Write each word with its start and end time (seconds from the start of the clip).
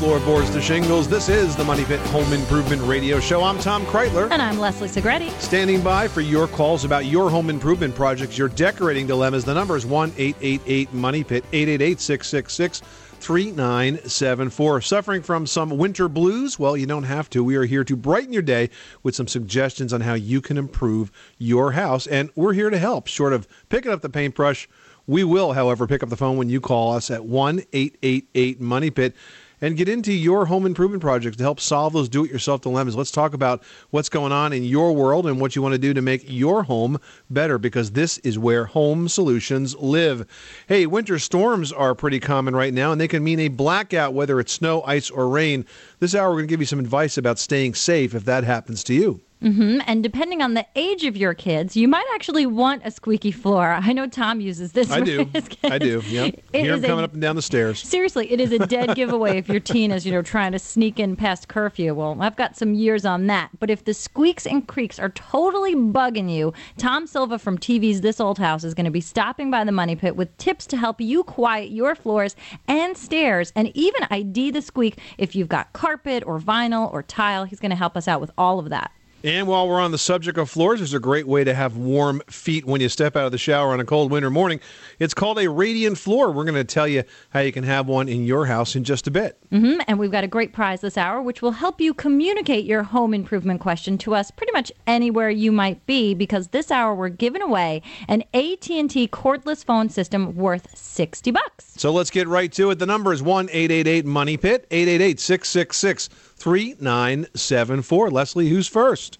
floorboards 0.00 0.48
to 0.48 0.62
shingles, 0.62 1.06
this 1.06 1.28
is 1.28 1.54
the 1.54 1.62
Money 1.62 1.84
Pit 1.84 2.00
Home 2.06 2.32
Improvement 2.32 2.80
Radio 2.84 3.20
Show. 3.20 3.42
I'm 3.42 3.58
Tom 3.58 3.84
Kraeutler. 3.84 4.30
And 4.30 4.40
I'm 4.40 4.58
Leslie 4.58 4.88
Segrete. 4.88 5.30
Standing 5.38 5.82
by 5.82 6.08
for 6.08 6.22
your 6.22 6.48
calls 6.48 6.86
about 6.86 7.04
your 7.04 7.28
home 7.28 7.50
improvement 7.50 7.94
projects, 7.94 8.38
your 8.38 8.48
decorating 8.48 9.06
dilemmas. 9.06 9.44
The 9.44 9.52
number 9.52 9.76
is 9.76 9.84
1 9.84 10.14
888 10.16 10.94
Money 10.94 11.22
Pit, 11.22 11.44
888 11.52 12.00
666 12.00 12.80
3974. 13.20 14.80
Suffering 14.80 15.20
from 15.20 15.46
some 15.46 15.76
winter 15.76 16.08
blues? 16.08 16.58
Well, 16.58 16.78
you 16.78 16.86
don't 16.86 17.02
have 17.02 17.28
to. 17.30 17.44
We 17.44 17.56
are 17.56 17.66
here 17.66 17.84
to 17.84 17.94
brighten 17.94 18.32
your 18.32 18.40
day 18.40 18.70
with 19.02 19.14
some 19.14 19.28
suggestions 19.28 19.92
on 19.92 20.00
how 20.00 20.14
you 20.14 20.40
can 20.40 20.56
improve 20.56 21.12
your 21.36 21.72
house. 21.72 22.06
And 22.06 22.30
we're 22.34 22.54
here 22.54 22.70
to 22.70 22.78
help, 22.78 23.06
short 23.06 23.34
of 23.34 23.46
picking 23.68 23.92
up 23.92 24.00
the 24.00 24.08
paintbrush 24.08 24.66
we 25.06 25.24
will, 25.24 25.54
however, 25.54 25.88
pick 25.88 26.04
up 26.04 26.08
the 26.08 26.16
phone 26.16 26.36
when 26.36 26.48
you 26.48 26.60
call 26.60 26.92
us 26.92 27.10
at 27.10 27.24
1 27.24 27.64
888 27.72 28.60
Money 28.60 28.90
Pit 28.90 29.16
and 29.60 29.76
get 29.76 29.88
into 29.88 30.12
your 30.12 30.46
home 30.46 30.66
improvement 30.66 31.02
projects 31.02 31.36
to 31.36 31.42
help 31.42 31.60
solve 31.60 31.92
those 31.92 32.08
do 32.08 32.24
it 32.24 32.30
yourself 32.30 32.60
dilemmas. 32.60 32.96
Let's 32.96 33.10
talk 33.10 33.34
about 33.34 33.62
what's 33.90 34.08
going 34.08 34.32
on 34.32 34.52
in 34.52 34.64
your 34.64 34.92
world 34.92 35.26
and 35.26 35.40
what 35.40 35.54
you 35.54 35.62
want 35.62 35.72
to 35.72 35.78
do 35.78 35.94
to 35.94 36.02
make 36.02 36.24
your 36.26 36.62
home 36.64 36.98
better 37.28 37.58
because 37.58 37.92
this 37.92 38.18
is 38.18 38.38
where 38.38 38.66
home 38.66 39.08
solutions 39.08 39.76
live. 39.76 40.26
Hey, 40.66 40.86
winter 40.86 41.18
storms 41.18 41.72
are 41.72 41.94
pretty 41.94 42.20
common 42.20 42.54
right 42.54 42.72
now 42.74 42.92
and 42.92 43.00
they 43.00 43.08
can 43.08 43.24
mean 43.24 43.40
a 43.40 43.48
blackout, 43.48 44.14
whether 44.14 44.40
it's 44.40 44.52
snow, 44.52 44.82
ice, 44.82 45.10
or 45.10 45.28
rain. 45.28 45.66
This 45.98 46.14
hour, 46.14 46.30
we're 46.30 46.36
going 46.36 46.48
to 46.48 46.52
give 46.52 46.60
you 46.60 46.66
some 46.66 46.80
advice 46.80 47.18
about 47.18 47.38
staying 47.38 47.74
safe 47.74 48.14
if 48.14 48.24
that 48.24 48.44
happens 48.44 48.84
to 48.84 48.94
you. 48.94 49.20
Mm-hmm. 49.42 49.80
And 49.86 50.02
depending 50.02 50.42
on 50.42 50.54
the 50.54 50.66
age 50.76 51.04
of 51.04 51.16
your 51.16 51.32
kids, 51.32 51.76
you 51.76 51.88
might 51.88 52.04
actually 52.14 52.44
want 52.44 52.82
a 52.84 52.90
squeaky 52.90 53.32
floor. 53.32 53.72
I 53.72 53.92
know 53.92 54.06
Tom 54.06 54.40
uses 54.40 54.72
this. 54.72 54.90
I 54.90 55.00
do. 55.00 55.30
I 55.64 55.78
do. 55.78 56.02
Yep. 56.06 56.40
It 56.52 56.62
Hear 56.64 56.74
him 56.74 56.82
coming 56.82 57.00
a, 57.00 57.04
up 57.04 57.12
and 57.14 57.22
down 57.22 57.36
the 57.36 57.42
stairs. 57.42 57.80
Seriously, 57.80 58.30
it 58.30 58.40
is 58.40 58.52
a 58.52 58.58
dead 58.58 58.94
giveaway 58.96 59.38
if 59.38 59.48
your 59.48 59.60
teen 59.60 59.92
is, 59.92 60.04
you 60.04 60.12
know, 60.12 60.20
trying 60.20 60.52
to 60.52 60.58
sneak 60.58 61.00
in 61.00 61.16
past 61.16 61.48
curfew. 61.48 61.94
Well, 61.94 62.18
I've 62.20 62.36
got 62.36 62.56
some 62.56 62.74
years 62.74 63.06
on 63.06 63.28
that. 63.28 63.50
But 63.58 63.70
if 63.70 63.84
the 63.84 63.94
squeaks 63.94 64.46
and 64.46 64.66
creaks 64.66 64.98
are 64.98 65.10
totally 65.10 65.74
bugging 65.74 66.30
you, 66.30 66.52
Tom 66.76 67.06
Silva 67.06 67.38
from 67.38 67.56
TV's 67.56 68.02
This 68.02 68.20
Old 68.20 68.38
House 68.38 68.62
is 68.64 68.74
going 68.74 68.84
to 68.84 68.90
be 68.90 69.00
stopping 69.00 69.50
by 69.50 69.64
the 69.64 69.72
Money 69.72 69.96
Pit 69.96 70.16
with 70.16 70.36
tips 70.36 70.66
to 70.66 70.76
help 70.76 71.00
you 71.00 71.24
quiet 71.24 71.70
your 71.70 71.94
floors 71.94 72.36
and 72.68 72.96
stairs, 72.96 73.52
and 73.56 73.74
even 73.74 74.06
ID 74.10 74.50
the 74.50 74.60
squeak 74.60 74.98
if 75.16 75.34
you've 75.34 75.48
got 75.48 75.72
carpet 75.72 76.22
or 76.26 76.38
vinyl 76.38 76.92
or 76.92 77.02
tile. 77.02 77.44
He's 77.44 77.60
going 77.60 77.70
to 77.70 77.76
help 77.76 77.96
us 77.96 78.06
out 78.06 78.20
with 78.20 78.30
all 78.36 78.58
of 78.58 78.68
that. 78.68 78.90
And 79.22 79.46
while 79.46 79.68
we're 79.68 79.80
on 79.80 79.90
the 79.90 79.98
subject 79.98 80.38
of 80.38 80.48
floors, 80.48 80.80
there's 80.80 80.94
a 80.94 81.00
great 81.00 81.26
way 81.26 81.44
to 81.44 81.52
have 81.52 81.76
warm 81.76 82.22
feet 82.28 82.64
when 82.64 82.80
you 82.80 82.88
step 82.88 83.16
out 83.16 83.26
of 83.26 83.32
the 83.32 83.38
shower 83.38 83.72
on 83.72 83.80
a 83.80 83.84
cold 83.84 84.10
winter 84.10 84.30
morning. 84.30 84.60
It's 84.98 85.12
called 85.12 85.38
a 85.38 85.50
radiant 85.50 85.98
floor. 85.98 86.30
We're 86.30 86.44
going 86.44 86.54
to 86.54 86.64
tell 86.64 86.88
you 86.88 87.04
how 87.30 87.40
you 87.40 87.52
can 87.52 87.64
have 87.64 87.86
one 87.86 88.08
in 88.08 88.24
your 88.24 88.46
house 88.46 88.74
in 88.74 88.84
just 88.84 89.06
a 89.06 89.10
bit. 89.10 89.38
Mm-hmm. 89.52 89.80
And 89.86 89.98
we've 89.98 90.10
got 90.10 90.24
a 90.24 90.28
great 90.28 90.52
prize 90.52 90.80
this 90.80 90.96
hour, 90.96 91.20
which 91.20 91.42
will 91.42 91.52
help 91.52 91.80
you 91.80 91.92
communicate 91.92 92.64
your 92.64 92.82
home 92.82 93.12
improvement 93.12 93.60
question 93.60 93.98
to 93.98 94.14
us 94.14 94.30
pretty 94.30 94.52
much 94.52 94.72
anywhere 94.86 95.28
you 95.28 95.52
might 95.52 95.84
be. 95.84 96.14
Because 96.14 96.48
this 96.48 96.70
hour 96.70 96.94
we're 96.94 97.10
giving 97.10 97.42
away 97.42 97.82
an 98.08 98.22
AT&T 98.32 99.08
cordless 99.08 99.64
phone 99.64 99.90
system 99.90 100.34
worth 100.34 100.76
sixty 100.76 101.30
bucks. 101.30 101.69
So 101.80 101.90
let's 101.90 102.10
get 102.10 102.28
right 102.28 102.52
to 102.52 102.70
it. 102.72 102.78
The 102.78 102.84
number 102.84 103.10
is 103.10 103.22
one 103.22 103.48
eight 103.52 103.70
eight 103.70 103.86
eight 103.86 104.04
Money 104.04 104.36
Pit 104.36 104.66
eight 104.70 104.86
eight 104.86 105.00
eight 105.00 105.18
six 105.18 105.48
six 105.48 105.78
six. 105.78 106.08
3974. 106.08 108.10
Leslie, 108.10 108.50
who's 108.50 108.68
first? 108.68 109.18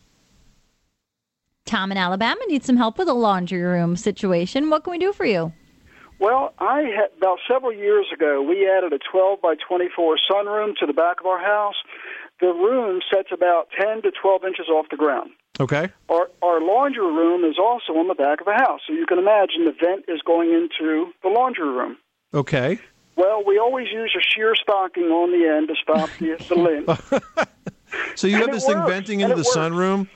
Tom 1.65 1.91
in 1.91 1.97
Alabama 1.97 2.39
needs 2.49 2.67
some 2.67 2.77
help 2.77 2.99
with 2.99 3.09
a 3.09 3.15
laundry 3.15 3.63
room 3.63 3.97
situation. 3.97 4.69
What 4.69 4.85
can 4.85 4.91
we 4.91 4.99
do 4.99 5.15
for 5.15 5.25
you? 5.25 5.55
Well, 6.19 6.53
I 6.59 6.83
had 6.83 7.17
about 7.17 7.39
several 7.51 7.73
years 7.73 8.05
ago, 8.13 8.43
we 8.43 8.71
added 8.71 8.93
a 8.93 8.99
12 9.11 9.41
by 9.41 9.55
24 9.67 10.19
sunroom 10.31 10.77
to 10.81 10.87
the 10.87 10.93
back 10.93 11.21
of 11.21 11.27
our 11.27 11.43
house. 11.43 11.77
The 12.43 12.49
room 12.49 13.01
sets 13.11 13.31
about 13.33 13.69
10 13.81 14.03
to 14.03 14.11
12 14.11 14.45
inches 14.45 14.69
off 14.69 14.85
the 14.91 14.99
ground. 14.99 15.31
Okay. 15.59 15.89
Our, 16.11 16.29
our 16.43 16.61
laundry 16.61 17.07
room 17.07 17.43
is 17.43 17.57
also 17.59 17.95
on 17.95 18.09
the 18.09 18.15
back 18.15 18.41
of 18.41 18.47
the 18.47 18.53
house, 18.53 18.83
so 18.87 18.93
you 18.93 19.07
can 19.07 19.19
imagine 19.19 19.65
the 19.65 19.73
vent 19.73 20.05
is 20.09 20.21
going 20.27 20.51
into 20.51 21.11
the 21.23 21.31
laundry 21.31 21.67
room. 21.67 21.97
Okay. 22.33 22.79
Well, 23.17 23.45
we 23.45 23.59
always 23.59 23.89
use 23.91 24.15
a 24.17 24.23
sheer 24.23 24.55
stocking 24.55 25.05
on 25.05 25.31
the 25.33 25.47
end 25.47 25.69
to 25.69 25.75
stop 25.83 26.09
the, 26.19 26.37
the 26.49 26.55
lint. 26.55 27.49
so 28.17 28.27
you 28.27 28.37
and 28.37 28.45
have 28.45 28.55
this 28.55 28.67
works, 28.67 28.81
thing 28.81 28.89
venting 28.89 29.21
into 29.21 29.35
the 29.35 29.43
works. 29.43 29.57
sunroom. 29.57 30.09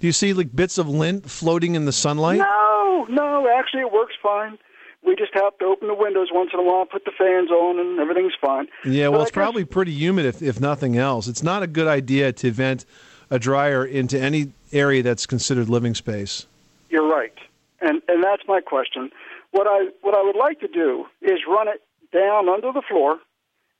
Do 0.00 0.06
you 0.06 0.12
see 0.12 0.32
like 0.32 0.54
bits 0.54 0.78
of 0.78 0.88
lint 0.88 1.30
floating 1.30 1.74
in 1.74 1.84
the 1.84 1.92
sunlight? 1.92 2.38
No, 2.38 3.06
no, 3.08 3.48
actually 3.58 3.80
it 3.80 3.92
works 3.92 4.14
fine. 4.22 4.58
We 5.04 5.16
just 5.16 5.32
have 5.34 5.56
to 5.58 5.64
open 5.64 5.88
the 5.88 5.94
windows 5.94 6.28
once 6.32 6.50
in 6.52 6.60
a 6.60 6.62
while, 6.62 6.84
put 6.84 7.04
the 7.04 7.12
fans 7.16 7.50
on, 7.50 7.78
and 7.78 7.98
everything's 7.98 8.34
fine. 8.40 8.68
Yeah, 8.84 9.08
well, 9.08 9.20
but 9.20 9.22
it's 9.22 9.30
probably 9.30 9.64
pretty 9.64 9.92
humid 9.92 10.26
if, 10.26 10.42
if 10.42 10.60
nothing 10.60 10.98
else. 10.98 11.26
It's 11.26 11.42
not 11.42 11.62
a 11.62 11.66
good 11.66 11.86
idea 11.86 12.32
to 12.32 12.50
vent 12.50 12.84
a 13.30 13.38
dryer 13.38 13.84
into 13.84 14.20
any 14.20 14.52
area 14.72 15.02
that's 15.02 15.24
considered 15.24 15.68
living 15.68 15.94
space. 15.94 16.46
You're 16.90 17.08
right, 17.08 17.32
and 17.80 18.02
and 18.08 18.22
that's 18.22 18.42
my 18.46 18.60
question. 18.60 19.10
What 19.52 19.66
I 19.66 19.86
what 20.02 20.14
I 20.16 20.22
would 20.22 20.36
like 20.36 20.60
to 20.60 20.68
do 20.68 21.06
is 21.22 21.40
run 21.48 21.68
it 21.68 21.80
down 22.12 22.48
under 22.48 22.72
the 22.72 22.82
floor 22.88 23.18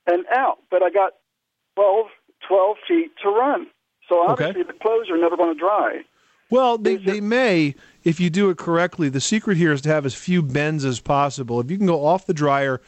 and 0.07 0.25
out, 0.35 0.57
but 0.69 0.81
I 0.83 0.89
got 0.89 1.13
12, 1.75 2.07
12 2.47 2.77
feet 2.87 3.11
to 3.23 3.29
run. 3.29 3.67
So 4.09 4.19
obviously 4.27 4.61
Okay. 4.61 4.71
the 4.71 4.77
clothes 4.79 5.09
are 5.09 5.17
never 5.17 5.37
going 5.37 5.53
to 5.53 5.59
dry. 5.59 6.01
Well, 6.49 6.77
they, 6.77 6.97
they 6.97 7.21
may 7.21 7.75
if 8.03 8.19
you 8.19 8.29
do 8.29 8.49
it 8.49 8.57
correctly. 8.57 9.07
The 9.07 9.21
secret 9.21 9.55
here 9.57 9.71
is 9.71 9.81
to 9.81 9.89
have 9.89 10.05
as 10.05 10.13
few 10.13 10.41
bends 10.41 10.83
as 10.83 10.99
possible. 10.99 11.61
If 11.61 11.71
you 11.71 11.77
can 11.77 11.87
go 11.87 12.05
off 12.05 12.25
the 12.25 12.33
dryer 12.33 12.81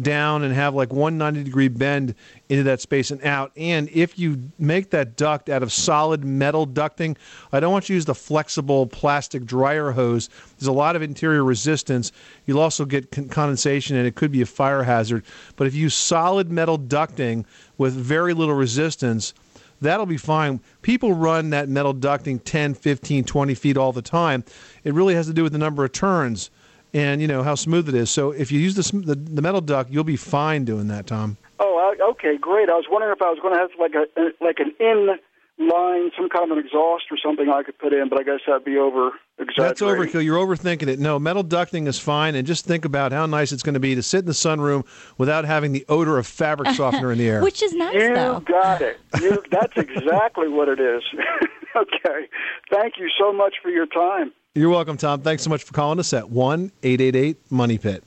down 0.00 0.42
and 0.42 0.54
have 0.54 0.74
like 0.74 0.92
one 0.92 1.18
90 1.18 1.44
degree 1.44 1.68
bend 1.68 2.14
into 2.48 2.62
that 2.64 2.80
space 2.80 3.10
and 3.10 3.22
out, 3.24 3.52
and 3.56 3.88
if 3.90 4.18
you 4.18 4.50
make 4.58 4.90
that 4.90 5.16
duct 5.16 5.48
out 5.48 5.62
of 5.62 5.72
solid 5.72 6.24
metal 6.24 6.66
ducting, 6.66 7.16
I 7.52 7.60
don't 7.60 7.72
want 7.72 7.88
you 7.88 7.94
to 7.94 7.96
use 7.96 8.04
the 8.04 8.14
flexible 8.14 8.86
plastic 8.86 9.44
dryer 9.44 9.92
hose. 9.92 10.28
There's 10.58 10.68
a 10.68 10.72
lot 10.72 10.96
of 10.96 11.02
interior 11.02 11.44
resistance. 11.44 12.12
You'll 12.46 12.60
also 12.60 12.84
get 12.84 13.10
con- 13.10 13.28
condensation 13.28 13.96
and 13.96 14.06
it 14.06 14.14
could 14.14 14.32
be 14.32 14.42
a 14.42 14.46
fire 14.46 14.82
hazard. 14.82 15.24
But 15.56 15.66
if 15.66 15.74
you 15.74 15.82
use 15.82 15.94
solid 15.94 16.50
metal 16.50 16.78
ducting 16.78 17.44
with 17.78 17.94
very 17.94 18.34
little 18.34 18.54
resistance, 18.54 19.34
that'll 19.80 20.06
be 20.06 20.16
fine. 20.16 20.60
People 20.82 21.12
run 21.12 21.50
that 21.50 21.68
metal 21.68 21.94
ducting 21.94 22.40
10, 22.44 22.74
15, 22.74 23.24
20 23.24 23.54
feet 23.54 23.76
all 23.76 23.92
the 23.92 24.02
time. 24.02 24.44
It 24.84 24.94
really 24.94 25.14
has 25.14 25.26
to 25.26 25.32
do 25.32 25.42
with 25.42 25.52
the 25.52 25.58
number 25.58 25.84
of 25.84 25.92
turns 25.92 26.50
and 26.94 27.20
you 27.20 27.28
know 27.28 27.42
how 27.42 27.54
smooth 27.54 27.88
it 27.88 27.94
is. 27.94 28.10
So 28.10 28.30
if 28.32 28.50
you 28.52 28.58
use 28.60 28.74
the 28.74 28.98
the, 28.98 29.14
the 29.14 29.42
metal 29.42 29.60
duct, 29.60 29.90
you'll 29.90 30.04
be 30.04 30.16
fine 30.16 30.64
doing 30.64 30.88
that, 30.88 31.06
Tom. 31.06 31.36
Oh, 31.58 31.94
I, 31.98 32.10
okay, 32.10 32.36
great. 32.38 32.68
I 32.68 32.74
was 32.74 32.86
wondering 32.90 33.12
if 33.12 33.22
I 33.22 33.30
was 33.30 33.38
going 33.40 33.54
to 33.54 33.60
have 33.60 33.70
like 33.78 33.94
a 33.94 34.20
uh, 34.20 34.30
like 34.40 34.58
an 34.58 34.72
in 34.80 35.18
line, 35.60 36.10
some 36.16 36.28
kind 36.28 36.50
of 36.50 36.56
an 36.56 36.64
exhaust 36.64 37.04
or 37.10 37.18
something 37.22 37.50
I 37.50 37.62
could 37.62 37.78
put 37.78 37.92
in, 37.92 38.08
but 38.08 38.18
I 38.18 38.22
guess 38.22 38.40
that'd 38.46 38.64
be 38.64 38.78
over 38.78 39.10
That's 39.56 39.82
overkill. 39.82 40.24
You're 40.24 40.38
overthinking 40.38 40.88
it. 40.88 40.98
No, 40.98 41.18
metal 41.18 41.44
ducting 41.44 41.86
is 41.86 41.98
fine, 41.98 42.34
and 42.34 42.46
just 42.46 42.64
think 42.64 42.84
about 42.84 43.12
how 43.12 43.26
nice 43.26 43.52
it's 43.52 43.62
going 43.62 43.74
to 43.74 43.80
be 43.80 43.94
to 43.94 44.02
sit 44.02 44.20
in 44.20 44.24
the 44.24 44.32
sunroom 44.32 44.86
without 45.18 45.44
having 45.44 45.72
the 45.72 45.84
odor 45.88 46.18
of 46.18 46.26
fabric 46.26 46.70
softener 46.74 47.12
in 47.12 47.18
the 47.18 47.28
air. 47.28 47.42
Which 47.42 47.62
is 47.62 47.74
nice, 47.74 47.94
You 47.94 48.14
though. 48.14 48.40
got 48.40 48.80
it. 48.82 48.98
You, 49.20 49.42
that's 49.50 49.76
exactly 49.76 50.48
what 50.48 50.68
it 50.68 50.80
is. 50.80 51.02
okay. 51.76 52.26
Thank 52.70 52.94
you 52.96 53.10
so 53.18 53.32
much 53.32 53.56
for 53.62 53.68
your 53.70 53.86
time. 53.86 54.32
You're 54.56 54.70
welcome, 54.70 54.96
Tom. 54.96 55.20
Thanks 55.20 55.44
so 55.44 55.50
much 55.50 55.62
for 55.62 55.72
calling 55.72 56.00
us 56.00 56.12
at 56.12 56.28
one 56.28 56.72
eight 56.82 57.00
eight 57.00 57.14
eight 57.14 57.36
Money 57.52 57.78
Pit. 57.78 58.02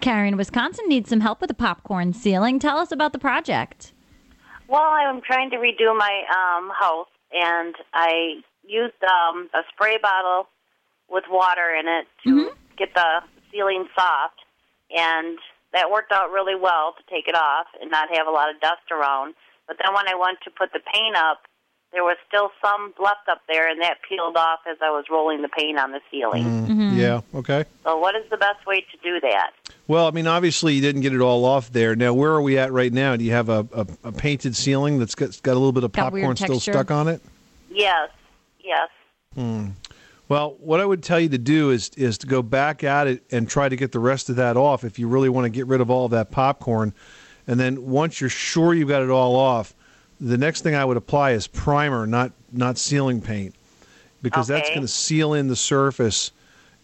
Karen, 0.00 0.36
Wisconsin 0.36 0.88
needs 0.88 1.08
some 1.08 1.20
help 1.20 1.40
with 1.40 1.46
the 1.46 1.54
popcorn 1.54 2.12
ceiling. 2.12 2.58
Tell 2.58 2.78
us 2.78 2.90
about 2.90 3.12
the 3.12 3.20
project. 3.20 3.92
Well, 4.66 4.82
I'm 4.82 5.20
trying 5.20 5.50
to 5.50 5.58
redo 5.58 5.96
my 5.96 6.24
um, 6.34 6.72
house, 6.76 7.06
and 7.30 7.76
I 7.94 8.42
used 8.66 8.98
um, 9.04 9.48
a 9.54 9.60
spray 9.72 9.98
bottle 10.02 10.48
with 11.08 11.22
water 11.30 11.70
in 11.78 11.86
it 11.86 12.08
to 12.24 12.50
get 12.76 12.92
the 12.94 13.20
ceiling 13.52 13.86
soft, 13.94 14.40
and 14.90 15.38
that 15.72 15.92
worked 15.92 16.10
out 16.10 16.32
really 16.32 16.56
well 16.60 16.96
to 16.98 17.14
take 17.14 17.28
it 17.28 17.36
off 17.36 17.66
and 17.80 17.88
not 17.88 18.08
have 18.12 18.26
a 18.26 18.32
lot 18.32 18.50
of 18.52 18.60
dust 18.60 18.90
around. 18.90 19.34
But 19.68 19.76
then 19.80 19.94
when 19.94 20.08
I 20.08 20.16
went 20.16 20.38
to 20.42 20.50
put 20.50 20.72
the 20.72 20.80
paint 20.92 21.14
up, 21.14 21.42
there 21.92 22.02
was 22.04 22.16
still 22.26 22.50
some 22.64 22.94
left 23.02 23.28
up 23.30 23.42
there, 23.48 23.68
and 23.70 23.80
that 23.82 23.98
peeled 24.08 24.36
off 24.36 24.60
as 24.70 24.78
I 24.82 24.90
was 24.90 25.04
rolling 25.10 25.42
the 25.42 25.48
paint 25.48 25.78
on 25.78 25.92
the 25.92 26.00
ceiling. 26.10 26.44
Mm, 26.44 26.96
Yeah. 26.96 27.20
Okay. 27.34 27.64
So, 27.84 27.98
what 27.98 28.14
is 28.16 28.28
the 28.30 28.36
best 28.36 28.66
way 28.66 28.80
to 28.80 28.96
do 29.02 29.20
that? 29.20 29.50
Well, 29.88 30.06
I 30.06 30.10
mean, 30.10 30.26
obviously 30.26 30.74
you 30.74 30.80
didn't 30.80 31.02
get 31.02 31.12
it 31.12 31.20
all 31.20 31.44
off 31.44 31.70
there. 31.72 31.94
Now, 31.94 32.14
where 32.14 32.32
are 32.32 32.40
we 32.42 32.56
at 32.58 32.72
right 32.72 32.92
now? 32.92 33.16
Do 33.16 33.24
you 33.24 33.32
have 33.32 33.48
a, 33.48 33.66
a, 33.72 33.86
a 34.04 34.12
painted 34.12 34.56
ceiling 34.56 34.98
that's 34.98 35.14
got, 35.14 35.40
got 35.42 35.52
a 35.52 35.54
little 35.54 35.72
bit 35.72 35.84
of 35.84 35.92
Got 35.92 36.12
popcorn 36.12 36.36
still 36.36 36.60
stuck 36.60 36.90
on 36.90 37.08
it? 37.08 37.20
Yes, 37.70 38.08
yes. 38.60 38.88
Well, 40.28 40.56
what 40.60 40.80
I 40.80 40.86
would 40.86 41.02
tell 41.02 41.20
you 41.20 41.28
to 41.28 41.38
do 41.38 41.70
is 41.70 41.90
is 41.90 42.16
to 42.18 42.26
go 42.26 42.42
back 42.42 42.84
at 42.84 43.06
it 43.06 43.22
and 43.30 43.46
try 43.48 43.68
to 43.68 43.76
get 43.76 43.92
the 43.92 43.98
rest 43.98 44.30
of 44.30 44.36
that 44.36 44.56
off 44.56 44.82
if 44.84 44.98
you 44.98 45.08
really 45.08 45.28
want 45.28 45.44
to 45.44 45.50
get 45.50 45.66
rid 45.66 45.80
of 45.82 45.90
all 45.90 46.06
of 46.06 46.12
that 46.12 46.30
popcorn. 46.30 46.94
And 47.46 47.60
then 47.60 47.84
once 47.86 48.20
you're 48.20 48.30
sure 48.30 48.72
you've 48.72 48.88
got 48.88 49.02
it 49.02 49.10
all 49.10 49.36
off, 49.36 49.74
the 50.22 50.38
next 50.38 50.62
thing 50.62 50.74
I 50.74 50.84
would 50.84 50.96
apply 50.96 51.32
is 51.32 51.46
primer, 51.48 52.06
not 52.06 52.32
not 52.52 52.78
sealing 52.78 53.20
paint, 53.20 53.54
because 54.22 54.46
that's 54.46 54.68
going 54.68 54.82
to 54.82 54.88
seal 54.88 55.34
in 55.34 55.48
the 55.48 55.56
surface 55.56 56.30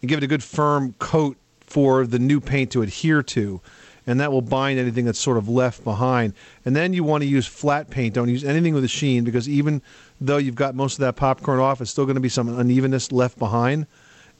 and 0.01 0.09
give 0.09 0.17
it 0.17 0.23
a 0.23 0.27
good 0.27 0.43
firm 0.43 0.93
coat 0.99 1.37
for 1.61 2.05
the 2.05 2.19
new 2.19 2.41
paint 2.41 2.71
to 2.71 2.81
adhere 2.81 3.23
to. 3.23 3.61
and 4.09 4.19
that 4.19 4.31
will 4.31 4.41
bind 4.41 4.79
anything 4.79 5.05
that's 5.05 5.19
sort 5.19 5.37
of 5.37 5.47
left 5.47 5.83
behind. 5.83 6.33
And 6.65 6.75
then 6.75 6.93
you 6.93 7.03
want 7.03 7.21
to 7.21 7.27
use 7.29 7.45
flat 7.45 7.91
paint. 7.91 8.15
Don't 8.15 8.27
use 8.27 8.43
anything 8.43 8.73
with 8.73 8.83
a 8.83 8.87
sheen 8.87 9.23
because 9.23 9.47
even 9.47 9.83
though 10.19 10.37
you've 10.37 10.55
got 10.55 10.73
most 10.73 10.93
of 10.95 11.01
that 11.01 11.15
popcorn 11.15 11.59
off, 11.59 11.79
it's 11.79 11.91
still 11.91 12.05
going 12.05 12.15
to 12.15 12.21
be 12.21 12.29
some 12.29 12.49
unevenness 12.49 13.11
left 13.11 13.37
behind. 13.37 13.85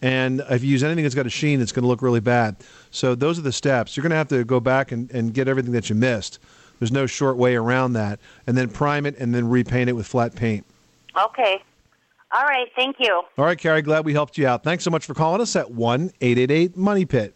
And 0.02 0.42
if 0.50 0.64
you 0.64 0.72
use 0.72 0.84
anything 0.84 1.04
that's 1.04 1.14
got 1.14 1.28
a 1.28 1.30
sheen, 1.30 1.62
it's 1.62 1.72
going 1.72 1.84
to 1.84 1.88
look 1.88 2.02
really 2.02 2.20
bad. 2.20 2.56
So 2.90 3.14
those 3.14 3.38
are 3.38 3.44
the 3.44 3.52
steps. 3.52 3.96
You're 3.96 4.02
going 4.02 4.10
to 4.10 4.16
have 4.16 4.30
to 4.30 4.44
go 4.44 4.60
back 4.60 4.92
and, 4.92 5.12
and 5.12 5.34
get 5.36 5.48
everything 5.48 5.74
that 5.74 5.88
you 5.88 5.96
missed. 5.96 6.40
There's 6.80 6.92
no 6.92 7.06
short 7.06 7.38
way 7.38 7.56
around 7.56 7.94
that. 7.94 8.20
And 8.48 8.58
then 8.58 8.70
prime 8.70 9.06
it 9.06 9.18
and 9.18 9.34
then 9.36 9.50
repaint 9.50 9.90
it 9.90 9.94
with 9.94 10.08
flat 10.08 10.36
paint. 10.36 10.66
Okay. 11.18 11.62
All 12.32 12.44
right. 12.44 12.68
Thank 12.76 12.98
you. 13.00 13.24
All 13.38 13.46
right, 13.46 13.58
Carrie, 13.58 13.82
glad 13.82 14.06
we 14.06 14.14
helped 14.14 14.38
you 14.38 14.48
out. 14.48 14.64
Thanks 14.64 14.84
so 14.84 14.92
much 14.92 15.06
for 15.06 15.14
calling 15.14 15.42
us 15.42 15.56
at 15.56 15.72
1 15.72 16.12
888 16.22 16.78
Money 16.78 17.06
Pit. 17.06 17.34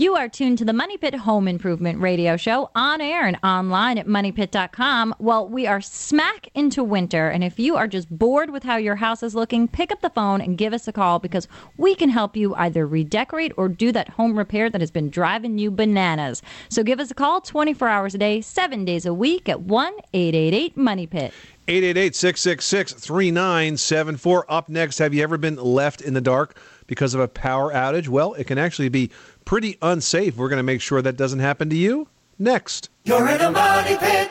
You 0.00 0.16
are 0.16 0.30
tuned 0.30 0.56
to 0.56 0.64
the 0.64 0.72
Money 0.72 0.96
Pit 0.96 1.14
Home 1.14 1.46
Improvement 1.46 2.00
Radio 2.00 2.38
Show 2.38 2.70
on 2.74 3.02
air 3.02 3.26
and 3.26 3.36
online 3.44 3.98
at 3.98 4.06
moneypit.com. 4.06 5.14
Well, 5.18 5.46
we 5.46 5.66
are 5.66 5.82
smack 5.82 6.48
into 6.54 6.82
winter, 6.82 7.28
and 7.28 7.44
if 7.44 7.58
you 7.58 7.76
are 7.76 7.86
just 7.86 8.08
bored 8.08 8.48
with 8.48 8.62
how 8.62 8.78
your 8.78 8.96
house 8.96 9.22
is 9.22 9.34
looking, 9.34 9.68
pick 9.68 9.92
up 9.92 10.00
the 10.00 10.08
phone 10.08 10.40
and 10.40 10.56
give 10.56 10.72
us 10.72 10.88
a 10.88 10.92
call 10.94 11.18
because 11.18 11.46
we 11.76 11.94
can 11.94 12.08
help 12.08 12.34
you 12.34 12.54
either 12.54 12.86
redecorate 12.86 13.52
or 13.58 13.68
do 13.68 13.92
that 13.92 14.08
home 14.08 14.38
repair 14.38 14.70
that 14.70 14.80
has 14.80 14.90
been 14.90 15.10
driving 15.10 15.58
you 15.58 15.70
bananas. 15.70 16.40
So 16.70 16.82
give 16.82 16.98
us 16.98 17.10
a 17.10 17.14
call 17.14 17.42
24 17.42 17.86
hours 17.86 18.14
a 18.14 18.18
day, 18.18 18.40
seven 18.40 18.86
days 18.86 19.04
a 19.04 19.12
week 19.12 19.50
at 19.50 19.60
1 19.60 19.92
888 20.14 20.78
Money 20.78 21.08
Pit. 21.08 21.34
888 21.68 22.16
666 22.16 22.92
3974. 22.94 24.46
Up 24.48 24.68
next, 24.70 24.98
have 24.98 25.12
you 25.12 25.22
ever 25.22 25.36
been 25.36 25.56
left 25.56 26.00
in 26.00 26.14
the 26.14 26.20
dark 26.20 26.56
because 26.88 27.14
of 27.14 27.20
a 27.20 27.28
power 27.28 27.72
outage? 27.72 28.08
Well, 28.08 28.34
it 28.34 28.48
can 28.48 28.58
actually 28.58 28.88
be 28.88 29.10
pretty 29.50 29.76
unsafe. 29.82 30.36
We're 30.36 30.48
going 30.48 30.60
to 30.60 30.62
make 30.62 30.80
sure 30.80 31.02
that 31.02 31.16
doesn't 31.16 31.40
happen 31.40 31.70
to 31.70 31.76
you 31.76 32.06
next. 32.38 32.88
You're 33.02 33.28
in 33.28 33.40
a 33.40 33.50
money 33.50 33.96
pit. 33.96 34.30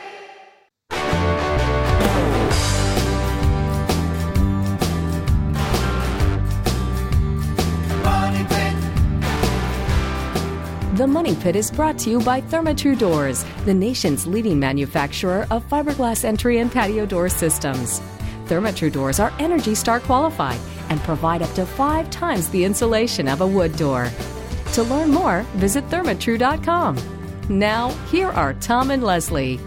The 10.96 11.06
Money 11.06 11.34
Pit 11.36 11.54
is 11.54 11.70
brought 11.70 11.98
to 11.98 12.10
you 12.10 12.20
by 12.20 12.40
Therma-Tru 12.40 12.96
Doors, 12.96 13.44
the 13.66 13.74
nation's 13.74 14.26
leading 14.26 14.58
manufacturer 14.58 15.46
of 15.50 15.68
fiberglass 15.68 16.24
entry 16.24 16.60
and 16.60 16.72
patio 16.72 17.04
door 17.04 17.28
systems. 17.28 18.00
Therma-Tru 18.46 18.88
Doors 18.88 19.20
are 19.20 19.34
Energy 19.38 19.74
Star 19.74 20.00
qualified 20.00 20.60
and 20.88 20.98
provide 21.00 21.42
up 21.42 21.52
to 21.56 21.66
five 21.66 22.08
times 22.08 22.48
the 22.48 22.64
insulation 22.64 23.28
of 23.28 23.42
a 23.42 23.46
wood 23.46 23.76
door. 23.76 24.10
To 24.74 24.82
learn 24.84 25.10
more, 25.10 25.42
visit 25.54 25.88
thermatru.com. 25.88 26.96
Now, 27.48 27.88
here 28.10 28.28
are 28.28 28.54
Tom 28.54 28.90
and 28.92 29.02
Leslie. 29.02 29.58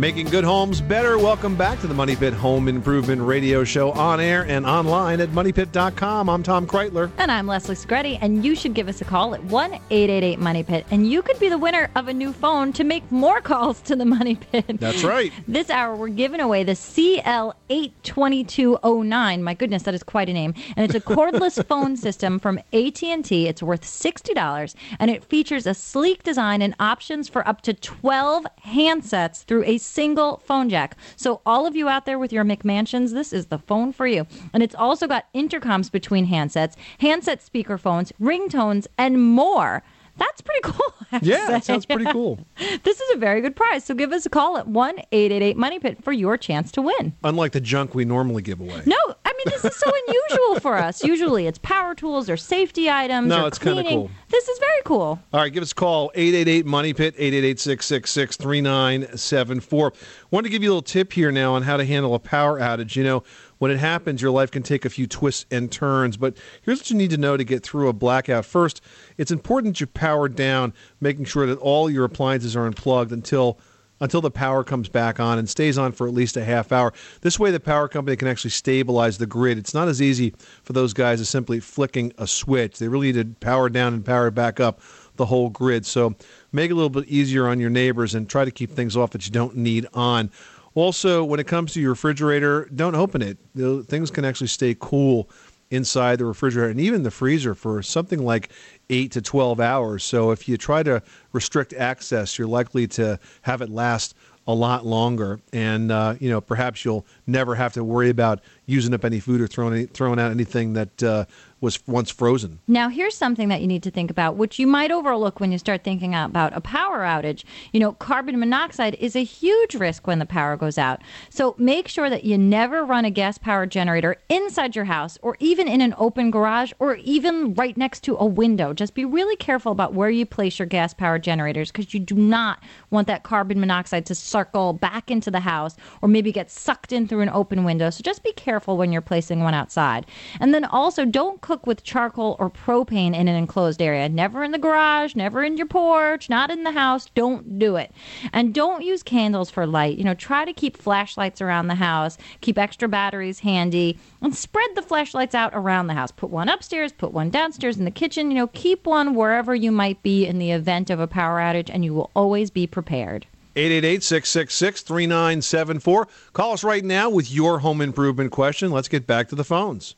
Making 0.00 0.26
good 0.28 0.44
homes 0.44 0.80
better. 0.80 1.18
Welcome 1.18 1.56
back 1.56 1.78
to 1.80 1.86
the 1.86 1.92
Money 1.92 2.16
Pit 2.16 2.32
Home 2.32 2.68
Improvement 2.68 3.20
Radio 3.20 3.64
Show 3.64 3.92
on 3.92 4.18
air 4.18 4.46
and 4.46 4.64
online 4.64 5.20
at 5.20 5.28
moneypit.com. 5.28 6.30
I'm 6.30 6.42
Tom 6.42 6.66
Kraeutler. 6.66 7.10
And 7.18 7.30
I'm 7.30 7.46
Leslie 7.46 7.74
Segrete, 7.74 8.16
and 8.22 8.42
you 8.42 8.56
should 8.56 8.72
give 8.72 8.88
us 8.88 9.02
a 9.02 9.04
call 9.04 9.34
at 9.34 9.44
1 9.44 9.74
888 9.74 10.38
Money 10.38 10.62
Pit, 10.62 10.86
and 10.90 11.10
you 11.10 11.20
could 11.20 11.38
be 11.38 11.50
the 11.50 11.58
winner 11.58 11.90
of 11.96 12.08
a 12.08 12.14
new 12.14 12.32
phone 12.32 12.72
to 12.72 12.82
make 12.82 13.12
more 13.12 13.42
calls 13.42 13.82
to 13.82 13.94
the 13.94 14.06
Money 14.06 14.36
Pit. 14.36 14.80
That's 14.80 15.04
right. 15.14 15.34
This 15.46 15.68
hour, 15.68 15.94
we're 15.94 16.08
giving 16.08 16.40
away 16.40 16.64
the 16.64 16.72
CL82209. 16.72 19.40
My 19.42 19.52
goodness, 19.52 19.82
that 19.82 19.92
is 19.92 20.02
quite 20.02 20.30
a 20.30 20.32
name. 20.32 20.54
And 20.78 20.86
it's 20.86 20.94
a 20.94 21.00
cordless 21.00 21.62
phone 21.68 21.98
system 21.98 22.38
from 22.38 22.58
AT&T. 22.72 23.48
It's 23.48 23.62
worth 23.62 23.82
$60, 23.82 24.74
and 24.98 25.10
it 25.10 25.24
features 25.24 25.66
a 25.66 25.74
sleek 25.74 26.22
design 26.22 26.62
and 26.62 26.74
options 26.80 27.28
for 27.28 27.46
up 27.46 27.60
to 27.60 27.74
12 27.74 28.46
handsets 28.64 29.44
through 29.44 29.64
a 29.64 29.76
single 29.90 30.42
phone 30.44 30.68
jack. 30.68 30.96
So 31.16 31.40
all 31.44 31.66
of 31.66 31.74
you 31.74 31.88
out 31.88 32.06
there 32.06 32.18
with 32.18 32.32
your 32.32 32.44
McMansions, 32.44 33.12
this 33.12 33.32
is 33.32 33.46
the 33.46 33.58
phone 33.58 33.92
for 33.92 34.06
you. 34.06 34.26
And 34.52 34.62
it's 34.62 34.74
also 34.74 35.06
got 35.06 35.32
intercoms 35.34 35.90
between 35.90 36.28
handsets, 36.28 36.76
handset 36.98 37.40
speakerphones, 37.40 38.12
ringtones, 38.20 38.86
and 38.96 39.22
more. 39.22 39.82
That's 40.16 40.40
pretty 40.40 40.60
cool. 40.62 40.94
I 41.00 41.04
have 41.16 41.22
to 41.22 41.28
Yeah, 41.28 41.46
that 41.48 41.64
sounds 41.64 41.86
pretty 41.86 42.04
cool. 42.12 42.38
this 42.84 43.00
is 43.00 43.10
a 43.14 43.18
very 43.18 43.40
good 43.40 43.56
prize. 43.56 43.84
So 43.84 43.94
give 43.94 44.12
us 44.12 44.26
a 44.26 44.30
call 44.30 44.58
at 44.58 44.66
1 44.68 44.98
888 45.12 45.56
Money 45.56 45.78
Pit 45.78 46.02
for 46.04 46.12
your 46.12 46.36
chance 46.36 46.70
to 46.72 46.82
win. 46.82 47.12
Unlike 47.24 47.52
the 47.52 47.60
junk 47.60 47.94
we 47.94 48.04
normally 48.04 48.42
give 48.42 48.60
away. 48.60 48.82
No, 48.86 48.96
I 49.24 49.32
mean, 49.32 49.44
this 49.46 49.64
is 49.64 49.76
so 49.76 49.90
unusual 50.06 50.60
for 50.60 50.76
us. 50.76 51.02
Usually 51.10 51.46
it's 51.46 51.58
power 51.58 51.94
tools 51.94 52.28
or 52.28 52.36
safety 52.36 52.90
items 52.90 53.28
No, 53.28 53.44
or 53.44 53.48
it's 53.48 53.58
kinda 53.58 53.82
cleaning. 53.82 53.98
cool. 54.00 54.10
This 54.28 54.46
is 54.48 54.58
very 54.58 54.82
cool. 54.84 55.18
All 55.32 55.40
right, 55.40 55.52
give 55.52 55.62
us 55.62 55.72
a 55.72 55.74
call, 55.74 56.12
888 56.14 56.66
Money 56.66 56.92
Pit, 56.94 57.14
888 57.16 57.58
666 57.60 58.36
3974. 58.36 59.92
Want 60.30 60.44
to 60.44 60.50
give 60.50 60.62
you 60.62 60.68
a 60.68 60.72
little 60.72 60.82
tip 60.82 61.12
here 61.12 61.32
now 61.32 61.54
on 61.54 61.62
how 61.62 61.76
to 61.76 61.84
handle 61.84 62.14
a 62.14 62.18
power 62.18 62.58
outage. 62.60 62.94
You 62.96 63.04
know, 63.04 63.22
when 63.60 63.70
it 63.70 63.78
happens, 63.78 64.22
your 64.22 64.30
life 64.30 64.50
can 64.50 64.62
take 64.62 64.86
a 64.86 64.90
few 64.90 65.06
twists 65.06 65.44
and 65.50 65.70
turns, 65.70 66.16
but 66.16 66.34
here's 66.62 66.78
what 66.78 66.90
you 66.90 66.96
need 66.96 67.10
to 67.10 67.18
know 67.18 67.36
to 67.36 67.44
get 67.44 67.62
through 67.62 67.88
a 67.88 67.92
blackout. 67.92 68.46
First, 68.46 68.80
it's 69.18 69.30
important 69.30 69.74
that 69.74 69.80
you 69.80 69.86
power 69.86 70.30
down, 70.30 70.72
making 71.02 71.26
sure 71.26 71.46
that 71.46 71.58
all 71.58 71.90
your 71.90 72.04
appliances 72.06 72.56
are 72.56 72.66
unplugged 72.66 73.12
until 73.12 73.60
until 74.02 74.22
the 74.22 74.30
power 74.30 74.64
comes 74.64 74.88
back 74.88 75.20
on 75.20 75.38
and 75.38 75.46
stays 75.46 75.76
on 75.76 75.92
for 75.92 76.08
at 76.08 76.14
least 76.14 76.38
a 76.38 76.42
half 76.42 76.72
hour. 76.72 76.94
This 77.20 77.38
way, 77.38 77.50
the 77.50 77.60
power 77.60 77.86
company 77.86 78.16
can 78.16 78.28
actually 78.28 78.52
stabilize 78.52 79.18
the 79.18 79.26
grid. 79.26 79.58
It's 79.58 79.74
not 79.74 79.88
as 79.88 80.00
easy 80.00 80.34
for 80.62 80.72
those 80.72 80.94
guys 80.94 81.20
as 81.20 81.28
simply 81.28 81.60
flicking 81.60 82.14
a 82.16 82.26
switch. 82.26 82.78
They 82.78 82.88
really 82.88 83.12
need 83.12 83.36
to 83.36 83.40
power 83.40 83.68
down 83.68 83.92
and 83.92 84.02
power 84.02 84.30
back 84.30 84.58
up 84.58 84.80
the 85.16 85.26
whole 85.26 85.50
grid. 85.50 85.84
So 85.84 86.14
make 86.50 86.70
it 86.70 86.72
a 86.72 86.76
little 86.76 86.88
bit 86.88 87.08
easier 87.08 87.46
on 87.46 87.60
your 87.60 87.68
neighbors 87.68 88.14
and 88.14 88.26
try 88.26 88.46
to 88.46 88.50
keep 88.50 88.70
things 88.70 88.96
off 88.96 89.10
that 89.10 89.26
you 89.26 89.32
don't 89.32 89.54
need 89.54 89.86
on. 89.92 90.30
Also, 90.74 91.24
when 91.24 91.40
it 91.40 91.46
comes 91.46 91.72
to 91.72 91.80
your 91.80 91.90
refrigerator, 91.90 92.68
don't 92.74 92.94
open 92.94 93.22
it. 93.22 93.38
Things 93.86 94.10
can 94.10 94.24
actually 94.24 94.46
stay 94.46 94.76
cool 94.78 95.28
inside 95.70 96.18
the 96.18 96.24
refrigerator 96.24 96.70
and 96.70 96.80
even 96.80 97.02
the 97.02 97.10
freezer 97.10 97.54
for 97.54 97.82
something 97.82 98.24
like 98.24 98.50
8 98.88 99.12
to 99.12 99.22
12 99.22 99.60
hours. 99.60 100.04
So 100.04 100.30
if 100.32 100.48
you 100.48 100.56
try 100.56 100.82
to 100.82 101.02
restrict 101.32 101.72
access, 101.72 102.38
you're 102.38 102.48
likely 102.48 102.86
to 102.88 103.18
have 103.42 103.62
it 103.62 103.70
last 103.70 104.14
a 104.46 104.54
lot 104.54 104.84
longer 104.84 105.38
and 105.52 105.92
uh, 105.92 106.14
you 106.18 106.28
know 106.28 106.40
perhaps 106.40 106.84
you'll 106.84 107.06
never 107.26 107.54
have 107.54 107.74
to 107.74 107.84
worry 107.84 108.08
about 108.08 108.40
using 108.66 108.92
up 108.94 109.04
any 109.04 109.20
food 109.20 109.40
or 109.40 109.46
throwing 109.46 109.74
any, 109.74 109.86
throwing 109.86 110.18
out 110.18 110.30
anything 110.30 110.72
that 110.72 111.02
uh, 111.02 111.24
was 111.60 111.86
once 111.86 112.10
frozen. 112.10 112.60
Now, 112.66 112.88
here's 112.88 113.16
something 113.16 113.48
that 113.48 113.60
you 113.60 113.66
need 113.66 113.82
to 113.82 113.90
think 113.90 114.10
about, 114.10 114.36
which 114.36 114.58
you 114.58 114.66
might 114.66 114.90
overlook 114.90 115.40
when 115.40 115.52
you 115.52 115.58
start 115.58 115.84
thinking 115.84 116.14
about 116.14 116.56
a 116.56 116.60
power 116.60 117.00
outage. 117.00 117.44
You 117.72 117.80
know, 117.80 117.92
carbon 117.92 118.38
monoxide 118.38 118.94
is 118.94 119.14
a 119.14 119.24
huge 119.24 119.74
risk 119.74 120.06
when 120.06 120.18
the 120.18 120.26
power 120.26 120.56
goes 120.56 120.78
out. 120.78 121.02
So 121.28 121.54
make 121.58 121.88
sure 121.88 122.08
that 122.08 122.24
you 122.24 122.38
never 122.38 122.84
run 122.84 123.04
a 123.04 123.10
gas 123.10 123.36
powered 123.38 123.70
generator 123.70 124.16
inside 124.28 124.74
your 124.74 124.86
house 124.86 125.18
or 125.22 125.36
even 125.40 125.68
in 125.68 125.80
an 125.80 125.94
open 125.98 126.30
garage 126.30 126.72
or 126.78 126.96
even 126.96 127.54
right 127.54 127.76
next 127.76 128.00
to 128.04 128.16
a 128.18 128.24
window. 128.24 128.72
Just 128.72 128.94
be 128.94 129.04
really 129.04 129.36
careful 129.36 129.72
about 129.72 129.94
where 129.94 130.10
you 130.10 130.24
place 130.24 130.58
your 130.58 130.66
gas 130.66 130.94
powered 130.94 131.22
generators 131.22 131.70
because 131.70 131.92
you 131.92 132.00
do 132.00 132.14
not 132.14 132.62
want 132.90 133.06
that 133.06 133.22
carbon 133.22 133.60
monoxide 133.60 134.06
to 134.06 134.14
circle 134.14 134.72
back 134.72 135.10
into 135.10 135.30
the 135.30 135.40
house 135.40 135.76
or 136.00 136.08
maybe 136.08 136.32
get 136.32 136.50
sucked 136.50 136.92
in 136.92 137.06
through 137.06 137.20
an 137.20 137.28
open 137.30 137.64
window. 137.64 137.90
So 137.90 138.02
just 138.02 138.22
be 138.22 138.32
careful 138.32 138.76
when 138.76 138.92
you're 138.92 139.02
placing 139.02 139.40
one 139.40 139.54
outside. 139.54 140.06
And 140.40 140.54
then 140.54 140.64
also 140.64 141.04
don't 141.04 141.40
cook 141.50 141.66
with 141.66 141.82
charcoal 141.82 142.36
or 142.38 142.48
propane 142.48 143.12
in 143.12 143.26
an 143.26 143.34
enclosed 143.34 143.82
area. 143.82 144.08
Never 144.08 144.44
in 144.44 144.52
the 144.52 144.58
garage, 144.58 145.16
never 145.16 145.42
in 145.42 145.56
your 145.56 145.66
porch, 145.66 146.30
not 146.30 146.48
in 146.48 146.62
the 146.62 146.70
house. 146.70 147.10
Don't 147.16 147.58
do 147.58 147.74
it. 147.74 147.90
And 148.32 148.54
don't 148.54 148.84
use 148.84 149.02
candles 149.02 149.50
for 149.50 149.66
light. 149.66 149.98
You 149.98 150.04
know, 150.04 150.14
try 150.14 150.44
to 150.44 150.52
keep 150.52 150.76
flashlights 150.76 151.40
around 151.40 151.66
the 151.66 151.74
house, 151.74 152.18
keep 152.40 152.56
extra 152.56 152.86
batteries 152.86 153.40
handy, 153.40 153.98
and 154.22 154.32
spread 154.32 154.70
the 154.76 154.82
flashlights 154.82 155.34
out 155.34 155.50
around 155.52 155.88
the 155.88 155.94
house. 155.94 156.12
Put 156.12 156.30
one 156.30 156.48
upstairs, 156.48 156.92
put 156.92 157.12
one 157.12 157.30
downstairs 157.30 157.78
in 157.78 157.84
the 157.84 157.90
kitchen. 157.90 158.30
You 158.30 158.36
know, 158.36 158.46
keep 158.46 158.86
one 158.86 159.16
wherever 159.16 159.52
you 159.52 159.72
might 159.72 160.00
be 160.04 160.24
in 160.26 160.38
the 160.38 160.52
event 160.52 160.88
of 160.88 161.00
a 161.00 161.08
power 161.08 161.40
outage, 161.40 161.68
and 161.68 161.84
you 161.84 161.94
will 161.94 162.12
always 162.14 162.50
be 162.50 162.68
prepared. 162.68 163.26
888 163.56 164.04
666 164.04 164.82
3974. 164.82 166.08
Call 166.32 166.52
us 166.52 166.62
right 166.62 166.84
now 166.84 167.10
with 167.10 167.28
your 167.28 167.58
home 167.58 167.80
improvement 167.80 168.30
question. 168.30 168.70
Let's 168.70 168.86
get 168.86 169.04
back 169.04 169.26
to 169.30 169.34
the 169.34 169.42
phones. 169.42 169.96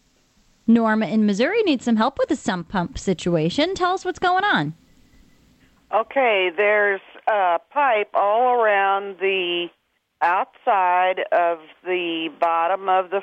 Norma 0.67 1.07
in 1.07 1.27
Missouri 1.27 1.63
needs 1.63 1.85
some 1.85 1.97
help 1.97 2.19
with 2.19 2.29
the 2.29 2.37
sump 2.37 2.69
pump 2.69 2.99
situation. 2.99 3.75
Tell 3.75 3.93
us 3.93 4.05
what's 4.05 4.19
going 4.19 4.45
on. 4.45 4.75
Okay, 5.93 6.51
there's 6.57 7.01
a 7.29 7.59
pipe 7.73 8.11
all 8.15 8.55
around 8.61 9.19
the 9.19 9.69
outside 10.23 11.21
of 11.33 11.59
the 11.85 12.29
bottom 12.41 12.89
of 12.89 13.11
the 13.11 13.23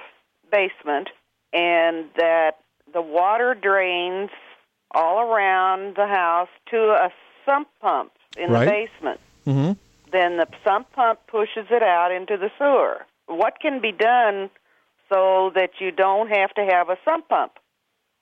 basement, 0.52 1.10
and 1.54 2.06
that 2.18 2.60
the 2.94 3.02
water 3.02 3.56
drains 3.56 4.30
all 4.92 5.22
around 5.22 5.96
the 5.96 6.08
house 6.08 6.50
to 6.70 6.78
a 6.78 7.10
sump 7.46 7.68
pump 7.82 8.12
in 8.38 8.52
Right. 8.52 8.66
the 8.66 8.72
basement. 8.72 9.20
Mm-hmm. 9.48 9.72
Then 10.12 10.38
the 10.38 10.48
sump 10.64 10.92
pump 10.94 11.20
pushes 11.28 11.68
it 11.72 11.84
out 11.84 12.12
into 12.12 12.38
the 12.38 12.52
sewer. 12.58 13.06
What 13.28 13.60
can 13.60 13.80
be 13.80 13.92
done 13.92 14.50
so 15.10 15.52
that 15.56 15.72
you 15.80 15.92
don't 15.92 16.30
have 16.30 16.54
to 16.54 16.66
have 16.66 16.90
a 16.90 16.98
sump 17.04 17.28
pump? 17.30 17.54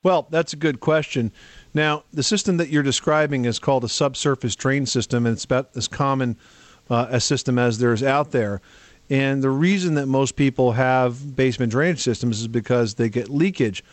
Well, 0.03 0.27
that's 0.29 0.53
a 0.53 0.58
good 0.58 0.79
question. 0.79 1.32
Now, 1.74 2.03
the 2.13 2.24
system 2.24 2.58
that 2.58 2.70
you're 2.70 2.84
describing 2.84 3.46
is 3.46 3.60
called 3.60 3.84
a 3.84 3.89
subsurface 3.89 4.56
drain 4.56 4.86
system, 4.86 5.25
and 5.25 5.34
it's 5.34 5.46
about 5.46 5.72
as 5.75 5.88
common 5.88 6.38
uh, 6.89 7.08
a 7.10 7.20
system 7.20 7.60
as 7.60 7.79
there's 7.79 8.03
out 8.03 8.32
there. 8.32 8.62
And 9.10 9.41
the 9.41 9.50
reason 9.50 9.96
that 9.96 10.06
most 10.06 10.36
people 10.36 10.74
have 10.74 11.36
basement 11.36 11.72
drainage 11.72 12.00
systems 12.00 12.41
is 12.41 12.48
because 12.48 12.96
they 12.96 13.10
get 13.10 13.29
leakage. 13.29 13.84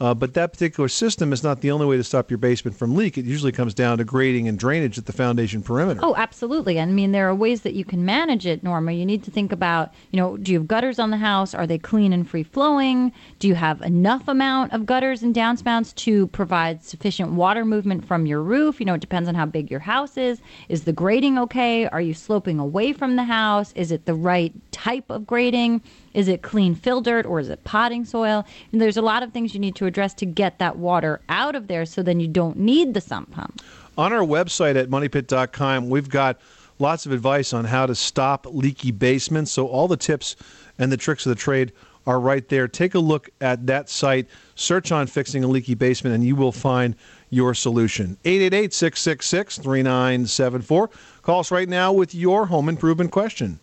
Uh, 0.00 0.12
but 0.12 0.34
that 0.34 0.52
particular 0.52 0.88
system 0.88 1.32
is 1.32 1.42
not 1.42 1.60
the 1.60 1.70
only 1.70 1.86
way 1.86 1.96
to 1.96 2.02
stop 2.02 2.30
your 2.30 2.38
basement 2.38 2.76
from 2.76 2.96
leak. 2.96 3.16
It 3.16 3.24
usually 3.24 3.52
comes 3.52 3.74
down 3.74 3.98
to 3.98 4.04
grading 4.04 4.48
and 4.48 4.58
drainage 4.58 4.98
at 4.98 5.06
the 5.06 5.12
foundation 5.12 5.62
perimeter. 5.62 6.00
Oh, 6.02 6.14
absolutely. 6.16 6.78
And 6.78 6.90
I 6.90 6.94
mean, 6.94 7.12
there 7.12 7.28
are 7.28 7.34
ways 7.34 7.62
that 7.62 7.74
you 7.74 7.84
can 7.84 8.04
manage 8.04 8.44
it, 8.44 8.62
Norma. 8.64 8.92
You 8.92 9.06
need 9.06 9.22
to 9.24 9.30
think 9.30 9.52
about, 9.52 9.94
you 10.10 10.18
know, 10.18 10.36
do 10.36 10.52
you 10.52 10.58
have 10.58 10.66
gutters 10.66 10.98
on 10.98 11.10
the 11.10 11.16
house? 11.16 11.54
Are 11.54 11.66
they 11.66 11.78
clean 11.78 12.12
and 12.12 12.28
free 12.28 12.42
flowing? 12.42 13.12
Do 13.38 13.46
you 13.46 13.54
have 13.54 13.80
enough 13.82 14.26
amount 14.26 14.72
of 14.72 14.84
gutters 14.84 15.22
and 15.22 15.34
downspouts 15.34 15.94
to 15.96 16.26
provide 16.28 16.82
sufficient 16.82 17.32
water 17.32 17.64
movement 17.64 18.04
from 18.04 18.26
your 18.26 18.42
roof? 18.42 18.80
You 18.80 18.86
know, 18.86 18.94
it 18.94 19.00
depends 19.00 19.28
on 19.28 19.36
how 19.36 19.46
big 19.46 19.70
your 19.70 19.80
house 19.80 20.16
is. 20.16 20.40
Is 20.68 20.84
the 20.84 20.92
grading 20.92 21.38
okay? 21.38 21.86
Are 21.86 22.00
you 22.00 22.14
sloping 22.14 22.58
away 22.58 22.92
from 22.92 23.16
the 23.16 23.24
house? 23.24 23.72
Is 23.76 23.92
it 23.92 24.06
the 24.06 24.14
right 24.14 24.52
type 24.72 25.08
of 25.08 25.26
grading? 25.26 25.82
Is 26.14 26.28
it 26.28 26.42
clean 26.42 26.74
fill 26.74 27.00
dirt 27.00 27.26
or 27.26 27.40
is 27.40 27.48
it 27.48 27.64
potting 27.64 28.04
soil? 28.04 28.46
And 28.72 28.80
there's 28.80 28.96
a 28.96 29.02
lot 29.02 29.22
of 29.22 29.32
things 29.32 29.52
you 29.52 29.60
need 29.60 29.74
to 29.76 29.86
address 29.86 30.14
to 30.14 30.26
get 30.26 30.58
that 30.58 30.76
water 30.76 31.20
out 31.28 31.54
of 31.54 31.66
there 31.66 31.84
so 31.84 32.02
then 32.02 32.20
you 32.20 32.28
don't 32.28 32.56
need 32.56 32.94
the 32.94 33.00
sump 33.00 33.32
pump. 33.32 33.60
On 33.98 34.12
our 34.12 34.24
website 34.24 34.76
at 34.76 34.88
moneypit.com, 34.88 35.90
we've 35.90 36.08
got 36.08 36.40
lots 36.78 37.06
of 37.06 37.12
advice 37.12 37.52
on 37.52 37.64
how 37.64 37.86
to 37.86 37.94
stop 37.94 38.46
leaky 38.48 38.90
basements. 38.90 39.52
So 39.52 39.66
all 39.66 39.88
the 39.88 39.96
tips 39.96 40.36
and 40.78 40.90
the 40.90 40.96
tricks 40.96 41.26
of 41.26 41.30
the 41.30 41.40
trade 41.40 41.72
are 42.06 42.20
right 42.20 42.48
there. 42.48 42.68
Take 42.68 42.94
a 42.94 42.98
look 42.98 43.30
at 43.40 43.66
that 43.66 43.88
site, 43.88 44.28
search 44.54 44.92
on 44.92 45.06
fixing 45.06 45.44
a 45.44 45.46
leaky 45.46 45.74
basement, 45.74 46.14
and 46.14 46.24
you 46.24 46.36
will 46.36 46.52
find 46.52 46.96
your 47.30 47.54
solution. 47.54 48.16
888 48.24 48.72
666 48.72 49.58
3974. 49.58 50.90
Call 51.22 51.40
us 51.40 51.50
right 51.50 51.68
now 51.68 51.92
with 51.92 52.14
your 52.14 52.46
home 52.46 52.68
improvement 52.68 53.10
question. 53.10 53.58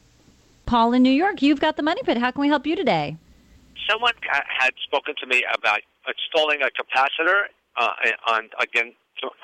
Paul 0.72 0.94
in 0.94 1.04
New 1.04 1.12
York, 1.12 1.42
you've 1.42 1.60
got 1.60 1.76
the 1.76 1.84
money 1.84 2.02
pit. 2.02 2.18
How 2.18 2.32
can 2.32 2.40
we 2.40 2.48
help 2.48 2.66
you 2.66 2.78
today? 2.78 3.18
Someone 3.90 4.14
had 4.32 4.72
spoken 4.86 5.16
to 5.20 5.28
me 5.28 5.44
about 5.54 5.82
installing 6.08 6.62
a 6.62 6.72
capacitor 6.72 7.52
uh, 7.76 7.90
on 8.28 8.48
again 8.58 8.94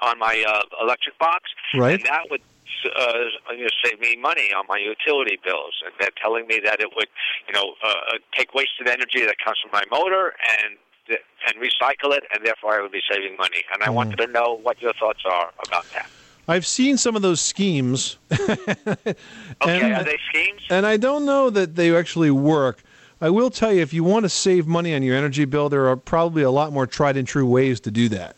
on 0.01 0.17
my 0.19 0.41
uh, 0.47 0.61
electric 0.81 1.19
box, 1.19 1.43
right. 1.75 1.95
and 1.95 2.03
that 2.05 2.31
would 2.31 2.39
uh, 2.95 3.13
you 3.51 3.63
know, 3.63 3.69
save 3.83 3.99
me 3.99 4.15
money 4.15 4.53
on 4.57 4.63
my 4.69 4.77
utility 4.77 5.37
bills. 5.43 5.73
And 5.83 5.93
they're 5.99 6.15
telling 6.21 6.47
me 6.47 6.61
that 6.63 6.79
it 6.79 6.95
would, 6.95 7.09
you 7.45 7.53
know, 7.53 7.73
uh, 7.83 8.19
take 8.33 8.53
wasted 8.53 8.87
energy 8.87 9.25
that 9.25 9.35
comes 9.43 9.57
from 9.61 9.71
my 9.73 9.83
motor 9.91 10.33
and 10.63 10.77
and 11.09 11.57
recycle 11.61 12.15
it, 12.15 12.23
and 12.33 12.45
therefore 12.45 12.79
I 12.79 12.81
would 12.81 12.93
be 12.93 13.01
saving 13.11 13.35
money. 13.35 13.63
And 13.73 13.83
I 13.83 13.87
mm. 13.87 13.95
wanted 13.95 14.17
to 14.19 14.27
know 14.27 14.59
what 14.63 14.81
your 14.81 14.93
thoughts 14.93 15.23
are 15.25 15.51
about 15.67 15.91
that. 15.91 16.09
I've 16.47 16.65
seen 16.65 16.97
some 16.97 17.15
of 17.15 17.21
those 17.21 17.41
schemes. 17.41 18.17
okay, 18.31 19.15
and, 19.61 19.93
are 19.93 20.03
they 20.03 20.17
schemes? 20.29 20.61
And 20.69 20.85
I 20.85 20.97
don't 20.97 21.25
know 21.25 21.49
that 21.49 21.75
they 21.75 21.95
actually 21.95 22.31
work. 22.31 22.83
I 23.19 23.29
will 23.29 23.49
tell 23.49 23.73
you, 23.73 23.81
if 23.81 23.93
you 23.93 24.03
want 24.03 24.23
to 24.23 24.29
save 24.29 24.67
money 24.67 24.95
on 24.95 25.03
your 25.03 25.15
energy 25.15 25.45
bill, 25.45 25.69
there 25.69 25.87
are 25.87 25.97
probably 25.97 26.43
a 26.43 26.51
lot 26.51 26.71
more 26.71 26.87
tried 26.87 27.17
and 27.17 27.27
true 27.27 27.47
ways 27.47 27.79
to 27.81 27.91
do 27.91 28.09
that. 28.09 28.35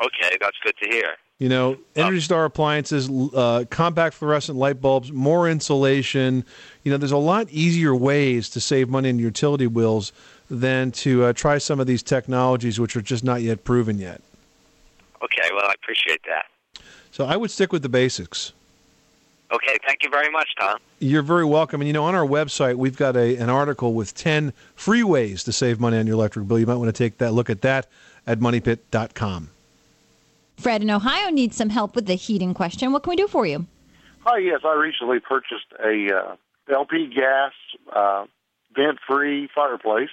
Okay, 0.00 0.36
that's 0.40 0.56
good 0.64 0.74
to 0.82 0.88
hear. 0.88 1.14
You 1.38 1.48
know, 1.48 1.76
Energy 1.96 2.20
Star 2.20 2.44
appliances, 2.44 3.10
uh, 3.34 3.64
compact 3.68 4.14
fluorescent 4.14 4.56
light 4.56 4.80
bulbs, 4.80 5.12
more 5.12 5.48
insulation. 5.48 6.44
You 6.84 6.92
know, 6.92 6.98
there's 6.98 7.12
a 7.12 7.16
lot 7.16 7.48
easier 7.50 7.94
ways 7.94 8.48
to 8.50 8.60
save 8.60 8.88
money 8.88 9.08
on 9.08 9.18
utility 9.18 9.66
bills 9.66 10.12
than 10.48 10.92
to 10.92 11.24
uh, 11.24 11.32
try 11.32 11.58
some 11.58 11.80
of 11.80 11.86
these 11.86 12.02
technologies 12.02 12.78
which 12.78 12.96
are 12.96 13.02
just 13.02 13.24
not 13.24 13.42
yet 13.42 13.64
proven 13.64 13.98
yet. 13.98 14.20
Okay, 15.22 15.48
well, 15.52 15.66
I 15.66 15.74
appreciate 15.74 16.20
that. 16.26 16.46
So 17.12 17.26
I 17.26 17.36
would 17.36 17.50
stick 17.50 17.72
with 17.72 17.82
the 17.82 17.88
basics. 17.88 18.52
Okay, 19.52 19.76
thank 19.86 20.02
you 20.02 20.08
very 20.08 20.30
much, 20.30 20.48
Tom. 20.58 20.78
You're 20.98 21.22
very 21.22 21.44
welcome. 21.44 21.82
And 21.82 21.86
you 21.86 21.92
know, 21.92 22.04
on 22.04 22.14
our 22.14 22.24
website, 22.26 22.76
we've 22.76 22.96
got 22.96 23.16
a, 23.16 23.36
an 23.36 23.50
article 23.50 23.92
with 23.92 24.14
10 24.14 24.54
free 24.74 25.02
ways 25.02 25.44
to 25.44 25.52
save 25.52 25.78
money 25.78 25.98
on 25.98 26.06
your 26.06 26.14
electric 26.14 26.48
bill. 26.48 26.58
You 26.58 26.66
might 26.66 26.76
want 26.76 26.88
to 26.88 26.92
take 26.92 27.18
that 27.18 27.32
look 27.32 27.50
at 27.50 27.60
that 27.60 27.86
at 28.26 28.40
moneypit.com. 28.40 29.50
Fred 30.56 30.80
in 30.80 30.90
Ohio 30.90 31.28
needs 31.28 31.54
some 31.54 31.68
help 31.68 31.94
with 31.94 32.06
the 32.06 32.14
heating 32.14 32.54
question. 32.54 32.92
What 32.92 33.02
can 33.02 33.10
we 33.10 33.16
do 33.16 33.28
for 33.28 33.44
you? 33.44 33.66
Hi, 34.24 34.38
yes, 34.38 34.60
I 34.64 34.74
recently 34.74 35.20
purchased 35.20 35.66
a 35.84 36.08
uh, 36.14 36.36
LP 36.72 37.12
gas 37.14 37.52
uh, 37.94 38.24
vent-free 38.74 39.50
fireplace. 39.54 40.10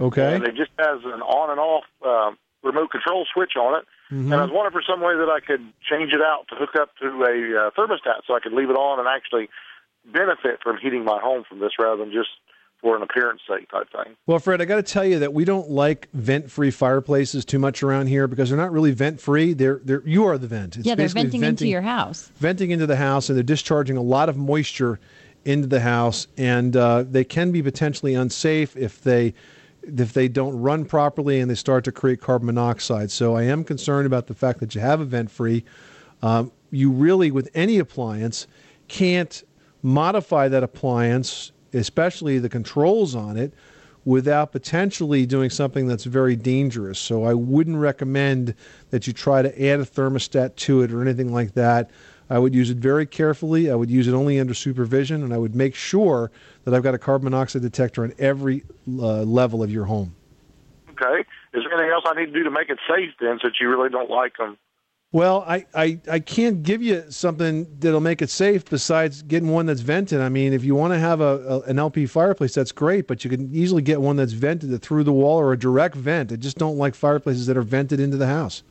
Okay. 0.00 0.34
And 0.34 0.44
it 0.44 0.56
just 0.56 0.70
has 0.78 0.98
an 1.04 1.20
on 1.20 1.50
and 1.50 1.60
off 1.60 1.84
uh, 2.04 2.32
remote 2.62 2.90
control 2.90 3.26
switch 3.32 3.56
on 3.56 3.78
it 3.78 3.86
Mm-hmm. 4.12 4.32
And 4.32 4.40
I 4.40 4.44
was 4.44 4.52
wondering 4.52 4.72
for 4.72 4.82
some 4.82 5.00
way 5.00 5.14
that 5.14 5.28
I 5.28 5.38
could 5.40 5.60
change 5.88 6.12
it 6.12 6.20
out 6.20 6.46
to 6.48 6.56
hook 6.56 6.74
up 6.74 6.96
to 7.00 7.06
a 7.06 7.66
uh, 7.66 7.70
thermostat 7.78 8.26
so 8.26 8.34
I 8.34 8.40
could 8.40 8.52
leave 8.52 8.68
it 8.68 8.76
on 8.76 8.98
and 8.98 9.06
actually 9.06 9.48
benefit 10.04 10.60
from 10.62 10.78
heating 10.78 11.04
my 11.04 11.20
home 11.20 11.44
from 11.48 11.60
this 11.60 11.72
rather 11.78 11.96
than 11.96 12.12
just 12.12 12.30
for 12.80 12.96
an 12.96 13.02
appearance 13.02 13.42
sake 13.48 13.70
type 13.70 13.88
thing. 13.92 14.16
Well, 14.26 14.38
Fred, 14.38 14.60
I 14.60 14.64
got 14.64 14.76
to 14.76 14.82
tell 14.82 15.04
you 15.04 15.18
that 15.20 15.32
we 15.32 15.44
don't 15.44 15.70
like 15.70 16.08
vent-free 16.14 16.70
fireplaces 16.72 17.44
too 17.44 17.58
much 17.58 17.82
around 17.82 18.08
here 18.08 18.26
because 18.26 18.48
they're 18.48 18.58
not 18.58 18.72
really 18.72 18.90
vent-free. 18.90 19.52
They're 19.52 19.80
they're 19.84 20.02
you 20.04 20.24
are 20.24 20.38
the 20.38 20.48
vent. 20.48 20.78
It's 20.78 20.86
yeah, 20.86 20.94
they're 20.94 21.08
venting, 21.08 21.42
venting, 21.42 21.48
into 21.48 21.68
your 21.68 21.82
house. 21.82 22.32
Venting 22.38 22.70
into 22.70 22.86
the 22.86 22.96
house, 22.96 23.28
and 23.28 23.36
they're 23.36 23.42
discharging 23.44 23.96
a 23.96 24.02
lot 24.02 24.28
of 24.28 24.36
moisture 24.36 24.98
into 25.44 25.68
the 25.68 25.80
house, 25.80 26.26
and 26.36 26.74
uh, 26.74 27.04
they 27.08 27.22
can 27.22 27.52
be 27.52 27.62
potentially 27.62 28.14
unsafe 28.14 28.76
if 28.76 29.02
they 29.02 29.34
if 29.82 30.12
they 30.12 30.28
don't 30.28 30.58
run 30.60 30.84
properly 30.84 31.40
and 31.40 31.50
they 31.50 31.54
start 31.54 31.84
to 31.84 31.92
create 31.92 32.20
carbon 32.20 32.46
monoxide. 32.46 33.10
So 33.10 33.36
I 33.36 33.44
am 33.44 33.64
concerned 33.64 34.06
about 34.06 34.26
the 34.26 34.34
fact 34.34 34.60
that 34.60 34.74
you 34.74 34.80
have 34.80 35.00
a 35.00 35.04
vent 35.04 35.30
free. 35.30 35.64
Um, 36.22 36.52
you 36.70 36.90
really, 36.90 37.30
with 37.30 37.48
any 37.54 37.78
appliance, 37.78 38.46
can't 38.88 39.42
modify 39.82 40.48
that 40.48 40.62
appliance, 40.62 41.52
especially 41.72 42.38
the 42.38 42.48
controls 42.48 43.14
on 43.14 43.36
it, 43.36 43.52
without 44.04 44.52
potentially 44.52 45.26
doing 45.26 45.50
something 45.50 45.86
that's 45.86 46.04
very 46.04 46.36
dangerous. 46.36 46.98
So 46.98 47.24
I 47.24 47.34
wouldn't 47.34 47.76
recommend 47.76 48.54
that 48.90 49.06
you 49.06 49.12
try 49.12 49.42
to 49.42 49.48
add 49.48 49.80
a 49.80 49.84
thermostat 49.84 50.56
to 50.56 50.82
it 50.82 50.92
or 50.92 51.02
anything 51.02 51.32
like 51.32 51.54
that. 51.54 51.90
I 52.30 52.38
would 52.38 52.54
use 52.54 52.70
it 52.70 52.78
very 52.78 53.06
carefully. 53.06 53.70
I 53.70 53.74
would 53.74 53.90
use 53.90 54.06
it 54.06 54.14
only 54.14 54.38
under 54.38 54.54
supervision, 54.54 55.24
and 55.24 55.34
I 55.34 55.38
would 55.38 55.56
make 55.56 55.74
sure 55.74 56.30
that 56.64 56.72
I've 56.72 56.84
got 56.84 56.94
a 56.94 56.98
carbon 56.98 57.24
monoxide 57.24 57.62
detector 57.62 58.04
on 58.04 58.14
every 58.18 58.62
uh, 58.88 59.22
level 59.22 59.64
of 59.64 59.70
your 59.70 59.84
home. 59.84 60.14
Okay. 60.90 61.24
Is 61.52 61.64
there 61.64 61.72
anything 61.72 61.90
else 61.90 62.04
I 62.06 62.14
need 62.14 62.26
to 62.26 62.32
do 62.32 62.44
to 62.44 62.50
make 62.50 62.70
it 62.70 62.78
safe 62.88 63.10
then, 63.20 63.40
since 63.42 63.54
you 63.60 63.68
really 63.68 63.90
don't 63.90 64.08
like 64.08 64.36
them? 64.36 64.56
Well, 65.12 65.44
I, 65.44 65.66
I, 65.74 65.98
I 66.08 66.20
can't 66.20 66.62
give 66.62 66.82
you 66.82 67.02
something 67.10 67.66
that'll 67.80 68.00
make 68.00 68.22
it 68.22 68.30
safe 68.30 68.64
besides 68.64 69.22
getting 69.22 69.48
one 69.48 69.66
that's 69.66 69.80
vented. 69.80 70.20
I 70.20 70.28
mean, 70.28 70.52
if 70.52 70.62
you 70.62 70.76
want 70.76 70.92
to 70.92 71.00
have 71.00 71.20
a, 71.20 71.38
a, 71.48 71.60
an 71.62 71.80
LP 71.80 72.06
fireplace, 72.06 72.54
that's 72.54 72.70
great, 72.70 73.08
but 73.08 73.24
you 73.24 73.30
can 73.30 73.52
easily 73.52 73.82
get 73.82 74.00
one 74.00 74.14
that's 74.14 74.34
vented 74.34 74.80
through 74.80 75.02
the 75.02 75.12
wall 75.12 75.40
or 75.40 75.52
a 75.52 75.58
direct 75.58 75.96
vent. 75.96 76.30
I 76.30 76.36
just 76.36 76.58
don't 76.58 76.78
like 76.78 76.94
fireplaces 76.94 77.46
that 77.46 77.56
are 77.56 77.62
vented 77.62 77.98
into 77.98 78.18
the 78.18 78.28
house. 78.28 78.62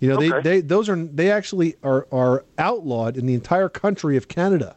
You 0.00 0.08
know, 0.08 0.16
okay. 0.16 0.28
they, 0.28 0.40
they 0.40 0.60
those 0.60 0.88
are 0.88 0.96
they 0.96 1.30
actually 1.30 1.74
are 1.82 2.06
are 2.12 2.44
outlawed 2.58 3.16
in 3.16 3.26
the 3.26 3.34
entire 3.34 3.68
country 3.68 4.16
of 4.16 4.28
Canada 4.28 4.76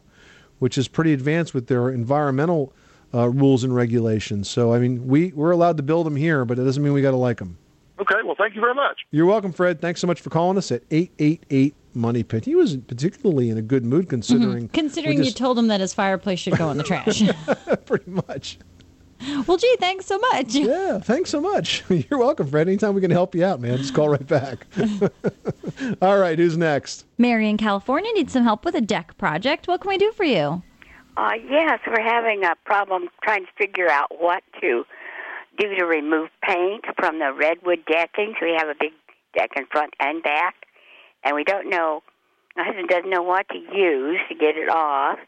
which 0.62 0.78
is 0.78 0.86
pretty 0.86 1.12
advanced 1.12 1.54
with 1.54 1.66
their 1.66 1.90
environmental 1.90 2.72
uh, 3.12 3.28
rules 3.28 3.64
and 3.64 3.74
regulations. 3.74 4.48
So, 4.48 4.72
I 4.72 4.78
mean, 4.78 5.08
we, 5.08 5.32
we're 5.32 5.50
allowed 5.50 5.76
to 5.78 5.82
build 5.82 6.06
them 6.06 6.14
here, 6.14 6.44
but 6.44 6.56
it 6.56 6.62
doesn't 6.62 6.80
mean 6.80 6.92
we 6.92 7.02
got 7.02 7.10
to 7.10 7.16
like 7.16 7.38
them. 7.38 7.58
Okay, 7.98 8.14
well, 8.24 8.36
thank 8.38 8.54
you 8.54 8.60
very 8.60 8.72
much. 8.72 9.00
You're 9.10 9.26
welcome, 9.26 9.52
Fred. 9.52 9.80
Thanks 9.80 10.00
so 10.00 10.06
much 10.06 10.20
for 10.20 10.30
calling 10.30 10.56
us 10.56 10.70
at 10.70 10.84
888 10.92 11.74
Money 11.94 12.22
Pit. 12.22 12.44
He 12.44 12.54
was 12.54 12.76
particularly 12.76 13.50
in 13.50 13.58
a 13.58 13.62
good 13.62 13.84
mood 13.84 14.08
considering. 14.08 14.66
Mm-hmm. 14.66 14.72
Considering 14.72 15.16
just... 15.16 15.30
you 15.30 15.34
told 15.34 15.58
him 15.58 15.66
that 15.66 15.80
his 15.80 15.92
fireplace 15.92 16.38
should 16.38 16.56
go 16.56 16.70
in 16.70 16.76
the 16.76 16.84
trash. 16.84 17.24
Pretty 17.84 18.12
much. 18.12 18.56
Well, 19.46 19.56
gee, 19.56 19.76
thanks 19.78 20.06
so 20.06 20.18
much. 20.18 20.54
Yeah, 20.72 20.98
thanks 20.98 21.30
so 21.30 21.40
much. 21.40 21.84
You're 21.88 22.18
welcome, 22.18 22.46
Fred. 22.46 22.68
Anytime 22.68 22.94
we 22.94 23.00
can 23.00 23.10
help 23.10 23.34
you 23.34 23.44
out, 23.44 23.60
man, 23.60 23.78
just 23.78 23.94
call 23.94 24.08
right 24.08 24.26
back. 24.26 24.66
All 26.00 26.18
right, 26.18 26.38
who's 26.38 26.56
next? 26.56 27.04
Mary 27.18 27.48
in 27.48 27.56
California 27.56 28.10
needs 28.14 28.32
some 28.32 28.44
help 28.44 28.64
with 28.64 28.74
a 28.74 28.80
deck 28.80 29.16
project. 29.18 29.66
What 29.66 29.80
can 29.80 29.88
we 29.88 29.98
do 29.98 30.12
for 30.12 30.24
you? 30.24 30.62
Uh, 31.16 31.32
yes, 31.48 31.80
we're 31.86 32.02
having 32.02 32.44
a 32.44 32.54
problem 32.64 33.08
trying 33.22 33.44
to 33.44 33.52
figure 33.58 33.90
out 33.90 34.08
what 34.18 34.42
to 34.60 34.84
do 35.58 35.74
to 35.74 35.84
remove 35.84 36.30
paint 36.42 36.84
from 36.98 37.18
the 37.18 37.32
redwood 37.32 37.84
decking. 37.86 38.34
So 38.38 38.46
we 38.46 38.54
have 38.56 38.68
a 38.68 38.76
big 38.78 38.92
deck 39.36 39.50
in 39.56 39.66
front 39.66 39.94
and 40.00 40.22
back, 40.22 40.54
and 41.24 41.34
we 41.34 41.44
don't 41.44 41.68
know. 41.68 42.02
My 42.56 42.64
husband 42.64 42.88
doesn't 42.88 43.10
know 43.10 43.22
what 43.22 43.48
to 43.48 43.58
use 43.58 44.20
to 44.28 44.34
get 44.34 44.56
it 44.56 44.68
off 44.70 45.18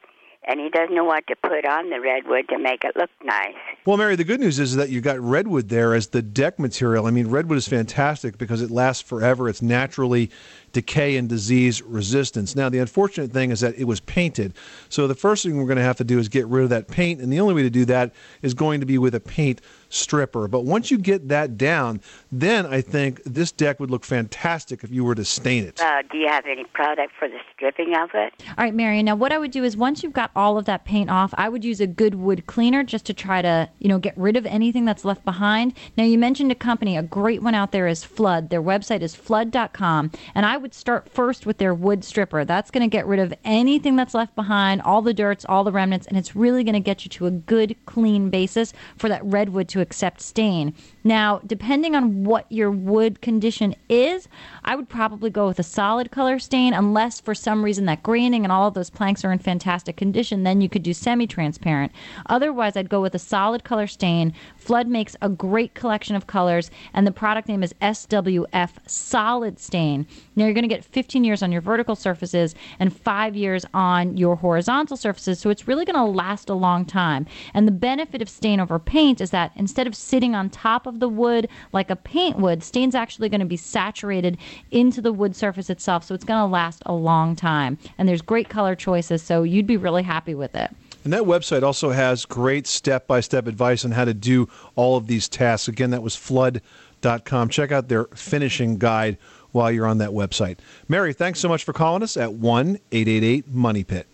and 0.46 0.60
he 0.60 0.68
doesn't 0.68 0.94
know 0.94 1.04
what 1.04 1.26
to 1.26 1.36
put 1.36 1.64
on 1.64 1.90
the 1.90 2.00
redwood 2.00 2.48
to 2.48 2.58
make 2.58 2.84
it 2.84 2.96
look 2.96 3.10
nice. 3.22 3.54
Well, 3.84 3.96
Mary, 3.96 4.16
the 4.16 4.24
good 4.24 4.40
news 4.40 4.58
is 4.58 4.76
that 4.76 4.90
you've 4.90 5.04
got 5.04 5.20
redwood 5.20 5.68
there 5.68 5.94
as 5.94 6.08
the 6.08 6.22
deck 6.22 6.58
material. 6.58 7.06
I 7.06 7.10
mean, 7.10 7.28
redwood 7.28 7.58
is 7.58 7.68
fantastic 7.68 8.38
because 8.38 8.60
it 8.60 8.70
lasts 8.70 9.02
forever. 9.02 9.48
It's 9.48 9.62
naturally 9.62 10.30
decay 10.72 11.16
and 11.16 11.28
disease 11.28 11.80
resistance. 11.82 12.54
Now, 12.54 12.68
the 12.68 12.78
unfortunate 12.78 13.32
thing 13.32 13.50
is 13.50 13.60
that 13.60 13.74
it 13.76 13.84
was 13.84 14.00
painted. 14.00 14.54
So 14.88 15.06
the 15.06 15.14
first 15.14 15.44
thing 15.44 15.56
we're 15.56 15.66
going 15.66 15.78
to 15.78 15.82
have 15.82 15.96
to 15.98 16.04
do 16.04 16.18
is 16.18 16.28
get 16.28 16.46
rid 16.46 16.64
of 16.64 16.70
that 16.70 16.88
paint, 16.88 17.20
and 17.20 17.32
the 17.32 17.40
only 17.40 17.54
way 17.54 17.62
to 17.62 17.70
do 17.70 17.84
that 17.86 18.12
is 18.42 18.54
going 18.54 18.80
to 18.80 18.86
be 18.86 18.98
with 18.98 19.14
a 19.14 19.20
paint 19.20 19.60
stripper. 19.94 20.48
But 20.48 20.64
once 20.64 20.90
you 20.90 20.98
get 20.98 21.28
that 21.28 21.56
down, 21.56 22.00
then 22.32 22.66
I 22.66 22.80
think 22.80 23.22
this 23.24 23.52
deck 23.52 23.80
would 23.80 23.90
look 23.90 24.04
fantastic 24.04 24.82
if 24.84 24.90
you 24.90 25.04
were 25.04 25.14
to 25.14 25.24
stain 25.24 25.64
it. 25.64 25.80
Uh, 25.80 26.02
do 26.10 26.18
you 26.18 26.28
have 26.28 26.46
any 26.46 26.64
product 26.64 27.12
for 27.18 27.28
the 27.28 27.38
stripping 27.54 27.94
of 27.96 28.10
it? 28.14 28.32
All 28.48 28.64
right, 28.64 28.74
Marion. 28.74 29.06
Now, 29.06 29.14
what 29.14 29.32
I 29.32 29.38
would 29.38 29.50
do 29.50 29.64
is 29.64 29.76
once 29.76 30.02
you've 30.02 30.12
got 30.12 30.30
all 30.34 30.58
of 30.58 30.64
that 30.64 30.84
paint 30.84 31.10
off, 31.10 31.32
I 31.36 31.48
would 31.48 31.64
use 31.64 31.80
a 31.80 31.86
good 31.86 32.16
wood 32.16 32.46
cleaner 32.46 32.82
just 32.82 33.06
to 33.06 33.14
try 33.14 33.42
to, 33.42 33.68
you 33.78 33.88
know, 33.88 33.98
get 33.98 34.16
rid 34.18 34.36
of 34.36 34.46
anything 34.46 34.84
that's 34.84 35.04
left 35.04 35.24
behind. 35.24 35.74
Now, 35.96 36.04
you 36.04 36.18
mentioned 36.18 36.50
a 36.50 36.56
company, 36.56 36.96
a 36.96 37.02
great 37.02 37.42
one 37.42 37.54
out 37.54 37.72
there 37.72 37.86
is 37.86 38.04
Flood. 38.04 38.50
Their 38.50 38.62
website 38.62 39.00
is 39.00 39.14
flood.com, 39.14 40.10
and 40.34 40.46
I 40.46 40.56
would 40.56 40.74
start 40.74 41.08
first 41.08 41.46
with 41.46 41.58
their 41.58 41.74
wood 41.74 42.04
stripper. 42.04 42.44
That's 42.44 42.70
going 42.70 42.88
to 42.88 42.92
get 42.92 43.06
rid 43.06 43.20
of 43.20 43.32
anything 43.44 43.96
that's 43.96 44.14
left 44.14 44.34
behind, 44.34 44.82
all 44.82 45.02
the 45.02 45.14
dirts, 45.14 45.44
all 45.48 45.64
the 45.64 45.72
remnants, 45.72 46.06
and 46.06 46.16
it's 46.16 46.34
really 46.34 46.64
going 46.64 46.74
to 46.74 46.80
get 46.80 47.04
you 47.04 47.08
to 47.10 47.26
a 47.26 47.30
good, 47.30 47.76
clean 47.86 48.30
basis 48.30 48.72
for 48.96 49.08
that 49.08 49.24
redwood 49.24 49.68
to 49.68 49.80
accept 49.84 50.20
stain. 50.20 50.74
Now, 51.04 51.40
depending 51.46 51.94
on 51.94 52.24
what 52.24 52.50
your 52.50 52.72
wood 52.72 53.20
condition 53.20 53.76
is, 53.88 54.26
I 54.64 54.74
would 54.74 54.88
probably 54.88 55.30
go 55.30 55.46
with 55.46 55.60
a 55.60 55.62
solid 55.62 56.10
color 56.10 56.40
stain, 56.40 56.74
unless 56.74 57.20
for 57.20 57.34
some 57.34 57.64
reason 57.64 57.84
that 57.84 58.02
graining 58.02 58.42
and 58.42 58.50
all 58.50 58.66
of 58.66 58.74
those 58.74 58.90
planks 58.90 59.24
are 59.24 59.30
in 59.30 59.38
fantastic 59.38 59.96
condition, 59.96 60.42
then 60.42 60.60
you 60.60 60.68
could 60.68 60.82
do 60.82 60.92
semi 60.92 61.28
transparent. 61.28 61.92
Otherwise, 62.26 62.76
I'd 62.76 62.88
go 62.88 63.00
with 63.00 63.14
a 63.14 63.18
solid 63.20 63.62
color 63.62 63.86
stain. 63.86 64.32
Flood 64.64 64.88
makes 64.88 65.14
a 65.20 65.28
great 65.28 65.74
collection 65.74 66.16
of 66.16 66.26
colors, 66.26 66.70
and 66.94 67.06
the 67.06 67.12
product 67.12 67.48
name 67.48 67.62
is 67.62 67.74
SWF 67.82 68.70
Solid 68.86 69.58
Stain. 69.58 70.06
Now, 70.36 70.46
you're 70.46 70.54
going 70.54 70.66
to 70.66 70.74
get 70.74 70.86
15 70.86 71.22
years 71.22 71.42
on 71.42 71.52
your 71.52 71.60
vertical 71.60 71.94
surfaces 71.94 72.54
and 72.78 72.96
five 72.96 73.36
years 73.36 73.66
on 73.74 74.16
your 74.16 74.36
horizontal 74.36 74.96
surfaces, 74.96 75.38
so 75.38 75.50
it's 75.50 75.68
really 75.68 75.84
going 75.84 75.96
to 75.96 76.04
last 76.04 76.48
a 76.48 76.54
long 76.54 76.86
time. 76.86 77.26
And 77.52 77.68
the 77.68 77.72
benefit 77.72 78.22
of 78.22 78.28
stain 78.30 78.58
over 78.58 78.78
paint 78.78 79.20
is 79.20 79.32
that 79.32 79.52
instead 79.54 79.86
of 79.86 79.94
sitting 79.94 80.34
on 80.34 80.48
top 80.48 80.86
of 80.86 80.98
the 80.98 81.10
wood 81.10 81.46
like 81.74 81.90
a 81.90 81.96
paint 81.96 82.38
would, 82.38 82.62
stain's 82.62 82.94
actually 82.94 83.28
going 83.28 83.40
to 83.40 83.46
be 83.46 83.58
saturated 83.58 84.38
into 84.70 85.02
the 85.02 85.12
wood 85.12 85.36
surface 85.36 85.68
itself, 85.68 86.04
so 86.04 86.14
it's 86.14 86.24
going 86.24 86.40
to 86.40 86.50
last 86.50 86.82
a 86.86 86.94
long 86.94 87.36
time. 87.36 87.76
And 87.98 88.08
there's 88.08 88.22
great 88.22 88.48
color 88.48 88.74
choices, 88.74 89.22
so 89.22 89.42
you'd 89.42 89.66
be 89.66 89.76
really 89.76 90.04
happy 90.04 90.34
with 90.34 90.54
it. 90.54 90.70
And 91.04 91.12
that 91.12 91.22
website 91.22 91.62
also 91.62 91.90
has 91.90 92.24
great 92.24 92.66
step 92.66 93.06
by 93.06 93.20
step 93.20 93.46
advice 93.46 93.84
on 93.84 93.90
how 93.90 94.06
to 94.06 94.14
do 94.14 94.48
all 94.74 94.96
of 94.96 95.06
these 95.06 95.28
tasks. 95.28 95.68
Again, 95.68 95.90
that 95.90 96.02
was 96.02 96.16
flood.com. 96.16 97.50
Check 97.50 97.70
out 97.70 97.88
their 97.88 98.04
finishing 98.04 98.78
guide 98.78 99.18
while 99.52 99.70
you're 99.70 99.86
on 99.86 99.98
that 99.98 100.10
website. 100.10 100.58
Mary, 100.88 101.12
thanks 101.12 101.38
so 101.38 101.48
much 101.48 101.62
for 101.62 101.72
calling 101.72 102.02
us 102.02 102.16
at 102.16 102.32
1 102.32 102.78
888 102.90 103.48
Money 103.48 103.84
Pit. 103.84 104.06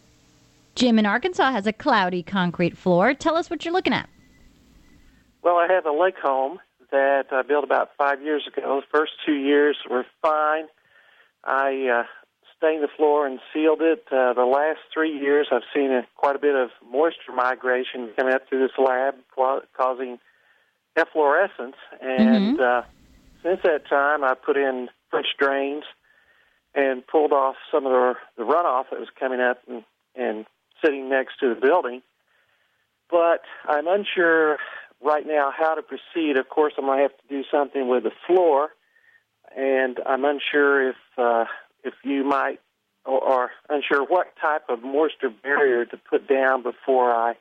Jim 0.74 0.98
in 0.98 1.06
Arkansas 1.06 1.52
has 1.52 1.66
a 1.66 1.72
cloudy 1.72 2.22
concrete 2.22 2.76
floor. 2.76 3.14
Tell 3.14 3.36
us 3.36 3.48
what 3.48 3.64
you're 3.64 3.74
looking 3.74 3.92
at. 3.92 4.08
Well, 5.42 5.56
I 5.56 5.66
have 5.72 5.86
a 5.86 5.92
lake 5.92 6.18
home 6.18 6.58
that 6.90 7.26
I 7.30 7.42
built 7.42 7.64
about 7.64 7.90
five 7.96 8.20
years 8.22 8.46
ago. 8.46 8.80
The 8.80 8.86
first 8.90 9.12
two 9.24 9.34
years 9.34 9.76
were 9.88 10.04
fine. 10.20 10.66
I 11.44 12.00
uh, 12.00 12.04
stained 12.60 12.82
the 12.82 12.88
floor 12.94 13.26
and 13.26 13.40
sealed 13.54 13.80
it. 13.80 14.04
Uh, 14.12 14.34
the 14.34 14.44
last 14.44 14.80
three 14.92 15.18
years, 15.18 15.48
I've 15.50 15.62
seen 15.74 15.90
a, 15.90 16.06
quite 16.16 16.36
a 16.36 16.38
bit 16.38 16.54
of 16.54 16.68
moisture 16.92 17.32
migration 17.34 18.10
coming 18.16 18.34
up 18.34 18.42
through 18.48 18.60
this 18.60 18.76
lab, 18.78 19.14
ca- 19.34 19.62
causing 19.76 20.18
efflorescence. 20.94 21.76
And 22.02 22.54
Mhm. 22.54 22.60
uh, 22.60 22.82
since 23.42 23.60
that 23.64 23.88
time, 23.88 24.22
I 24.22 24.34
put 24.34 24.58
in 24.58 24.90
French 25.10 25.28
drains 25.38 25.84
and 26.74 27.06
pulled 27.06 27.32
off 27.32 27.56
some 27.72 27.86
of 27.86 27.92
the, 27.92 28.14
the 28.36 28.44
runoff 28.44 28.90
that 28.90 29.00
was 29.00 29.08
coming 29.18 29.40
up 29.40 29.58
and, 29.66 29.82
and 30.14 30.44
sitting 30.84 31.08
next 31.08 31.40
to 31.40 31.54
the 31.54 31.60
building. 31.60 32.02
But 33.10 33.42
I'm 33.66 33.88
unsure 33.88 34.58
right 35.02 35.26
now 35.26 35.50
how 35.56 35.74
to 35.74 35.82
proceed. 35.82 36.36
Of 36.36 36.48
course, 36.50 36.74
I'm 36.76 36.84
going 36.84 36.98
to 36.98 37.02
have 37.02 37.16
to 37.16 37.28
do 37.28 37.42
something 37.50 37.88
with 37.88 38.04
the 38.04 38.12
floor, 38.26 38.68
and 39.56 39.98
I'm 40.06 40.24
unsure 40.24 40.90
if 40.90 40.96
uh, 41.18 41.46
if 41.84 41.94
you 42.04 42.24
might 42.24 42.60
or, 43.04 43.20
or 43.22 43.50
unsure 43.68 44.04
what 44.04 44.34
type 44.40 44.62
of 44.68 44.82
moisture 44.82 45.30
barrier 45.42 45.84
to 45.86 45.96
put 45.96 46.28
down 46.28 46.62
before 46.62 47.12
I 47.12 47.34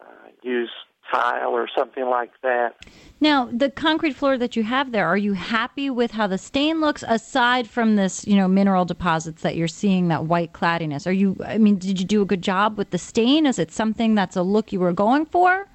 uh, 0.00 0.04
use 0.42 0.70
tile 1.10 1.50
or 1.50 1.68
something 1.76 2.06
like 2.06 2.30
that. 2.42 2.74
Now, 3.20 3.48
the 3.52 3.70
concrete 3.70 4.14
floor 4.14 4.36
that 4.38 4.56
you 4.56 4.62
have 4.64 4.92
there, 4.92 5.06
are 5.06 5.16
you 5.16 5.32
happy 5.32 5.90
with 5.90 6.10
how 6.12 6.26
the 6.26 6.38
stain 6.38 6.80
looks 6.80 7.02
aside 7.06 7.68
from 7.68 7.96
this, 7.96 8.26
you 8.26 8.36
know, 8.36 8.46
mineral 8.46 8.84
deposits 8.84 9.42
that 9.42 9.56
you're 9.56 9.68
seeing 9.68 10.08
that 10.08 10.24
white 10.26 10.52
cloudiness? 10.52 11.06
Are 11.06 11.12
you 11.12 11.36
I 11.44 11.58
mean, 11.58 11.76
did 11.76 11.98
you 11.98 12.06
do 12.06 12.22
a 12.22 12.26
good 12.26 12.42
job 12.42 12.78
with 12.78 12.90
the 12.90 12.98
stain? 12.98 13.46
Is 13.46 13.58
it 13.58 13.72
something 13.72 14.14
that's 14.14 14.36
a 14.36 14.42
look 14.42 14.72
you 14.72 14.80
were 14.80 14.92
going 14.92 15.26
for? 15.26 15.66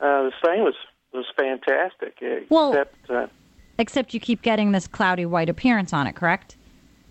Uh, 0.00 0.24
the 0.24 0.32
stain 0.42 0.64
was 0.64 0.74
was 1.12 1.26
fantastic, 1.36 2.16
except 2.20 2.50
Well- 2.50 2.86
uh, 3.08 3.26
Except 3.76 4.14
you 4.14 4.20
keep 4.20 4.42
getting 4.42 4.70
this 4.70 4.86
cloudy 4.86 5.26
white 5.26 5.48
appearance 5.48 5.92
on 5.92 6.06
it, 6.06 6.14
correct? 6.14 6.56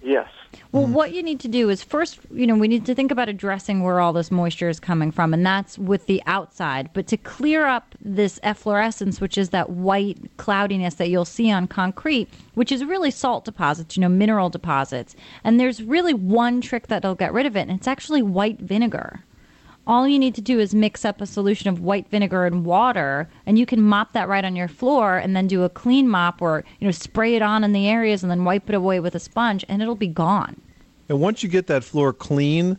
Yes. 0.03 0.27
Well, 0.71 0.85
what 0.85 1.13
you 1.13 1.23
need 1.23 1.39
to 1.41 1.47
do 1.47 1.69
is 1.69 1.83
first, 1.83 2.19
you 2.31 2.45
know, 2.45 2.55
we 2.55 2.67
need 2.67 2.85
to 2.85 2.95
think 2.95 3.11
about 3.11 3.29
addressing 3.29 3.81
where 3.81 3.99
all 3.99 4.13
this 4.13 4.31
moisture 4.31 4.69
is 4.69 4.79
coming 4.79 5.11
from, 5.11 5.33
and 5.33 5.45
that's 5.45 5.77
with 5.77 6.05
the 6.05 6.21
outside. 6.25 6.89
But 6.93 7.07
to 7.07 7.17
clear 7.17 7.65
up 7.65 7.95
this 8.01 8.39
efflorescence, 8.43 9.19
which 9.19 9.37
is 9.37 9.49
that 9.49 9.69
white 9.69 10.19
cloudiness 10.37 10.95
that 10.95 11.09
you'll 11.09 11.25
see 11.25 11.51
on 11.51 11.67
concrete, 11.67 12.29
which 12.53 12.71
is 12.71 12.83
really 12.85 13.11
salt 13.11 13.45
deposits, 13.45 13.97
you 13.97 14.01
know, 14.01 14.09
mineral 14.09 14.49
deposits. 14.49 15.15
And 15.43 15.59
there's 15.59 15.81
really 15.81 16.13
one 16.13 16.61
trick 16.61 16.87
that'll 16.87 17.15
get 17.15 17.33
rid 17.33 17.45
of 17.45 17.55
it, 17.55 17.61
and 17.61 17.71
it's 17.71 17.87
actually 17.87 18.21
white 18.21 18.59
vinegar. 18.59 19.23
All 19.85 20.07
you 20.07 20.17
need 20.17 20.33
to 20.35 20.41
do 20.41 20.59
is 20.59 20.73
mix 20.73 21.03
up 21.03 21.19
a 21.19 21.25
solution 21.25 21.67
of 21.67 21.81
white 21.81 22.09
vinegar 22.09 22.45
and 22.45 22.63
water, 22.63 23.29
and 23.45 23.59
you 23.59 23.65
can 23.65 23.81
mop 23.81 24.13
that 24.13 24.29
right 24.29 24.45
on 24.45 24.55
your 24.55 24.69
floor, 24.69 25.17
and 25.17 25.35
then 25.35 25.45
do 25.45 25.63
a 25.63 25.69
clean 25.69 26.07
mop, 26.07 26.41
or 26.41 26.63
you 26.79 26.87
know, 26.87 26.91
spray 26.91 27.35
it 27.35 27.41
on 27.41 27.65
in 27.65 27.73
the 27.73 27.87
areas, 27.87 28.23
and 28.23 28.31
then 28.31 28.45
wipe 28.45 28.69
it 28.69 28.75
away 28.75 29.01
with 29.01 29.13
a 29.13 29.19
sponge, 29.19 29.65
and 29.67 29.81
it'll 29.81 29.95
be 29.95 30.07
gone. 30.07 30.61
And 31.09 31.19
once 31.19 31.43
you 31.43 31.49
get 31.49 31.67
that 31.67 31.83
floor 31.83 32.13
clean, 32.13 32.77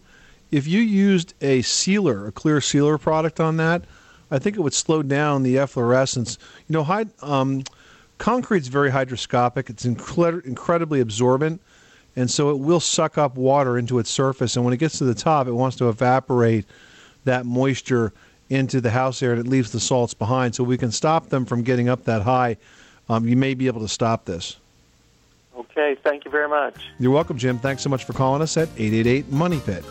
if 0.51 0.67
you 0.67 0.81
used 0.81 1.35
a 1.43 1.61
sealer, 1.61 2.27
a 2.27 2.33
clear 2.33 2.63
sealer 2.63 2.97
product 2.97 3.39
on 3.39 3.59
that, 3.59 3.85
I 4.31 4.39
think 4.39 4.57
it 4.57 4.61
would 4.61 4.73
slow 4.73 5.03
down 5.03 5.43
the 5.43 5.59
efflorescence. 5.59 6.39
You 6.69 6.73
know, 6.73 6.85
hyd- 6.85 7.11
um, 7.23 7.65
concrete's 8.17 8.69
very 8.69 8.91
hydroscopic. 8.91 9.69
It's 9.69 9.85
incred- 9.85 10.47
incredibly 10.47 11.01
absorbent, 11.01 11.61
and 12.17 12.31
so 12.31 12.49
it 12.49 12.61
will 12.61 12.81
suck 12.81 13.19
up 13.19 13.37
water 13.37 13.77
into 13.77 13.99
its 13.99 14.09
surface. 14.09 14.57
And 14.57 14.65
when 14.65 14.73
it 14.73 14.79
gets 14.79 14.97
to 14.99 15.05
the 15.05 15.15
top, 15.15 15.47
it 15.47 15.53
wants 15.53 15.77
to 15.77 15.91
evaporate 15.91 16.65
that 17.25 17.47
moisture 17.47 18.13
into 18.51 18.81
the 18.81 18.91
house 18.91 19.23
air, 19.23 19.33
and 19.33 19.41
it 19.41 19.49
leaves 19.49 19.73
the 19.73 19.81
salts 19.81 20.15
behind. 20.15 20.55
So 20.55 20.65
we 20.65 20.79
can 20.79 20.93
stop 20.93 21.29
them 21.29 21.45
from 21.45 21.63
getting 21.63 21.89
up 21.89 22.05
that 22.05 22.23
high. 22.23 22.57
Um, 23.09 23.27
you 23.27 23.37
may 23.37 23.55
be 23.55 23.67
able 23.67 23.81
to 23.81 23.89
stop 23.89 24.25
this. 24.25 24.57
Okay, 25.57 25.97
thank 26.03 26.25
you 26.25 26.31
very 26.31 26.49
much. 26.49 26.75
You're 26.99 27.13
welcome, 27.13 27.39
Jim. 27.39 27.59
Thanks 27.59 27.83
so 27.83 27.89
much 27.89 28.05
for 28.05 28.13
calling 28.13 28.43
us 28.43 28.57
at 28.57 28.69
888 28.77 29.31
Money 29.31 29.61
Pit. 29.61 29.85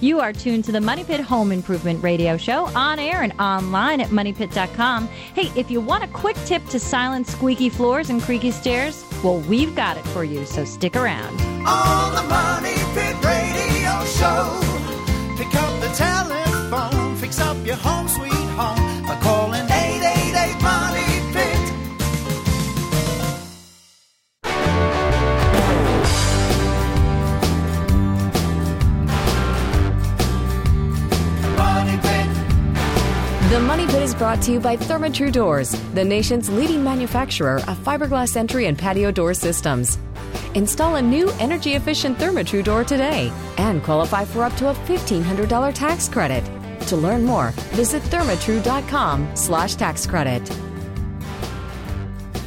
You 0.00 0.18
are 0.20 0.32
tuned 0.32 0.64
to 0.64 0.72
the 0.72 0.80
Money 0.80 1.04
Pit 1.04 1.20
Home 1.20 1.52
Improvement 1.52 2.02
Radio 2.02 2.38
Show 2.38 2.66
on 2.74 2.98
air 2.98 3.22
and 3.22 3.32
online 3.38 4.00
at 4.00 4.08
moneypit.com. 4.08 5.06
Hey, 5.08 5.50
if 5.60 5.70
you 5.70 5.80
want 5.80 6.04
a 6.04 6.08
quick 6.08 6.36
tip 6.46 6.64
to 6.66 6.80
silence 6.80 7.30
squeaky 7.30 7.68
floors 7.68 8.08
and 8.08 8.22
creaky 8.22 8.50
stairs, 8.50 9.04
well, 9.22 9.40
we've 9.40 9.76
got 9.76 9.98
it 9.98 10.04
for 10.06 10.24
you, 10.24 10.46
so 10.46 10.64
stick 10.64 10.96
around. 10.96 11.38
On 11.66 12.14
the 12.14 12.22
Money 12.22 12.76
Pit 12.94 13.16
Radio 13.22 14.04
Show. 14.06 14.60
Pick 15.36 15.54
up 15.54 15.80
the 15.82 15.88
telephone, 15.94 16.39
fix 17.30 17.40
up 17.40 17.64
your 17.64 17.76
home 17.76 18.08
sweet 18.08 18.32
home 18.32 19.06
by 19.06 19.16
calling 19.22 19.62
888 19.62 20.62
Money 20.62 21.06
Pit. 21.32 21.60
Money 31.56 31.96
Pit. 32.02 32.28
The 33.50 33.60
Money 33.60 33.86
Pit 33.86 34.02
is 34.02 34.14
brought 34.16 34.42
to 34.42 34.50
you 34.52 34.58
by 34.58 34.76
Therma-Tru 34.76 35.30
Doors, 35.30 35.70
the 35.94 36.04
nation's 36.04 36.50
leading 36.50 36.82
manufacturer 36.82 37.58
of 37.68 37.78
fiberglass 37.78 38.36
entry 38.36 38.66
and 38.66 38.76
patio 38.76 39.12
door 39.12 39.34
systems. 39.34 39.98
Install 40.54 40.96
a 40.96 41.02
new 41.02 41.30
energy-efficient 41.38 42.18
Therma-Tru 42.18 42.64
door 42.64 42.82
today 42.82 43.30
and 43.56 43.84
qualify 43.84 44.24
for 44.24 44.42
up 44.42 44.56
to 44.56 44.70
a 44.70 44.74
$1,500 44.74 45.72
tax 45.72 46.08
credit. 46.08 46.59
To 46.88 46.96
learn 46.96 47.24
more, 47.24 47.50
visit 47.74 48.02
thermatru.com 48.04 49.36
slash 49.36 49.74
tax 49.76 50.06
credit. 50.06 50.46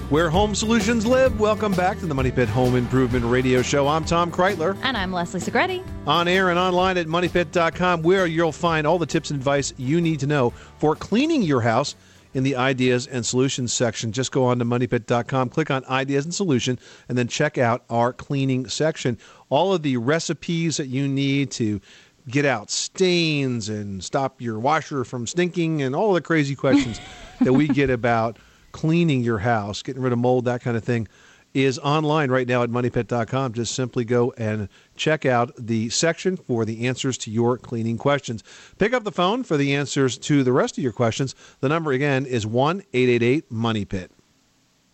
Where 0.09 0.29
home 0.29 0.53
solutions 0.53 1.07
live. 1.07 1.39
Welcome 1.39 1.71
back 1.71 1.97
to 1.99 2.05
the 2.05 2.13
Money 2.13 2.29
Pit 2.29 2.47
Home 2.49 2.75
Improvement 2.75 3.25
Radio 3.25 3.63
Show. 3.63 3.87
I'm 3.87 4.05
Tom 4.05 4.31
Kraeutler. 4.31 4.77
And 4.83 4.95
I'm 4.95 5.11
Leslie 5.11 5.39
Segrete. 5.39 5.83
On 6.05 6.27
air 6.27 6.49
and 6.49 6.59
online 6.59 6.97
at 6.97 7.07
moneypit.com, 7.07 8.03
where 8.03 8.27
you'll 8.27 8.51
find 8.51 8.85
all 8.85 8.99
the 8.99 9.07
tips 9.07 9.31
and 9.31 9.39
advice 9.39 9.73
you 9.77 10.01
need 10.01 10.19
to 10.19 10.27
know 10.27 10.51
for 10.77 10.95
cleaning 10.95 11.41
your 11.41 11.61
house 11.61 11.95
in 12.35 12.43
the 12.43 12.55
ideas 12.55 13.07
and 13.07 13.25
solutions 13.25 13.73
section. 13.73 14.11
Just 14.11 14.31
go 14.31 14.45
on 14.45 14.59
to 14.59 14.65
moneypit.com, 14.65 15.49
click 15.49 15.71
on 15.71 15.83
ideas 15.85 16.25
and 16.25 16.33
solution, 16.33 16.77
and 17.09 17.17
then 17.17 17.27
check 17.27 17.57
out 17.57 17.83
our 17.89 18.13
cleaning 18.13 18.67
section. 18.67 19.17
All 19.49 19.73
of 19.73 19.81
the 19.81 19.97
recipes 19.97 20.77
that 20.77 20.87
you 20.87 21.07
need 21.07 21.49
to 21.51 21.79
get 22.27 22.45
out 22.45 22.69
stains 22.69 23.69
and 23.69 24.03
stop 24.03 24.41
your 24.41 24.59
washer 24.59 25.03
from 25.03 25.27
stinking 25.27 25.81
and 25.81 25.95
all 25.95 26.13
the 26.13 26.21
crazy 26.21 26.55
questions 26.55 26.99
that 27.41 27.53
we 27.53 27.67
get 27.67 27.89
about 27.89 28.37
cleaning 28.71 29.23
your 29.23 29.39
house, 29.39 29.81
getting 29.81 30.01
rid 30.01 30.13
of 30.13 30.19
mold, 30.19 30.45
that 30.45 30.61
kind 30.61 30.77
of 30.77 30.83
thing 30.83 31.07
is 31.53 31.77
online 31.79 32.31
right 32.31 32.47
now 32.47 32.63
at 32.63 32.69
moneypit.com. 32.69 33.53
Just 33.53 33.75
simply 33.75 34.03
go 34.03 34.33
and 34.37 34.67
check 34.95 35.25
out 35.25 35.51
the 35.57 35.89
section 35.89 36.35
for 36.35 36.65
the 36.65 36.87
answers 36.87 37.17
to 37.19 37.31
your 37.31 37.57
cleaning 37.57 37.97
questions. 37.97 38.43
Pick 38.79 38.93
up 38.93 39.03
the 39.03 39.11
phone 39.11 39.43
for 39.43 39.57
the 39.57 39.75
answers 39.75 40.17
to 40.17 40.43
the 40.43 40.51
rest 40.51 40.77
of 40.77 40.83
your 40.83 40.93
questions. 40.93 41.35
The 41.59 41.69
number 41.69 41.91
again 41.91 42.25
is 42.25 42.45
1 42.45 42.83
888 42.93 43.51
Money 43.51 43.85
Pit. 43.85 44.11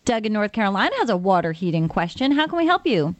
Doug 0.06 0.26
in 0.26 0.34
North 0.34 0.52
Carolina 0.52 0.96
has 0.98 1.10
a 1.10 1.18
water 1.18 1.52
heating 1.52 1.88
question. 1.88 2.32
How 2.32 2.48
can 2.48 2.58
we 2.58 2.66
help 2.66 2.86
you? 2.86 3.16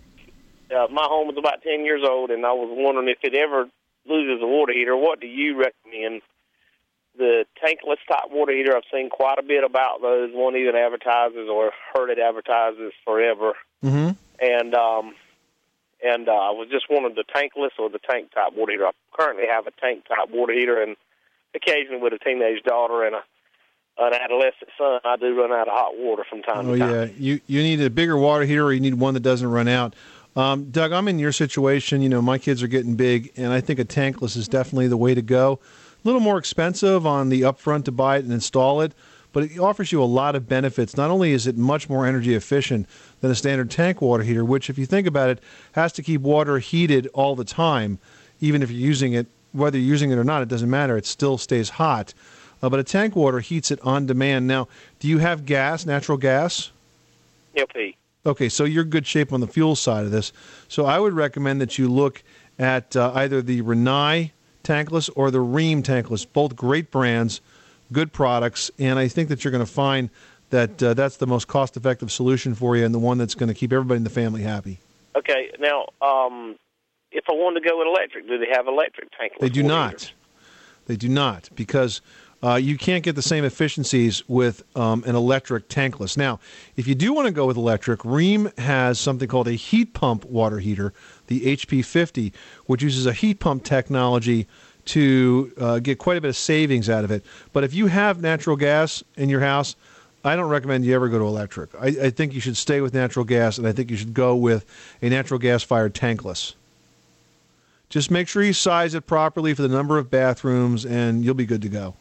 Uh, 0.76 0.88
my 0.92 1.04
home 1.04 1.30
is 1.30 1.38
about 1.38 1.62
10 1.64 1.84
years 1.84 2.04
old, 2.08 2.30
and 2.32 2.46
I 2.46 2.52
was 2.52 2.70
wondering 2.72 3.10
if 3.10 3.18
it 3.24 3.36
ever 3.36 3.70
loses 4.10 4.42
a 4.42 4.48
water 4.48 4.74
heater, 4.74 4.96
what 4.98 5.20
do 5.22 5.28
you 5.28 5.58
recommend? 5.58 6.22
The 7.18 7.46
tankless 7.64 7.98
type 8.10 8.30
water 8.32 8.54
heater, 8.56 8.76
I've 8.76 8.84
seen 8.94 9.10
quite 9.10 9.40
a 9.40 9.44
bit 9.44 9.64
about 9.64 10.02
those. 10.02 10.30
One 10.34 10.56
even 10.56 10.76
advertises 10.76 11.50
or 11.52 11.72
heard 11.94 12.10
it 12.10 12.20
advertises 12.20 12.94
forever. 13.06 13.54
Mm-hmm. 13.84 14.12
And 14.42 14.76
um, 14.76 15.16
and 16.02 16.30
uh, 16.30 16.32
I 16.32 16.52
was 16.52 16.70
just 16.72 16.86
wanting 16.90 17.16
the 17.16 17.26
tankless 17.26 17.72
or 17.78 17.90
the 17.90 18.00
tank 18.00 18.32
type 18.34 18.54
water 18.56 18.72
heater. 18.72 18.88
I 18.88 18.92
currently 19.12 19.46
have 19.52 19.68
a 19.68 19.72
tank 19.82 20.06
type 20.08 20.30
water 20.32 20.54
heater, 20.54 20.82
and 20.82 20.96
occasionally 21.54 22.02
with 22.02 22.14
a 22.14 22.20
teenage 22.20 22.64
daughter 22.64 23.04
and 23.04 23.16
a 23.16 23.22
an 24.02 24.14
adolescent 24.14 24.70
son, 24.78 25.02
I 25.04 25.18
do 25.18 25.38
run 25.38 25.52
out 25.52 25.68
of 25.68 25.74
hot 25.74 25.98
water 25.98 26.24
from 26.30 26.42
time 26.42 26.70
Oh, 26.70 26.74
to 26.74 26.80
time. 26.80 26.90
yeah. 26.94 27.06
You, 27.18 27.42
you 27.48 27.62
need 27.62 27.82
a 27.82 27.90
bigger 27.90 28.16
water 28.18 28.46
heater 28.46 28.64
or 28.64 28.72
you 28.72 28.80
need 28.80 28.94
one 28.94 29.14
that 29.16 29.20
doesn't 29.24 29.52
run 29.52 29.68
out. 29.68 29.94
Um, 30.36 30.70
Doug, 30.72 30.92
I'm 30.92 31.08
in 31.08 31.20
your 31.20 31.32
situation. 31.32 32.02
You 32.02 32.10
know, 32.10 32.22
my 32.22 32.38
kids 32.38 32.62
are 32.64 32.68
getting 32.68 32.96
big, 32.96 33.32
and 33.36 33.52
I 33.52 33.62
think 33.62 33.80
a 33.80 33.86
tankless 33.86 34.38
is 34.38 34.48
definitely 34.48 34.88
the 34.88 34.98
way 34.98 35.14
to 35.14 35.22
go. 35.22 35.60
A 36.04 36.08
little 36.08 36.22
more 36.22 36.38
expensive 36.38 37.06
on 37.06 37.30
the 37.30 37.42
upfront 37.42 37.86
to 37.86 37.92
buy 37.92 38.18
it 38.18 38.24
and 38.24 38.32
install 38.32 38.82
it, 38.82 38.94
but 39.34 39.44
it 39.44 39.60
offers 39.60 39.92
you 39.92 40.02
a 40.02 40.06
lot 40.06 40.36
of 40.36 40.48
benefits. 40.48 40.96
Not 40.96 41.12
only 41.12 41.34
is 41.34 41.46
it 41.46 41.58
much 41.58 41.90
more 41.90 42.06
energy 42.06 42.36
efficient 42.36 42.88
than 43.22 43.32
a 43.32 43.36
standard 43.36 43.70
tank 43.70 44.02
water 44.02 44.24
heater, 44.24 44.46
which, 44.46 44.70
if 44.70 44.78
you 44.78 44.86
think 44.86 45.08
about 45.08 45.30
it, 45.30 45.40
has 45.74 45.92
to 45.94 46.04
keep 46.04 46.22
water 46.22 46.60
heated 46.60 47.08
all 47.14 47.36
the 47.36 47.44
time, 47.44 48.00
even 48.40 48.64
if 48.64 48.72
you're 48.72 48.80
using 48.80 49.14
it, 49.14 49.28
whether 49.52 49.78
you're 49.78 49.88
using 49.88 50.12
it 50.12 50.18
or 50.18 50.24
not, 50.24 50.42
it 50.42 50.48
doesn't 50.48 50.70
matter. 50.70 50.96
It 50.96 51.06
still 51.06 51.38
stays 51.38 51.70
hot. 51.70 52.14
Uh, 52.62 52.70
but 52.70 52.80
a 52.80 52.84
tank 52.84 53.16
water 53.16 53.40
heats 53.40 53.72
it 53.72 53.80
on 53.82 54.06
demand. 54.06 54.48
Now, 54.48 54.68
do 55.00 55.08
you 55.08 55.18
have 55.20 55.46
gas, 55.46 55.86
natural 55.86 56.18
gas? 56.18 56.72
LP. 57.56 57.96
Okay, 58.26 58.50
so 58.50 58.66
you're 58.66 58.84
good 58.84 59.08
shape 59.08 59.32
on 59.32 59.40
the 59.40 59.48
fuel 59.48 59.76
side 59.76 60.06
of 60.06 60.12
this. 60.12 60.34
So 60.68 60.86
I 60.86 61.00
would 61.00 61.14
recommend 61.14 61.62
that 61.62 61.78
you 61.78 61.90
look 61.90 62.22
at 62.58 62.96
uh, 62.96 63.12
either 63.16 63.42
the 63.42 63.62
Rinnai 63.62 64.32
tankless 64.64 65.10
or 65.16 65.32
the 65.32 65.40
Rheem 65.40 65.82
tankless, 65.82 66.26
both 66.32 66.56
great 66.56 66.92
brands, 66.92 67.40
good 67.92 68.12
products, 68.12 68.70
and 68.78 69.00
I 69.00 69.08
think 69.08 69.30
that 69.30 69.44
you're 69.44 69.52
going 69.52 69.66
to 69.66 69.72
find 69.72 70.10
that 70.50 70.82
uh, 70.84 70.94
that's 70.94 71.18
the 71.18 71.28
most 71.28 71.48
cost-effective 71.48 72.12
solution 72.12 72.56
for 72.56 72.76
you 72.76 72.84
and 72.84 72.94
the 72.94 73.00
one 73.00 73.18
that's 73.18 73.36
going 73.36 73.48
to 73.48 73.54
keep 73.54 73.72
everybody 73.72 73.98
in 73.98 74.04
the 74.04 74.10
family 74.10 74.42
happy. 74.42 74.80
Okay, 75.16 75.52
now 75.60 75.88
um, 76.02 76.56
if 77.12 77.24
I 77.30 77.34
wanted 77.34 77.62
to 77.62 77.70
go 77.70 77.78
with 77.78 77.88
electric, 77.88 78.28
do 78.28 78.38
they 78.38 78.50
have 78.52 78.68
electric 78.68 79.10
tankless? 79.12 79.40
They 79.40 79.50
do 79.50 79.64
not. 79.64 79.92
heaters? 79.92 80.14
They 80.88 80.96
do 80.96 81.08
not 81.08 81.50
because 81.56 82.02
uh, 82.42 82.56
you 82.56 82.78
can't 82.78 83.04
get 83.04 83.16
the 83.16 83.22
same 83.22 83.44
efficiencies 83.44 84.28
with 84.30 84.64
um, 84.78 85.04
an 85.06 85.16
electric 85.16 85.68
tankless. 85.68 86.16
Now, 86.16 86.40
if 86.78 86.88
you 86.88 86.96
do 86.96 87.14
want 87.14 87.28
to 87.28 87.34
go 87.34 87.46
with 87.46 87.58
electric, 87.58 88.02
Rheem 88.02 88.58
has 88.58 89.00
something 89.00 89.28
called 89.28 89.48
a 89.48 89.54
heat 89.54 89.94
pump 89.94 90.26
water 90.26 90.60
heater, 90.60 90.94
the 91.28 91.42
HP50, 91.42 92.32
which 92.66 92.82
uses 92.82 93.06
a 93.06 93.14
heat 93.14 93.40
pump 93.40 93.64
technology 93.64 94.48
to 94.86 95.52
uh, 95.60 95.80
get 95.80 96.00
quite 96.00 96.18
a 96.18 96.22
bit 96.22 96.30
of 96.30 96.38
savings 96.38 96.90
out 96.90 97.04
of 97.04 97.12
it. 97.12 97.24
But 97.52 97.64
if 97.64 97.74
you 97.74 97.88
have 97.88 98.22
natural 98.22 98.56
gas 98.56 99.04
in 99.18 99.30
your 99.30 99.42
house, 99.42 99.76
I 100.24 100.36
don't 100.36 100.50
recommend 100.50 100.86
you 100.86 100.96
ever 100.96 101.10
go 101.10 101.20
to 101.20 101.26
electric. 101.26 101.76
I, 101.76 101.88
I 101.88 102.10
think 102.10 102.34
you 102.34 102.42
should 102.42 102.58
stay 102.58 102.82
with 102.82 102.94
natural 102.94 103.26
gas, 103.26 103.58
and 103.58 103.68
I 103.68 103.72
think 103.72 103.92
you 103.92 103.98
should 103.98 104.14
go 104.14 104.36
with 104.36 104.66
a 105.02 105.10
natural 105.10 105.40
gas 105.40 105.62
fired 105.64 105.94
tankless. 105.94 106.56
Just 107.90 108.12
make 108.12 108.28
sure 108.28 108.44
you 108.44 108.54
size 108.54 108.94
it 108.94 109.08
properly 109.08 109.54
for 109.54 109.62
the 109.62 109.68
number 109.68 109.98
of 109.98 110.10
bathrooms, 110.10 110.86
and 110.86 111.24
you'll 111.24 111.34
be 111.34 111.46
good 111.46 111.62
to 111.64 111.70
go. 111.70 111.96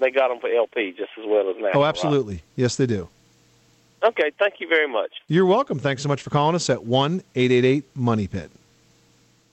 They 0.00 0.10
got 0.10 0.28
them 0.28 0.40
for 0.40 0.48
LP 0.48 0.92
just 0.92 1.10
as 1.18 1.24
well 1.26 1.50
as 1.50 1.56
now. 1.58 1.70
Oh, 1.74 1.84
absolutely. 1.84 2.42
Yes, 2.54 2.76
they 2.76 2.86
do. 2.86 3.08
Okay, 4.02 4.30
thank 4.38 4.60
you 4.60 4.68
very 4.68 4.86
much. 4.86 5.10
You're 5.26 5.46
welcome. 5.46 5.78
Thanks 5.78 6.02
so 6.02 6.08
much 6.08 6.22
for 6.22 6.30
calling 6.30 6.54
us 6.54 6.68
at 6.68 6.84
1 6.84 7.22
888 7.34 7.84
Money 7.96 8.26
Pit. 8.26 8.50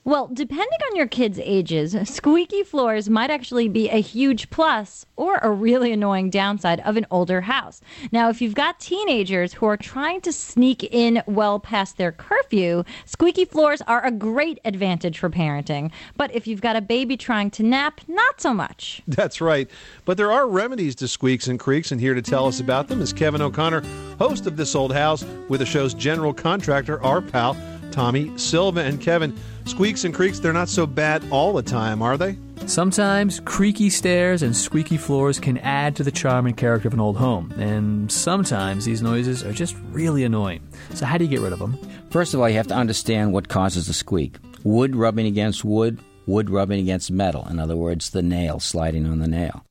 Well, 0.06 0.28
depending 0.30 0.78
on 0.90 0.96
your 0.96 1.06
kids' 1.06 1.40
ages, 1.42 1.96
squeaky 2.04 2.62
floors 2.62 3.08
might 3.08 3.30
actually 3.30 3.70
be 3.70 3.88
a 3.88 4.02
huge 4.02 4.50
plus 4.50 5.06
or 5.16 5.38
a 5.38 5.50
really 5.50 5.92
annoying 5.92 6.28
downside 6.28 6.80
of 6.80 6.98
an 6.98 7.06
older 7.10 7.40
house. 7.40 7.80
Now, 8.12 8.28
if 8.28 8.42
you've 8.42 8.54
got 8.54 8.78
teenagers 8.78 9.54
who 9.54 9.64
are 9.64 9.78
trying 9.78 10.20
to 10.20 10.32
sneak 10.32 10.84
in 10.84 11.22
well 11.26 11.58
past 11.58 11.96
their 11.96 12.12
curfew, 12.12 12.84
squeaky 13.06 13.46
floors 13.46 13.80
are 13.86 14.04
a 14.04 14.10
great 14.10 14.58
advantage 14.66 15.18
for 15.18 15.30
parenting. 15.30 15.90
But 16.18 16.34
if 16.34 16.46
you've 16.46 16.60
got 16.60 16.76
a 16.76 16.82
baby 16.82 17.16
trying 17.16 17.50
to 17.52 17.62
nap, 17.62 18.02
not 18.06 18.42
so 18.42 18.52
much. 18.52 19.00
That's 19.08 19.40
right. 19.40 19.70
But 20.04 20.18
there 20.18 20.32
are 20.32 20.46
remedies 20.46 20.94
to 20.96 21.08
squeaks 21.08 21.48
and 21.48 21.58
creaks, 21.58 21.92
and 21.92 22.00
here 22.00 22.12
to 22.12 22.20
tell 22.20 22.46
us 22.46 22.60
about 22.60 22.88
them 22.88 23.00
is 23.00 23.14
Kevin 23.14 23.40
O'Connor, 23.40 23.82
host 24.18 24.46
of 24.46 24.58
This 24.58 24.74
Old 24.74 24.92
House, 24.92 25.24
with 25.48 25.60
the 25.60 25.66
show's 25.66 25.94
general 25.94 26.34
contractor, 26.34 27.02
our 27.02 27.22
pal, 27.22 27.56
Tommy 27.94 28.36
Silva. 28.36 28.80
And 28.80 29.00
Kevin, 29.00 29.34
squeaks 29.64 30.04
and 30.04 30.12
creaks, 30.12 30.40
they're 30.40 30.52
not 30.52 30.68
so 30.68 30.86
bad 30.86 31.24
all 31.30 31.52
the 31.52 31.62
time, 31.62 32.02
are 32.02 32.16
they? 32.16 32.36
Sometimes 32.66 33.40
creaky 33.40 33.88
stairs 33.88 34.42
and 34.42 34.56
squeaky 34.56 34.96
floors 34.96 35.38
can 35.38 35.58
add 35.58 35.94
to 35.96 36.02
the 36.02 36.10
charm 36.10 36.46
and 36.46 36.56
character 36.56 36.88
of 36.88 36.94
an 36.94 37.00
old 37.00 37.16
home, 37.16 37.52
and 37.58 38.10
sometimes 38.10 38.84
these 38.84 39.02
noises 39.02 39.44
are 39.44 39.52
just 39.52 39.76
really 39.90 40.24
annoying. 40.24 40.66
So, 40.94 41.04
how 41.06 41.18
do 41.18 41.24
you 41.24 41.30
get 41.30 41.40
rid 41.40 41.52
of 41.52 41.58
them? 41.58 41.78
First 42.10 42.32
of 42.32 42.40
all, 42.40 42.48
you 42.48 42.56
have 42.56 42.68
to 42.68 42.74
understand 42.74 43.32
what 43.32 43.48
causes 43.48 43.86
the 43.86 43.92
squeak. 43.92 44.36
Wood 44.64 44.96
rubbing 44.96 45.26
against 45.26 45.64
wood, 45.64 46.00
wood 46.26 46.48
rubbing 46.48 46.80
against 46.80 47.10
metal. 47.10 47.46
In 47.48 47.58
other 47.58 47.76
words, 47.76 48.10
the 48.10 48.22
nail 48.22 48.60
sliding 48.60 49.06
on 49.06 49.18
the 49.18 49.28
nail. 49.28 49.64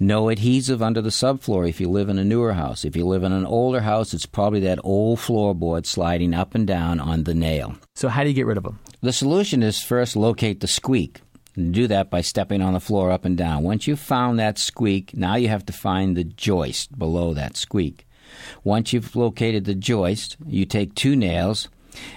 No 0.00 0.28
adhesive 0.28 0.80
under 0.80 1.02
the 1.02 1.10
subfloor 1.10 1.68
if 1.68 1.80
you 1.80 1.90
live 1.90 2.08
in 2.08 2.18
a 2.18 2.24
newer 2.24 2.52
house. 2.52 2.84
If 2.84 2.94
you 2.94 3.04
live 3.04 3.24
in 3.24 3.32
an 3.32 3.44
older 3.44 3.80
house, 3.80 4.14
it's 4.14 4.26
probably 4.26 4.60
that 4.60 4.78
old 4.84 5.18
floorboard 5.18 5.86
sliding 5.86 6.34
up 6.34 6.54
and 6.54 6.66
down 6.68 7.00
on 7.00 7.24
the 7.24 7.34
nail. 7.34 7.74
So, 7.96 8.08
how 8.08 8.22
do 8.22 8.28
you 8.28 8.34
get 8.34 8.46
rid 8.46 8.56
of 8.56 8.62
them? 8.62 8.78
The 9.00 9.12
solution 9.12 9.60
is 9.62 9.82
first 9.82 10.14
locate 10.14 10.60
the 10.60 10.68
squeak. 10.68 11.20
Do 11.56 11.88
that 11.88 12.10
by 12.10 12.20
stepping 12.20 12.62
on 12.62 12.74
the 12.74 12.80
floor 12.80 13.10
up 13.10 13.24
and 13.24 13.36
down. 13.36 13.64
Once 13.64 13.88
you've 13.88 13.98
found 13.98 14.38
that 14.38 14.58
squeak, 14.58 15.16
now 15.16 15.34
you 15.34 15.48
have 15.48 15.66
to 15.66 15.72
find 15.72 16.16
the 16.16 16.22
joist 16.22 16.96
below 16.96 17.34
that 17.34 17.56
squeak. 17.56 18.06
Once 18.62 18.92
you've 18.92 19.16
located 19.16 19.64
the 19.64 19.74
joist, 19.74 20.36
you 20.46 20.64
take 20.64 20.94
two 20.94 21.16
nails 21.16 21.68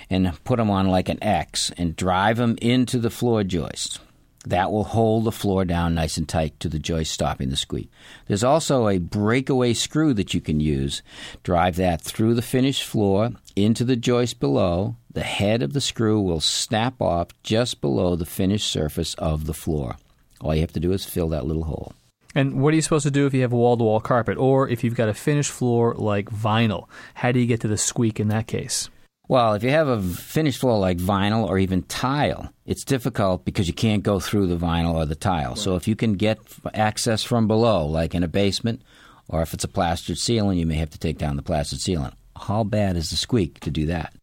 and 0.08 0.32
put 0.44 0.58
them 0.58 0.70
on 0.70 0.88
like 0.88 1.10
an 1.10 1.24
X 1.24 1.72
and 1.78 1.96
drive 1.96 2.38
them 2.38 2.60
into 2.62 3.00
the 3.00 3.10
floor 3.10 3.44
joist. 3.44 4.00
That 4.46 4.72
will 4.72 4.86
hold 4.86 5.26
the 5.26 5.32
floor 5.32 5.66
down 5.66 5.94
nice 5.94 6.18
and 6.18 6.28
tight 6.28 6.60
to 6.62 6.70
the 6.70 6.80
joist, 6.80 7.12
stopping 7.12 7.50
the 7.50 7.56
squeak. 7.56 7.92
There's 8.28 8.44
also 8.44 8.88
a 8.88 8.98
breakaway 8.98 9.74
screw 9.74 10.16
that 10.16 10.34
you 10.34 10.42
can 10.42 10.60
use. 10.60 11.04
Drive 11.44 11.76
that 11.76 12.02
through 12.02 12.34
the 12.34 12.42
finished 12.42 12.84
floor 12.84 13.32
into 13.56 13.84
the 13.84 13.96
joist 13.96 14.40
below. 14.40 14.96
The 15.14 15.22
head 15.22 15.62
of 15.62 15.74
the 15.74 15.82
screw 15.82 16.20
will 16.20 16.40
snap 16.40 17.00
off 17.02 17.28
just 17.44 17.82
below 17.82 18.16
the 18.16 18.26
finished 18.26 18.72
surface 18.72 19.14
of 19.16 19.46
the 19.46 19.54
floor. 19.54 19.98
All 20.40 20.56
you 20.56 20.62
have 20.62 20.74
to 20.74 20.80
do 20.80 20.92
is 20.92 21.06
fill 21.06 21.30
that 21.30 21.46
little 21.46 21.66
hole. 21.66 21.94
And 22.34 22.62
what 22.62 22.74
are 22.74 22.76
you 22.76 22.82
supposed 22.82 23.04
to 23.04 23.12
do 23.12 23.28
if 23.28 23.34
you 23.34 23.42
have 23.42 23.52
wall 23.52 23.78
to 23.78 23.84
wall 23.84 24.00
carpet, 24.00 24.38
or 24.38 24.68
if 24.68 24.84
you've 24.84 24.96
got 24.96 25.10
a 25.10 25.14
finished 25.14 25.52
floor 25.52 25.94
like 25.96 26.32
vinyl? 26.32 26.88
How 27.14 27.32
do 27.32 27.40
you 27.40 27.46
get 27.46 27.62
to 27.62 27.68
the 27.68 27.78
squeak 27.78 28.20
in 28.20 28.30
that 28.30 28.48
case? 28.48 28.90
Well, 29.32 29.54
if 29.54 29.64
you 29.64 29.70
have 29.70 29.88
a 29.88 30.02
finished 30.02 30.60
floor 30.60 30.78
like 30.78 30.98
vinyl 30.98 31.48
or 31.48 31.58
even 31.58 31.84
tile, 31.84 32.52
it's 32.66 32.84
difficult 32.84 33.46
because 33.46 33.66
you 33.66 33.74
can't 33.74 34.04
go 34.04 34.20
through 34.20 34.48
the 34.48 34.58
vinyl 34.58 34.94
or 34.94 35.06
the 35.06 35.16
tile. 35.16 35.56
So 35.56 35.78
if 35.78 35.88
you 35.88 35.96
can 35.96 36.16
get 36.16 36.38
access 36.74 37.24
from 37.24 37.48
below, 37.48 37.86
like 37.86 38.14
in 38.14 38.24
a 38.24 38.28
basement, 38.28 38.82
or 39.30 39.42
if 39.42 39.54
it's 39.54 39.64
a 39.64 39.70
plastered 39.70 40.18
ceiling, 40.18 40.58
you 40.58 40.66
may 40.66 40.76
have 40.76 40.90
to 40.90 41.00
take 41.00 41.18
down 41.18 41.38
the 41.38 41.44
plastered 41.44 41.80
ceiling. 41.80 42.12
How 42.36 42.66
bad 42.66 42.98
is 42.98 43.10
the 43.10 43.16
squeak 43.16 43.62
to 43.62 43.72
do 43.72 43.86
that? 43.86 44.14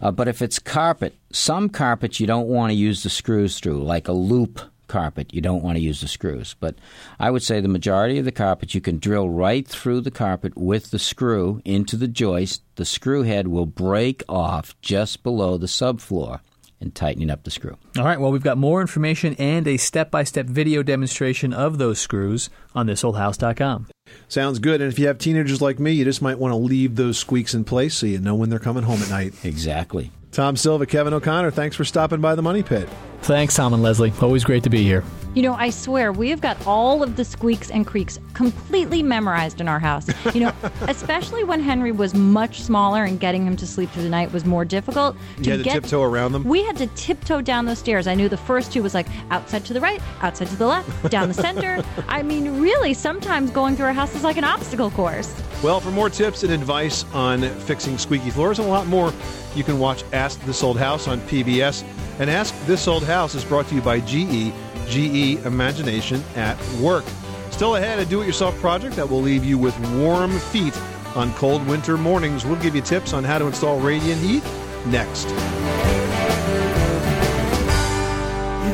Uh, 0.00 0.12
but 0.12 0.28
if 0.28 0.40
it's 0.40 0.60
carpet, 0.60 1.16
some 1.32 1.68
carpets 1.68 2.20
you 2.20 2.28
don't 2.28 2.46
want 2.46 2.70
to 2.70 2.76
use 2.76 3.02
the 3.02 3.10
screws 3.10 3.58
through, 3.58 3.82
like 3.82 4.06
a 4.06 4.12
loop 4.12 4.60
carpet, 4.94 5.34
you 5.34 5.40
don't 5.40 5.64
want 5.64 5.76
to 5.76 5.82
use 5.82 6.00
the 6.00 6.06
screws. 6.06 6.54
But 6.60 6.76
I 7.18 7.32
would 7.32 7.42
say 7.42 7.60
the 7.60 7.66
majority 7.66 8.18
of 8.18 8.24
the 8.24 8.30
carpet 8.30 8.76
you 8.76 8.80
can 8.80 9.00
drill 9.00 9.28
right 9.28 9.66
through 9.66 10.02
the 10.02 10.12
carpet 10.12 10.56
with 10.56 10.92
the 10.92 11.00
screw 11.00 11.60
into 11.64 11.96
the 11.96 12.06
joist. 12.06 12.62
The 12.76 12.84
screw 12.84 13.22
head 13.22 13.48
will 13.48 13.66
break 13.66 14.22
off 14.28 14.80
just 14.80 15.24
below 15.24 15.56
the 15.56 15.66
subfloor 15.66 16.38
and 16.80 16.94
tightening 16.94 17.28
up 17.28 17.42
the 17.42 17.50
screw. 17.50 17.76
All 17.98 18.04
right, 18.04 18.20
well, 18.20 18.30
we've 18.30 18.42
got 18.44 18.56
more 18.56 18.80
information 18.80 19.34
and 19.36 19.66
a 19.66 19.78
step 19.78 20.12
by 20.12 20.22
step 20.22 20.46
video 20.46 20.84
demonstration 20.84 21.52
of 21.52 21.78
those 21.78 21.98
screws 21.98 22.50
on 22.72 22.86
thisoldhouse.com. 22.86 23.88
Sounds 24.28 24.60
good. 24.60 24.80
And 24.80 24.92
if 24.92 24.98
you 25.00 25.08
have 25.08 25.18
teenagers 25.18 25.60
like 25.60 25.80
me, 25.80 25.90
you 25.90 26.04
just 26.04 26.22
might 26.22 26.38
want 26.38 26.52
to 26.52 26.56
leave 26.56 26.94
those 26.94 27.18
squeaks 27.18 27.52
in 27.52 27.64
place 27.64 27.96
so 27.96 28.06
you 28.06 28.20
know 28.20 28.36
when 28.36 28.48
they're 28.48 28.60
coming 28.60 28.84
home 28.84 29.02
at 29.02 29.10
night. 29.10 29.34
Exactly. 29.44 30.12
Tom 30.34 30.56
Silva, 30.56 30.84
Kevin 30.84 31.14
O'Connor, 31.14 31.52
thanks 31.52 31.76
for 31.76 31.84
stopping 31.84 32.20
by 32.20 32.34
the 32.34 32.42
Money 32.42 32.62
Pit. 32.62 32.88
Thanks, 33.22 33.54
Tom 33.54 33.72
and 33.72 33.82
Leslie. 33.82 34.12
Always 34.20 34.44
great 34.44 34.64
to 34.64 34.70
be 34.70 34.82
here. 34.82 35.04
You 35.34 35.42
know, 35.42 35.54
I 35.54 35.70
swear, 35.70 36.12
we 36.12 36.30
have 36.30 36.40
got 36.40 36.56
all 36.64 37.02
of 37.02 37.16
the 37.16 37.24
squeaks 37.24 37.68
and 37.68 37.84
creaks 37.84 38.20
completely 38.34 39.02
memorized 39.02 39.60
in 39.60 39.66
our 39.66 39.80
house. 39.80 40.06
You 40.32 40.42
know, 40.42 40.52
especially 40.82 41.42
when 41.42 41.60
Henry 41.60 41.90
was 41.90 42.14
much 42.14 42.62
smaller 42.62 43.02
and 43.02 43.18
getting 43.18 43.44
him 43.44 43.56
to 43.56 43.66
sleep 43.66 43.90
through 43.90 44.04
the 44.04 44.08
night 44.10 44.32
was 44.32 44.44
more 44.44 44.64
difficult. 44.64 45.16
You 45.38 45.50
had 45.50 45.58
to 45.58 45.64
get- 45.64 45.72
tiptoe 45.72 46.02
around 46.02 46.32
them? 46.32 46.44
We 46.44 46.62
had 46.62 46.76
to 46.76 46.86
tiptoe 46.88 47.40
down 47.40 47.66
those 47.66 47.80
stairs. 47.80 48.06
I 48.06 48.14
knew 48.14 48.28
the 48.28 48.36
first 48.36 48.72
two 48.72 48.80
was 48.82 48.94
like 48.94 49.08
outside 49.30 49.64
to 49.64 49.72
the 49.72 49.80
right, 49.80 50.00
outside 50.22 50.46
to 50.48 50.56
the 50.56 50.68
left, 50.68 51.10
down 51.10 51.26
the 51.26 51.34
center. 51.34 51.82
I 52.06 52.22
mean, 52.22 52.60
really, 52.60 52.94
sometimes 52.94 53.50
going 53.50 53.74
through 53.74 53.86
our 53.86 53.92
house 53.92 54.14
is 54.14 54.22
like 54.22 54.36
an 54.36 54.44
obstacle 54.44 54.90
course. 54.92 55.34
Well, 55.64 55.80
for 55.80 55.90
more 55.90 56.10
tips 56.10 56.44
and 56.44 56.52
advice 56.52 57.04
on 57.12 57.42
fixing 57.60 57.98
squeaky 57.98 58.30
floors 58.30 58.60
and 58.60 58.68
a 58.68 58.70
lot 58.70 58.86
more, 58.86 59.12
you 59.56 59.64
can 59.64 59.80
watch 59.80 60.04
Ask 60.12 60.40
This 60.44 60.62
Old 60.62 60.78
House 60.78 61.08
on 61.08 61.18
PBS. 61.22 61.82
And 62.20 62.30
Ask 62.30 62.54
This 62.66 62.86
Old 62.86 63.02
House 63.02 63.34
is 63.34 63.44
brought 63.44 63.66
to 63.68 63.74
you 63.74 63.80
by 63.80 63.98
GE, 63.98 64.52
GE 64.88 65.44
Imagination 65.44 66.22
at 66.36 66.60
Work. 66.74 67.04
Still 67.50 67.76
ahead, 67.76 67.98
a 67.98 68.04
do 68.04 68.20
it 68.22 68.26
yourself 68.26 68.56
project 68.58 68.96
that 68.96 69.08
will 69.08 69.20
leave 69.20 69.44
you 69.44 69.58
with 69.58 69.78
warm 69.96 70.38
feet 70.38 70.76
on 71.14 71.32
cold 71.34 71.66
winter 71.66 71.96
mornings. 71.96 72.44
We'll 72.44 72.60
give 72.60 72.74
you 72.74 72.82
tips 72.82 73.12
on 73.12 73.22
how 73.24 73.38
to 73.38 73.46
install 73.46 73.78
radiant 73.78 74.20
heat 74.20 74.42
next. 74.86 75.28
You 75.28 75.36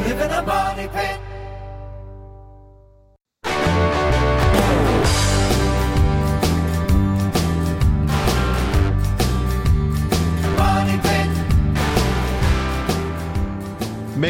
live 0.06 0.20
in 0.20 0.30
a 0.30 0.42
money 0.42 0.88
pit. 0.88 1.20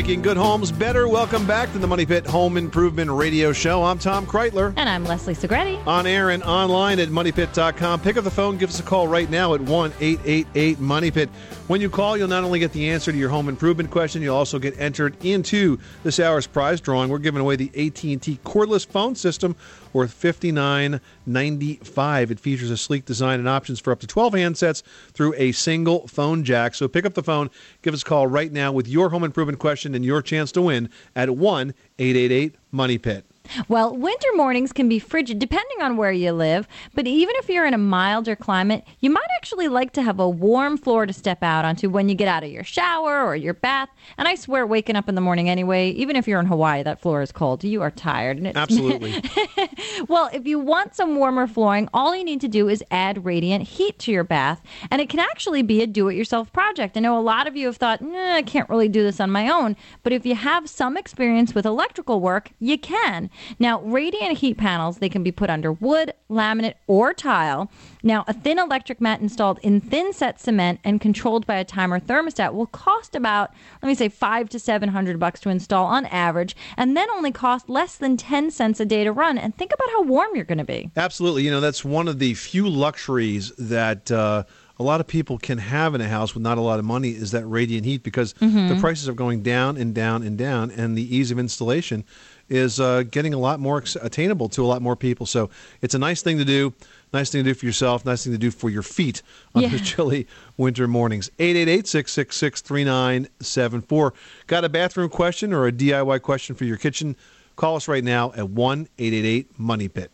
Making 0.01 0.23
good 0.23 0.39
homes 0.39 0.73
better. 0.73 1.09
Welcome 1.09 1.47
back 1.47 1.71
to 1.73 1.79
the 1.79 1.87
Money 1.87 2.07
Pit 2.07 2.27
Home 2.27 2.57
Improvement 2.57 3.11
Radio 3.11 3.53
Show. 3.53 3.85
I'm 3.85 3.99
Tom 3.99 4.27
Kraeutler. 4.27 4.73
And 4.79 4.89
I'm 4.89 5.05
Leslie 5.05 5.35
Segrete. 5.35 5.87
On 5.87 6.07
air 6.07 6.31
and 6.31 6.43
online 6.45 6.99
at 7.01 7.11
moneypit.com. 7.11 8.01
Pick 8.01 8.17
up 8.17 8.25
the 8.25 8.31
phone, 8.31 8.57
give 8.57 8.71
us 8.71 8.81
a 8.81 8.83
call 8.83 9.09
right 9.09 9.29
now 9.29 9.53
at 9.53 9.61
1 9.61 9.93
888 10.01 10.81
Money 10.81 11.11
Pit. 11.11 11.29
When 11.71 11.81
you 11.81 11.89
call, 11.89 12.17
you'll 12.17 12.27
not 12.27 12.43
only 12.43 12.59
get 12.59 12.73
the 12.73 12.91
answer 12.91 13.13
to 13.13 13.17
your 13.17 13.29
home 13.29 13.49
improvement 13.49 13.93
question, 13.93 14.23
you'll 14.23 14.35
also 14.35 14.59
get 14.59 14.77
entered 14.81 15.15
into 15.25 15.79
this 16.03 16.19
hour's 16.19 16.49
prize 16.49 16.81
drawing. 16.81 17.11
We're 17.11 17.21
giving 17.21 17.41
away 17.41 17.55
the 17.55 17.69
AT&T 17.69 18.41
cordless 18.45 18.85
phone 18.85 19.15
system 19.15 19.55
worth 19.93 20.21
$59.95. 20.21 22.31
It 22.33 22.41
features 22.41 22.73
a 22.73 22.77
sleek 22.77 23.05
design 23.05 23.39
and 23.39 23.49
options 23.49 23.79
for 23.79 23.93
up 23.93 24.01
to 24.01 24.09
12 24.09 24.33
handsets 24.33 24.83
through 25.13 25.35
a 25.37 25.53
single 25.53 26.09
phone 26.09 26.43
jack. 26.43 26.75
So 26.75 26.89
pick 26.89 27.07
up 27.07 27.15
the 27.15 27.23
phone, 27.23 27.51
give 27.83 27.95
us 27.95 28.03
a 28.03 28.05
call 28.05 28.27
right 28.27 28.51
now 28.51 28.73
with 28.73 28.89
your 28.89 29.11
home 29.11 29.23
improvement 29.23 29.61
question 29.61 29.95
and 29.95 30.05
your 30.05 30.23
chance 30.23 30.51
to 30.51 30.63
win 30.63 30.91
at 31.15 31.31
1 31.31 31.73
888 32.01 32.57
Money 32.73 32.99
Pit. 32.99 33.25
Well, 33.69 33.97
winter 33.97 34.29
mornings 34.35 34.73
can 34.73 34.89
be 34.89 34.99
frigid 34.99 35.39
depending 35.39 35.81
on 35.81 35.97
where 35.97 36.13
you 36.13 36.33
live, 36.33 36.69
but 36.95 37.07
even 37.07 37.35
if 37.37 37.49
you're 37.49 37.67
in 37.67 37.75
a 37.75 37.79
milder 37.79 38.37
climate, 38.37 38.85
you 39.01 39.11
might 39.11 39.27
actually 39.37 39.69
like 39.69 39.93
to 39.93 40.03
have 40.03 40.21
a 40.21 40.29
warm 40.29 40.77
floor 40.77 41.07
to 41.07 41.13
step 41.13 41.43
out 41.43 41.65
onto 41.65 41.91
when 41.91 42.09
you 42.09 42.15
get 42.15 42.29
out 42.29 42.45
of 42.45 42.51
your 42.51 42.65
shower 42.65 43.25
or 43.25 43.37
your 43.37 43.55
bath. 43.55 43.89
And 44.19 44.29
I 44.29 44.35
swear, 44.35 44.67
waking 44.67 44.97
up 44.97 45.09
in 45.09 45.15
the 45.15 45.21
morning 45.21 45.49
anyway, 45.49 45.91
even 45.91 46.17
if 46.17 46.29
you're 46.29 46.41
in 46.41 46.47
Hawaii, 46.47 46.83
that 46.83 47.01
floor 47.01 47.23
is 47.23 47.33
cold. 47.33 47.65
You 47.65 47.83
are 47.83 47.91
tired. 47.91 48.37
And 48.37 48.47
it's 48.47 48.57
Absolutely. 48.57 49.23
well, 50.09 50.31
if 50.33 50.47
you 50.47 50.59
want 50.59 50.95
some 50.95 51.17
warmer 51.17 51.47
flooring, 51.47 51.89
all 51.93 52.15
you 52.15 52.25
need 52.25 52.41
to 52.43 52.49
do 52.49 52.69
is 52.69 52.83
add 52.91 53.25
radiant 53.25 53.65
heat 53.65 53.99
to 54.01 54.13
your 54.13 54.25
bath, 54.25 54.63
and 54.91 55.01
it 55.01 55.09
can 55.09 55.21
actually 55.21 55.63
be 55.63 55.83
a 55.83 55.87
do 55.87 56.09
it 56.09 56.15
yourself 56.15 56.53
project. 56.53 56.97
I 56.97 57.01
know 57.01 57.19
a 57.19 57.21
lot 57.21 57.47
of 57.47 57.57
you 57.57 57.67
have 57.67 57.77
thought, 57.77 58.01
nah, 58.01 58.35
I 58.35 58.43
can't 58.43 58.69
really 58.69 58.89
do 58.89 59.03
this 59.03 59.21
on 59.21 59.31
my 59.31 59.49
own, 59.49 59.77
but 60.03 60.13
if 60.13 60.25
you 60.25 60.35
have 60.35 60.69
some 60.69 60.97
experience 60.97 61.55
with 61.55 61.67
electrical 61.67 62.21
work, 62.21 62.51
you 62.59 62.79
can. 62.79 63.31
Now, 63.59 63.81
radiant 63.83 64.39
heat 64.39 64.57
panels, 64.59 64.99
they 64.99 65.09
can 65.09 65.23
be 65.23 65.33
put 65.33 65.51
under 65.51 65.73
wood, 65.73 66.13
laminate, 66.31 66.75
or 66.87 67.13
tile. 67.15 67.71
Now, 68.03 68.25
a 68.29 68.33
thin 68.33 68.59
electric 68.59 69.01
mat 69.01 69.21
installed 69.21 69.59
in 69.63 69.81
thin 69.81 70.13
set 70.13 70.41
cement 70.41 70.81
and 70.85 71.01
controlled 71.01 71.47
by 71.47 71.57
a 71.57 71.65
timer 71.65 72.01
thermostat 72.01 72.55
will 72.55 72.67
cost 72.67 73.15
about, 73.15 73.53
let 73.83 73.89
me 73.89 73.95
say, 73.95 74.09
five 74.09 74.49
to 74.51 74.59
seven 74.59 74.89
hundred 74.91 75.19
bucks 75.19 75.41
to 75.41 75.49
install 75.51 75.87
on 75.87 76.07
average, 76.07 76.57
and 76.77 76.97
then 76.97 77.09
only 77.11 77.33
cost 77.33 77.69
less 77.69 77.97
than 77.97 78.17
ten 78.17 78.51
cents 78.51 78.81
a 78.81 78.85
day 78.85 79.05
to 79.05 79.13
run. 79.13 79.39
And 79.39 79.55
think 79.57 79.73
about 79.75 79.91
how 79.91 80.03
warm 80.03 80.29
you're 80.35 80.45
going 80.45 80.59
to 80.59 80.65
be. 80.65 80.91
Absolutely. 80.97 81.43
You 81.45 81.51
know, 81.51 81.61
that's 81.61 81.85
one 81.85 82.09
of 82.09 82.19
the 82.19 82.35
few 82.35 82.69
luxuries 82.69 83.53
that 83.59 84.11
uh, 84.11 84.45
a 84.79 84.83
lot 84.83 85.01
of 85.01 85.07
people 85.07 85.37
can 85.39 85.59
have 85.59 85.95
in 85.95 86.01
a 86.01 86.09
house 86.09 86.33
with 86.35 86.43
not 86.43 86.57
a 86.57 86.61
lot 86.63 86.79
of 86.79 86.85
money 86.85 87.11
is 87.11 87.33
that 87.33 87.45
radiant 87.47 87.85
heat 87.85 88.03
because 88.03 88.33
Mhm. 88.35 88.69
the 88.69 88.77
prices 88.77 89.09
are 89.09 89.13
going 89.15 89.43
down 89.43 89.77
and 89.77 89.95
down 89.95 90.23
and 90.23 90.39
down, 90.39 90.71
and 90.71 90.97
the 90.97 91.15
ease 91.17 91.31
of 91.31 91.39
installation 91.39 92.05
is 92.51 92.79
uh, 92.81 93.05
getting 93.11 93.33
a 93.33 93.39
lot 93.39 93.61
more 93.61 93.83
attainable 94.03 94.49
to 94.51 94.63
a 94.65 94.67
lot 94.67 94.83
more 94.83 94.97
people. 94.97 95.25
So 95.25 95.49
it's 95.81 95.95
a 95.95 95.99
nice 95.99 96.21
thing 96.21 96.37
to 96.39 96.45
do. 96.45 96.75
Nice 97.13 97.31
thing 97.31 97.43
to 97.45 97.51
do 97.51 97.55
for 97.55 97.65
yourself. 97.67 98.05
Nice 98.05 98.25
thing 98.25 98.33
to 98.33 98.39
do 98.39 98.51
for 98.51 98.69
your 98.71 98.83
feet 98.83 99.23
on 99.55 99.63
Yeah. 99.63 99.69
those 99.71 99.81
chilly 99.91 100.27
winter 100.57 100.87
mornings. 100.87 101.31
888 101.39 101.87
666 101.87 102.61
3974. 102.61 104.15
Got 104.47 104.65
a 104.65 104.69
bathroom 104.69 105.09
question 105.09 105.53
or 105.53 105.67
a 105.67 105.73
DIY 105.73 106.21
question 106.23 106.55
for 106.55 106.65
your 106.65 106.77
kitchen? 106.77 107.17
Call 107.57 107.77
us 107.77 107.89
right 107.89 108.05
now 108.05 108.33
at 108.37 108.49
1 108.51 108.89
888 108.99 109.59
Money 109.59 109.89
Pit. 109.89 110.11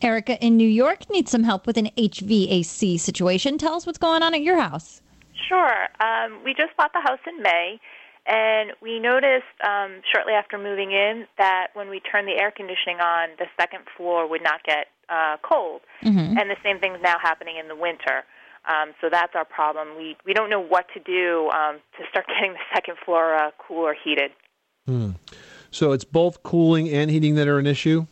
Erica 0.00 0.42
in 0.44 0.56
New 0.56 0.68
York 0.68 1.08
needs 1.10 1.30
some 1.30 1.44
help 1.44 1.66
with 1.66 1.76
an 1.76 1.90
HVAC 1.98 2.98
situation. 2.98 3.58
Tell 3.58 3.74
us 3.74 3.86
what's 3.86 3.98
going 3.98 4.22
on 4.22 4.34
at 4.34 4.40
your 4.42 4.58
house. 4.58 5.02
Sure. 5.48 5.88
Um, 6.00 6.42
we 6.44 6.54
just 6.54 6.74
bought 6.76 6.92
the 6.94 7.00
house 7.02 7.18
in 7.26 7.42
May, 7.42 7.78
and 8.26 8.72
we 8.82 8.98
noticed 8.98 9.44
um, 9.64 10.02
shortly 10.12 10.32
after 10.32 10.58
moving 10.58 10.92
in 10.92 11.26
that 11.38 11.68
when 11.74 11.88
we 11.88 12.00
turned 12.00 12.26
the 12.26 12.36
air 12.40 12.50
conditioning 12.50 13.00
on, 13.00 13.28
the 13.38 13.46
second 13.58 13.84
floor 13.96 14.28
would 14.28 14.42
not 14.42 14.62
get 14.64 14.88
uh, 15.08 15.36
cold. 15.42 15.82
Mhm. 16.02 16.38
And 16.38 16.50
the 16.50 16.56
same 16.62 16.80
thing's 16.80 17.00
now 17.00 17.18
happening 17.18 17.56
in 17.56 17.68
the 17.68 17.76
winter. 17.76 18.24
Um, 18.66 18.94
so 19.00 19.08
that's 19.08 19.34
our 19.36 19.44
problem. 19.44 19.96
We 19.96 20.16
we 20.26 20.32
don't 20.32 20.50
know 20.50 20.60
what 20.60 20.86
to 20.94 21.00
do 21.00 21.48
um, 21.50 21.76
to 21.98 22.04
start 22.10 22.26
getting 22.34 22.52
the 22.54 22.66
second 22.74 22.96
floor 23.04 23.34
uh, 23.34 23.50
cool 23.58 23.86
or 23.86 23.94
heated. 23.94 24.32
Hmm. 24.86 25.10
So 25.70 25.92
it's 25.92 26.04
both 26.04 26.42
cooling 26.42 26.88
and 26.88 27.10
heating 27.10 27.34
that 27.36 27.48
are 27.48 27.58
an 27.58 27.66
issue? 27.66 28.06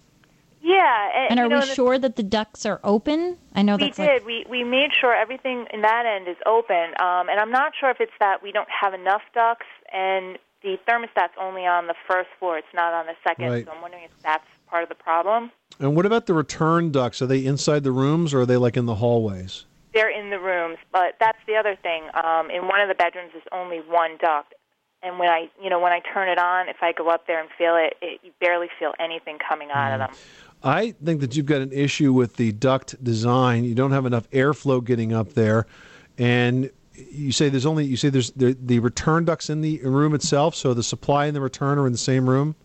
Yeah, 0.65 1.11
and, 1.15 1.33
And 1.33 1.41
are 1.41 1.43
you 1.45 1.49
know, 1.51 1.57
we 1.61 1.67
the- 1.67 1.75
sure 1.75 1.99
that 1.99 2.17
the 2.17 2.23
ducts 2.23 2.65
are 2.65 2.81
open? 2.83 3.37
I 3.55 3.61
know 3.61 3.77
we 3.77 3.85
that's 3.85 3.99
did. 3.99 4.07
like 4.23 4.25
We 4.27 4.47
we 4.49 4.65
made 4.65 4.91
sure 4.99 5.15
everything 5.15 5.67
in 5.73 5.83
that 5.83 6.07
end 6.07 6.27
is 6.27 6.37
open, 6.47 6.95
um, 7.01 7.29
and 7.29 7.39
I'm 7.39 7.51
not 7.51 7.73
sure 7.79 7.91
if 7.91 8.01
it's 8.01 8.13
that 8.19 8.43
we 8.43 8.51
don't 8.51 8.69
have 8.71 8.95
enough 8.95 9.21
ducts 9.35 9.67
and 9.93 10.39
the 10.63 10.79
thermostat's 10.89 11.35
only 11.39 11.67
on 11.67 11.87
the 11.87 11.95
first 12.09 12.31
floor. 12.39 12.57
It's 12.57 12.67
not 12.73 12.95
on 12.95 13.05
the 13.05 13.15
second. 13.23 13.51
Right. 13.51 13.67
So 13.67 13.73
I'm 13.73 13.83
wondering 13.83 14.05
if 14.05 14.23
that's 14.23 14.47
part 14.67 14.83
of 14.83 14.89
the 14.89 14.95
problem. 14.95 15.51
And 15.79 15.95
what 15.95 16.07
about 16.07 16.25
the 16.25 16.33
return 16.33 16.91
ducts? 16.91 17.21
Are 17.21 17.27
they 17.27 17.45
inside 17.45 17.85
the 17.85 17.93
rooms 17.93 18.33
or 18.33 18.41
are 18.41 18.47
they 18.47 18.57
like 18.57 18.79
in 18.79 18.87
the 18.87 18.95
hallways? 18.95 19.67
They're 19.93 20.09
in 20.09 20.31
the 20.31 20.41
rooms, 20.41 20.79
but 20.91 21.17
that's 21.21 21.39
the 21.47 21.57
other 21.57 21.77
thing. 21.77 22.05
Um, 22.15 22.51
in 22.51 22.67
one 22.69 22.81
of 22.81 22.89
the 22.89 22.95
bedrooms, 22.95 23.33
there's 23.33 23.45
only 23.53 23.79
one 23.79 24.17
duct, 24.19 24.55
and 25.03 25.19
when 25.19 25.29
I 25.29 25.51
you 25.63 25.69
know 25.69 25.79
when 25.79 25.93
I 25.93 26.01
turn 26.01 26.31
it 26.31 26.39
on, 26.39 26.69
if 26.71 26.79
I 26.81 26.93
go 26.93 27.11
up 27.11 27.27
there 27.27 27.39
and 27.41 27.51
feel 27.59 27.77
it, 27.77 27.97
it 28.01 28.21
you 28.25 28.33
barely 28.41 28.69
feel 28.79 28.93
anything 28.99 29.37
coming 29.47 29.69
out 29.71 29.93
of 29.93 29.99
them. 30.01 30.17
I 30.65 30.93
think 31.05 31.21
that 31.21 31.37
you've 31.37 31.47
got 31.47 31.61
an 31.61 31.73
issue 31.73 32.13
with 32.13 32.37
the 32.37 32.53
duct 32.53 33.03
design. 33.05 33.65
You 33.65 33.75
don't 33.75 33.93
have 33.93 34.07
enough 34.07 34.29
airflow 34.31 34.83
getting 34.83 35.13
up 35.13 35.35
there, 35.35 35.67
and 36.19 36.71
you 36.95 37.33
say 37.33 37.51
there's 37.51 37.67
only 37.67 37.85
you 37.85 37.97
say 37.99 38.09
there's 38.09 38.31
the, 38.33 38.57
the 38.61 38.79
return 38.79 39.27
ducts 39.27 39.51
in 39.51 39.61
the 39.61 39.81
room 39.83 40.15
itself. 40.15 40.55
So 40.55 40.73
the 40.73 40.83
supply 40.83 41.27
and 41.27 41.37
the 41.37 41.41
return 41.43 41.79
are 41.79 41.87
in 41.87 41.93
the 41.93 41.99
same 41.99 42.29
room. 42.29 42.57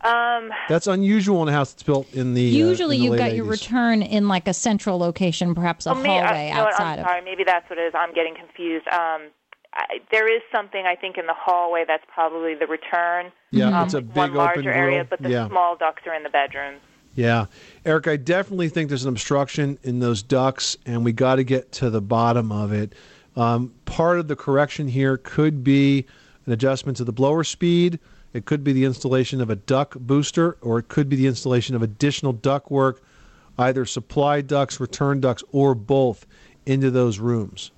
Um, 0.00 0.50
That's 0.68 0.86
unusual 0.86 1.42
in 1.42 1.48
a 1.48 1.52
house 1.52 1.72
that's 1.72 1.82
built 1.82 2.12
in 2.14 2.34
the. 2.34 2.46
uh, 2.46 2.66
usually 2.68 2.96
in 2.96 3.00
the 3.00 3.04
you've 3.04 3.12
late 3.12 3.18
got 3.18 3.34
your 3.34 3.44
return 3.46 4.02
in 4.02 4.28
like 4.28 4.46
a 4.46 4.54
central 4.54 4.96
location, 4.98 5.54
perhaps 5.54 5.86
a 5.86 5.92
Well, 5.92 6.02
may- 6.02 6.18
uh, 6.20 6.24
hallway 6.26 6.48
you 6.48 6.54
know 6.54 6.60
what, 6.64 6.72
outside 6.74 6.92
I'm 6.94 6.98
of. 7.00 7.06
sorry, 7.06 7.22
maybe 7.22 7.44
that's 7.44 7.68
what 7.70 7.78
it 7.78 7.82
is. 7.82 7.94
I'm 7.96 8.14
getting 8.14 8.34
confused. 8.36 8.86
Um, 8.88 9.22
I, 9.74 9.98
there 10.12 10.32
is 10.32 10.40
something 10.54 10.84
I 10.86 10.94
think 10.94 11.18
in 11.18 11.26
the 11.26 11.34
hallway 11.36 11.84
that's 11.86 12.04
probably 12.14 12.54
the 12.54 12.66
return. 12.68 13.32
Yeah, 13.50 13.76
um, 13.76 13.84
it's 13.86 13.94
a 13.94 13.98
with 14.00 14.14
one 14.16 14.30
big 14.30 14.36
larger 14.36 14.60
open 14.60 14.66
area, 14.72 14.98
grill. 15.04 15.06
but 15.10 15.22
the 15.22 15.30
Yeah. 15.30 15.48
small 15.48 15.76
ducts 15.76 16.02
are 16.06 16.14
in 16.14 16.22
the 16.22 16.30
bedrooms. 16.30 16.80
Yeah. 17.18 17.46
Eric, 17.84 18.06
I 18.06 18.16
definitely 18.16 18.68
think 18.68 18.88
there's 18.88 19.02
an 19.02 19.08
obstruction 19.08 19.76
in 19.82 19.98
those 19.98 20.22
ducts, 20.22 20.76
and 20.86 21.04
we 21.04 21.10
got 21.10 21.34
to 21.34 21.42
get 21.42 21.72
to 21.72 21.90
the 21.90 22.00
bottom 22.00 22.52
of 22.52 22.72
it. 22.72 22.92
Um, 23.34 23.74
part 23.86 24.20
of 24.20 24.28
the 24.28 24.36
correction 24.36 24.86
here 24.86 25.16
could 25.16 25.64
be 25.64 26.06
an 26.46 26.52
adjustment 26.52 26.96
to 26.98 27.04
the 27.04 27.10
blower 27.10 27.42
speed. 27.42 27.98
It 28.34 28.44
could 28.44 28.62
be 28.62 28.72
the 28.72 28.84
installation 28.84 29.40
of 29.40 29.50
a 29.50 29.56
duct 29.56 29.98
booster, 29.98 30.58
or 30.60 30.78
it 30.78 30.86
could 30.86 31.08
be 31.08 31.16
the 31.16 31.26
installation 31.26 31.74
of 31.74 31.82
additional 31.82 32.32
duct 32.32 32.70
work, 32.70 33.02
either 33.58 33.84
supply 33.84 34.40
ducts, 34.40 34.78
return 34.78 35.20
ducts, 35.20 35.42
or 35.50 35.74
both 35.74 36.24
into 36.66 36.88
those 36.88 37.18
rooms. 37.18 37.72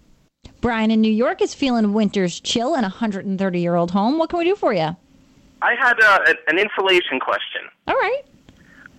Brian 0.60 0.90
in 0.90 1.00
New 1.00 1.12
York 1.12 1.40
is 1.40 1.54
feeling 1.54 1.94
winter's 1.94 2.40
chill 2.40 2.74
in 2.74 2.80
a 2.80 2.88
130 2.88 3.58
year 3.58 3.74
old 3.74 3.92
home. 3.92 4.18
What 4.18 4.28
can 4.28 4.38
we 4.38 4.44
do 4.44 4.54
for 4.54 4.74
you? 4.74 4.94
I 5.62 5.74
had 5.76 5.98
uh, 5.98 6.18
a- 6.26 6.50
an 6.50 6.58
insulation 6.58 7.20
question. 7.20 7.62
All 7.88 7.94
right. 7.94 8.20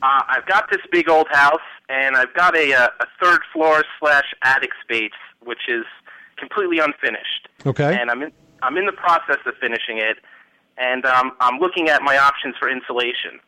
Uh, 0.02 0.22
I've 0.28 0.46
got 0.48 0.70
this 0.72 0.82
big 0.92 1.10
old 1.10 1.28
house, 1.30 1.62
and 1.90 2.16
I've 2.16 2.34
got 2.34 2.56
a, 2.58 2.74
uh, 2.74 2.88
a 3.00 3.06
third 3.22 3.42
floor 3.54 3.84
slash 4.00 4.34
attic 4.44 4.72
space, 4.84 5.12
which 5.44 5.68
is 5.68 5.86
completely 6.38 6.80
unfinished. 6.80 7.48
Okay. 7.66 7.96
And 8.00 8.10
I'm 8.10 8.22
in 8.24 8.32
I'm 8.64 8.78
in 8.78 8.86
the 8.86 8.92
process 8.92 9.40
of 9.46 9.54
finishing 9.60 9.98
it, 9.98 10.18
and 10.78 11.06
um, 11.06 11.32
I'm 11.40 11.60
looking 11.60 11.90
at 11.90 12.02
my 12.04 12.18
options 12.18 12.56
for 12.60 12.70
insulation. 12.70 13.40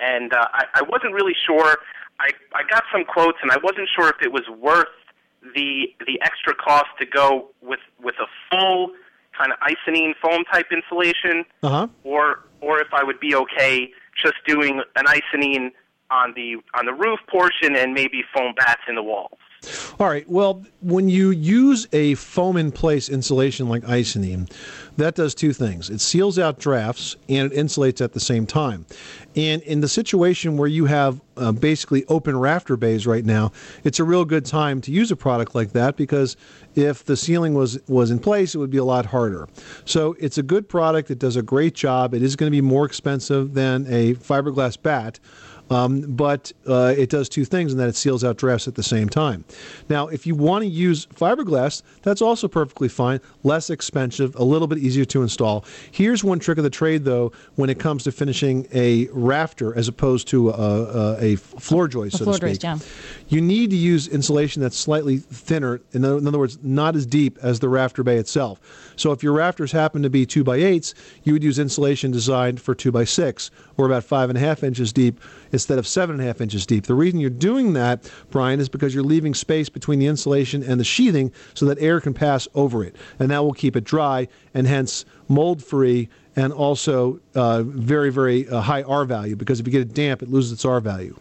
And 0.00 0.32
uh, 0.32 0.46
I, 0.52 0.64
I 0.74 0.82
wasn't 0.82 1.14
really 1.14 1.34
sure. 1.46 1.78
I 2.20 2.30
I 2.54 2.62
got 2.70 2.84
some 2.92 3.04
quotes, 3.04 3.38
and 3.42 3.50
I 3.50 3.56
wasn't 3.62 3.88
sure 3.94 4.08
if 4.08 4.16
it 4.22 4.32
was 4.32 4.48
worth 4.58 4.88
the 5.54 5.86
the 6.06 6.20
extra 6.22 6.54
cost 6.54 6.86
to 7.00 7.06
go 7.06 7.50
with 7.62 7.80
with 8.02 8.14
a 8.20 8.26
full 8.50 8.90
kind 9.36 9.52
of 9.52 9.58
Icynene 9.60 10.14
foam 10.20 10.44
type 10.52 10.66
insulation, 10.72 11.44
Uh 11.62 11.68
huh. 11.68 11.86
or 12.04 12.44
or 12.60 12.80
if 12.80 12.88
I 12.92 13.04
would 13.04 13.20
be 13.20 13.34
okay 13.34 13.90
just 14.22 14.36
doing 14.46 14.82
an 14.96 15.06
Icynene 15.06 15.70
on 16.10 16.32
the 16.34 16.56
on 16.74 16.86
the 16.86 16.94
roof 16.94 17.20
portion 17.28 17.76
and 17.76 17.92
maybe 17.92 18.22
foam 18.34 18.54
bats 18.56 18.82
in 18.88 18.94
the 18.94 19.02
walls. 19.02 19.38
All 19.98 20.06
right. 20.06 20.28
Well, 20.28 20.64
when 20.80 21.08
you 21.08 21.30
use 21.30 21.88
a 21.92 22.14
foam 22.14 22.56
in 22.56 22.70
place 22.70 23.08
insulation 23.08 23.68
like 23.68 23.82
Icynene, 23.82 24.50
that 24.98 25.14
does 25.14 25.34
two 25.34 25.52
things. 25.52 25.90
It 25.90 26.00
seals 26.00 26.38
out 26.38 26.58
drafts 26.58 27.16
and 27.28 27.52
it 27.52 27.56
insulates 27.56 28.04
at 28.04 28.12
the 28.12 28.20
same 28.20 28.46
time. 28.46 28.84
And 29.36 29.62
in 29.62 29.80
the 29.80 29.88
situation 29.88 30.56
where 30.56 30.68
you 30.68 30.86
have 30.86 31.20
uh, 31.36 31.52
basically 31.52 32.04
open 32.06 32.36
rafter 32.36 32.76
bays 32.76 33.06
right 33.06 33.24
now, 33.24 33.52
it's 33.84 34.00
a 34.00 34.04
real 34.04 34.24
good 34.24 34.44
time 34.44 34.80
to 34.82 34.90
use 34.90 35.12
a 35.12 35.16
product 35.16 35.54
like 35.54 35.72
that 35.72 35.96
because 35.96 36.36
if 36.74 37.04
the 37.04 37.16
ceiling 37.16 37.54
was 37.54 37.78
was 37.86 38.10
in 38.10 38.18
place, 38.18 38.56
it 38.56 38.58
would 38.58 38.70
be 38.70 38.78
a 38.78 38.84
lot 38.84 39.06
harder. 39.06 39.48
So 39.84 40.16
it's 40.18 40.36
a 40.36 40.42
good 40.42 40.68
product. 40.68 41.12
It 41.12 41.20
does 41.20 41.36
a 41.36 41.42
great 41.42 41.74
job. 41.74 42.12
It 42.12 42.22
is 42.22 42.34
going 42.34 42.50
to 42.50 42.56
be 42.56 42.60
more 42.60 42.84
expensive 42.84 43.54
than 43.54 43.86
a 43.88 44.14
fiberglass 44.14 44.80
bat. 44.80 45.20
Um, 45.70 46.00
but 46.00 46.50
uh, 46.66 46.94
it 46.96 47.10
does 47.10 47.28
two 47.28 47.44
things 47.44 47.72
in 47.72 47.78
that 47.78 47.88
it 47.88 47.96
seals 47.96 48.24
out 48.24 48.36
drafts 48.38 48.66
at 48.66 48.74
the 48.74 48.82
same 48.82 49.08
time. 49.08 49.44
Now, 49.88 50.08
if 50.08 50.26
you 50.26 50.34
want 50.34 50.62
to 50.62 50.68
use 50.68 51.06
fiberglass, 51.06 51.82
that's 52.02 52.22
also 52.22 52.48
perfectly 52.48 52.88
fine, 52.88 53.20
less 53.42 53.68
expensive, 53.68 54.34
a 54.36 54.44
little 54.44 54.66
bit 54.66 54.78
easier 54.78 55.04
to 55.06 55.22
install. 55.22 55.64
Here's 55.90 56.24
one 56.24 56.38
trick 56.38 56.58
of 56.58 56.64
the 56.64 56.70
trade, 56.70 57.04
though, 57.04 57.32
when 57.56 57.68
it 57.68 57.78
comes 57.78 58.04
to 58.04 58.12
finishing 58.12 58.66
a 58.72 59.08
rafter 59.12 59.76
as 59.76 59.88
opposed 59.88 60.26
to 60.28 60.50
a, 60.50 60.52
a, 60.52 61.32
a 61.32 61.36
floor 61.36 61.86
joist, 61.86 62.14
A 62.14 62.18
so 62.18 62.24
floor 62.24 62.38
to 62.38 62.48
speak. 62.48 62.60
joist, 62.60 62.64
yeah. 62.64 62.78
You 63.28 63.42
need 63.42 63.70
to 63.70 63.76
use 63.76 64.08
insulation 64.08 64.62
that's 64.62 64.76
slightly 64.76 65.18
thinner, 65.18 65.80
in 65.92 66.04
other, 66.04 66.18
in 66.18 66.26
other 66.26 66.38
words, 66.38 66.58
not 66.62 66.96
as 66.96 67.04
deep 67.04 67.38
as 67.42 67.60
the 67.60 67.68
rafter 67.68 68.02
bay 68.02 68.16
itself. 68.16 68.92
So 68.96 69.12
if 69.12 69.22
your 69.22 69.34
rafters 69.34 69.70
happen 69.72 70.02
to 70.02 70.10
be 70.10 70.24
two 70.24 70.44
by 70.44 70.56
eights, 70.56 70.94
you 71.24 71.34
would 71.34 71.44
use 71.44 71.58
insulation 71.58 72.10
designed 72.10 72.60
for 72.60 72.74
two 72.74 72.90
by 72.90 73.04
six, 73.04 73.50
or 73.76 73.84
about 73.86 74.04
five 74.04 74.30
and 74.30 74.38
a 74.38 74.40
half 74.40 74.62
inches 74.62 74.92
deep 74.92 75.20
instead 75.58 75.78
of 75.78 75.88
seven 75.88 76.14
and 76.14 76.22
a 76.22 76.26
half 76.26 76.40
inches 76.40 76.64
deep. 76.64 76.86
The 76.86 76.94
reason 76.94 77.18
you're 77.18 77.30
doing 77.30 77.72
that, 77.72 78.08
Brian, 78.30 78.60
is 78.60 78.68
because 78.68 78.94
you're 78.94 79.02
leaving 79.02 79.34
space 79.34 79.68
between 79.68 79.98
the 79.98 80.06
insulation 80.06 80.62
and 80.62 80.78
the 80.78 80.84
sheathing 80.84 81.32
so 81.54 81.66
that 81.66 81.78
air 81.80 82.00
can 82.00 82.14
pass 82.14 82.46
over 82.54 82.84
it, 82.84 82.94
and 83.18 83.28
that 83.32 83.42
will 83.42 83.52
keep 83.52 83.74
it 83.74 83.82
dry 83.82 84.28
and 84.54 84.68
hence 84.68 85.04
mold 85.26 85.60
free 85.60 86.08
and 86.36 86.52
also 86.52 87.18
uh, 87.34 87.64
very, 87.64 88.10
very 88.12 88.48
uh, 88.48 88.60
high 88.60 88.82
R 88.82 89.04
value 89.04 89.34
because 89.34 89.58
if 89.58 89.66
you 89.66 89.72
get 89.72 89.82
it 89.82 89.94
damp, 89.94 90.22
it 90.22 90.30
loses 90.30 90.52
its 90.52 90.64
R 90.64 90.78
value. 90.80 91.18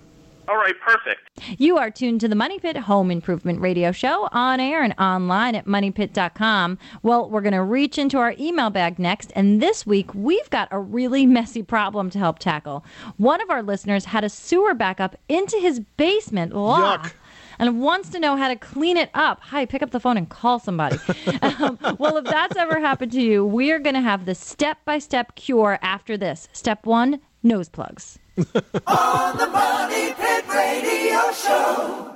All 0.48 0.56
right, 0.56 0.80
perfect. 0.80 1.30
You 1.58 1.78
are 1.78 1.92
tuned 1.92 2.22
to 2.22 2.30
the 2.30 2.36
Money 2.36 2.58
Pit 2.58 2.78
Home 2.78 3.12
Improvement 3.12 3.60
Radio 3.60 3.92
Show 3.92 4.30
on 4.32 4.62
air 4.62 4.82
and 4.82 4.94
online 4.98 5.56
at 5.56 5.66
moneypit.com. 5.66 6.78
Well, 7.04 7.30
we're 7.30 7.42
going 7.42 7.52
to 7.52 7.64
reach 7.64 7.98
into 7.98 8.18
our 8.18 8.34
email 8.40 8.70
bag 8.70 8.98
next, 8.98 9.34
and 9.36 9.62
this 9.62 9.86
week 9.86 10.14
we've 10.16 10.50
got 10.50 10.70
a 10.72 10.80
really 10.80 11.26
messy 11.26 11.64
problem 11.64 12.10
to 12.12 12.20
help 12.20 12.40
tackle. 12.40 12.86
One 13.18 13.42
of 13.42 13.50
our 13.50 13.62
listeners 13.62 14.06
had 14.06 14.24
a 14.24 14.30
sewer 14.30 14.74
backup 14.74 15.18
into 15.28 15.58
his 15.58 15.82
basement. 15.98 16.54
Yuck. 16.54 17.12
And 17.60 17.82
wants 17.82 18.10
to 18.10 18.20
know 18.20 18.38
how 18.38 18.50
to 18.50 18.56
clean 18.56 18.98
it 18.98 19.10
up. 19.16 19.42
Hi, 19.42 19.66
pick 19.66 19.82
up 19.82 19.90
the 19.90 20.00
phone 20.00 20.16
and 20.16 20.30
call 20.30 20.60
somebody. 20.60 21.00
um, 21.42 21.80
well, 21.98 22.16
if 22.18 22.26
that's 22.26 22.56
ever 22.56 22.80
happened 22.80 23.12
to 23.14 23.22
you, 23.22 23.44
we 23.44 23.72
are 23.72 23.80
going 23.80 23.96
to 23.96 24.02
have 24.02 24.26
the 24.28 24.36
step 24.36 24.78
by 24.86 25.00
step 25.00 25.36
cure 25.36 25.80
after 25.82 26.18
this. 26.18 26.48
Step 26.54 26.86
one 26.86 27.20
nose 27.42 27.68
plugs. 27.68 28.20
On 28.38 29.36
the 29.36 29.48
Money 29.48 30.14
Pit 30.14 30.46
Radio 30.48 31.32
Show. 31.32 32.14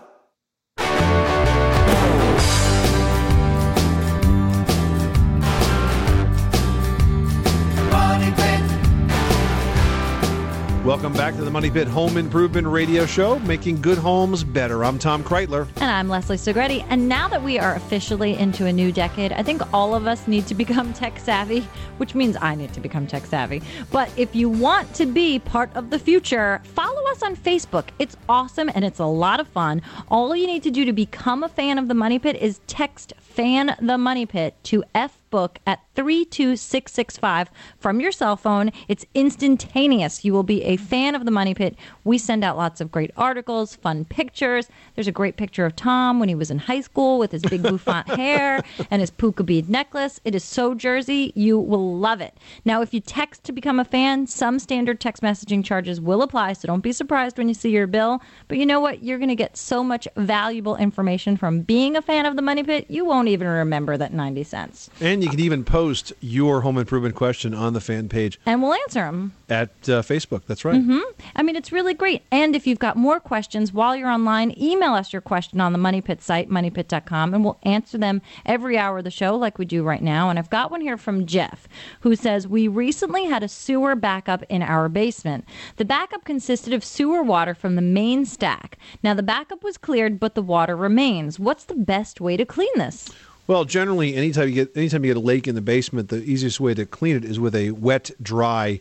Welcome 10.85 11.13
back 11.13 11.35
to 11.35 11.43
the 11.43 11.51
Money 11.51 11.69
Pit 11.69 11.87
Home 11.89 12.17
Improvement 12.17 12.65
Radio 12.65 13.05
Show, 13.05 13.37
making 13.41 13.83
good 13.83 13.99
homes 13.99 14.43
better. 14.43 14.83
I'm 14.83 14.97
Tom 14.97 15.23
Kraeutler. 15.23 15.67
And 15.75 15.91
I'm 15.91 16.09
Leslie 16.09 16.37
Segrete. 16.37 16.83
And 16.89 17.07
now 17.07 17.27
that 17.27 17.43
we 17.43 17.59
are 17.59 17.75
officially 17.75 18.35
into 18.35 18.65
a 18.65 18.73
new 18.73 18.91
decade, 18.91 19.31
I 19.31 19.43
think 19.43 19.61
all 19.75 19.93
of 19.93 20.07
us 20.07 20.27
need 20.27 20.47
to 20.47 20.55
become 20.55 20.91
tech 20.95 21.19
savvy, 21.19 21.59
which 21.97 22.15
means 22.15 22.35
I 22.41 22.55
need 22.55 22.73
to 22.73 22.79
become 22.79 23.05
tech 23.05 23.27
savvy. 23.27 23.61
But 23.91 24.09
if 24.17 24.35
you 24.35 24.49
want 24.49 24.91
to 24.95 25.05
be 25.05 25.37
part 25.37 25.69
of 25.75 25.91
the 25.91 25.99
future, 25.99 26.59
follow 26.63 27.07
us 27.11 27.21
on 27.21 27.35
Facebook. 27.35 27.89
It's 27.99 28.17
awesome 28.27 28.71
and 28.73 28.83
it's 28.83 28.99
a 28.99 29.05
lot 29.05 29.39
of 29.39 29.47
fun. 29.47 29.83
All 30.07 30.35
you 30.35 30.47
need 30.47 30.63
to 30.63 30.71
do 30.71 30.83
to 30.85 30.93
become 30.93 31.43
a 31.43 31.49
fan 31.49 31.77
of 31.77 31.89
the 31.89 31.93
Money 31.93 32.17
Pit 32.17 32.37
is 32.37 32.59
text 32.65 33.13
fan 33.19 33.75
the 33.79 33.99
Money 33.99 34.25
Pit 34.25 34.55
to 34.63 34.83
FBook 34.95 35.57
at 35.67 35.81
32665 36.01 37.51
from 37.77 37.99
your 37.99 38.11
cell 38.11 38.35
phone. 38.35 38.71
It's 38.87 39.05
instantaneous. 39.13 40.25
You 40.25 40.33
will 40.33 40.41
be 40.41 40.63
a 40.63 40.77
fan 40.77 41.13
of 41.13 41.25
the 41.25 41.31
Money 41.31 41.53
Pit. 41.53 41.75
We 42.03 42.17
send 42.17 42.43
out 42.43 42.57
lots 42.57 42.81
of 42.81 42.91
great 42.91 43.11
articles, 43.15 43.75
fun 43.75 44.05
pictures. 44.05 44.67
There's 44.95 45.07
a 45.07 45.11
great 45.11 45.37
picture 45.37 45.63
of 45.63 45.75
Tom 45.75 46.19
when 46.19 46.27
he 46.27 46.33
was 46.33 46.49
in 46.49 46.57
high 46.57 46.81
school 46.81 47.19
with 47.19 47.31
his 47.31 47.43
big 47.43 47.61
bouffant 47.61 48.07
hair 48.17 48.63
and 48.89 48.99
his 48.99 49.11
puka 49.11 49.43
bead 49.43 49.69
necklace. 49.69 50.19
It 50.25 50.33
is 50.33 50.43
so 50.43 50.73
Jersey. 50.73 51.33
You 51.35 51.59
will 51.59 51.95
love 51.95 52.19
it. 52.19 52.35
Now, 52.65 52.81
if 52.81 52.95
you 52.95 52.99
text 52.99 53.43
to 53.43 53.51
become 53.51 53.79
a 53.79 53.85
fan, 53.85 54.25
some 54.25 54.57
standard 54.57 54.99
text 54.99 55.21
messaging 55.21 55.63
charges 55.63 56.01
will 56.01 56.23
apply, 56.23 56.53
so 56.53 56.67
don't 56.67 56.81
be 56.81 56.93
surprised 56.93 57.37
when 57.37 57.47
you 57.47 57.53
see 57.53 57.69
your 57.69 57.85
bill. 57.85 58.23
But 58.47 58.57
you 58.57 58.65
know 58.65 58.79
what? 58.79 59.03
You're 59.03 59.19
going 59.19 59.29
to 59.29 59.35
get 59.35 59.55
so 59.55 59.83
much 59.83 60.07
valuable 60.17 60.77
information 60.77 61.37
from 61.37 61.61
being 61.61 61.95
a 61.95 62.01
fan 62.01 62.25
of 62.25 62.35
the 62.35 62.41
Money 62.41 62.63
Pit, 62.63 62.87
you 62.89 63.05
won't 63.05 63.27
even 63.27 63.47
remember 63.47 63.97
that 63.97 64.13
90 64.13 64.43
cents. 64.43 64.89
And 64.99 65.23
you 65.23 65.29
can 65.29 65.39
even 65.39 65.63
post 65.63 65.90
your 66.21 66.61
home 66.61 66.77
improvement 66.77 67.15
question 67.15 67.53
on 67.53 67.73
the 67.73 67.81
fan 67.81 68.09
page 68.09 68.39
And 68.45 68.61
we'll 68.61 68.73
answer 68.73 69.01
them. 69.01 69.33
at 69.49 69.69
uh, 69.89 70.01
Facebook. 70.01 70.41
That's 70.47 70.63
right. 70.65 70.81
hmm 70.81 70.99
I 71.35 71.43
mean, 71.43 71.55
it's 71.55 71.71
really 71.71 71.93
great. 71.93 72.23
And 72.31 72.55
if 72.55 72.65
you've 72.67 72.79
got 72.79 72.95
more 72.97 73.19
questions 73.19 73.71
while 73.73 73.95
you're 73.95 74.09
online, 74.09 74.53
email 74.59 74.93
us 74.93 75.11
your 75.13 75.21
question 75.21 75.59
on 75.61 75.71
the 75.71 75.77
Money 75.77 76.01
Pit 76.01 76.21
site, 76.21 76.49
moneypit.com, 76.49 77.33
and 77.33 77.43
we'll 77.43 77.59
answer 77.63 77.97
them 77.97 78.21
every 78.45 78.77
hour 78.77 78.99
of 78.99 79.03
the 79.03 79.11
show 79.11 79.35
like 79.35 79.57
we 79.57 79.65
do 79.65 79.83
right 79.83 80.01
now. 80.01 80.29
And 80.29 80.37
I've 80.39 80.49
got 80.49 80.71
one 80.71 80.81
here 80.81 80.97
from 80.97 81.25
Jeff 81.25 81.67
who 82.01 82.15
says, 82.15 82.47
We 82.47 82.67
recently 82.67 83.25
had 83.25 83.43
a 83.43 83.47
sewer 83.47 83.95
backup 83.95 84.43
in 84.49 84.61
our 84.61 84.89
basement. 84.89 85.45
The 85.77 85.85
backup 85.85 86.23
consisted 86.25 86.73
of 86.73 86.83
sewer 86.83 87.23
water 87.23 87.53
from 87.53 87.75
the 87.75 87.81
main 87.81 88.25
stack. 88.25 88.77
Now, 89.03 89.13
the 89.13 89.23
backup 89.23 89.63
was 89.63 89.77
cleared, 89.77 90.19
but 90.19 90.35
the 90.35 90.41
water 90.41 90.75
remains. 90.75 91.39
What's 91.39 91.63
the 91.65 91.75
best 91.75 92.21
way 92.21 92.37
to 92.37 92.45
clean 92.45 92.69
this? 92.75 93.09
Well, 93.51 93.65
generally, 93.65 94.15
anytime 94.15 94.47
you 94.47 94.55
get 94.55 94.77
anytime 94.77 95.03
you 95.03 95.13
get 95.13 95.17
a 95.17 95.25
lake 95.25 95.45
in 95.45 95.55
the 95.55 95.61
basement, 95.61 96.07
the 96.07 96.23
easiest 96.23 96.61
way 96.61 96.73
to 96.73 96.85
clean 96.85 97.17
it 97.17 97.25
is 97.25 97.37
with 97.37 97.53
a 97.53 97.71
wet, 97.71 98.09
dry 98.21 98.79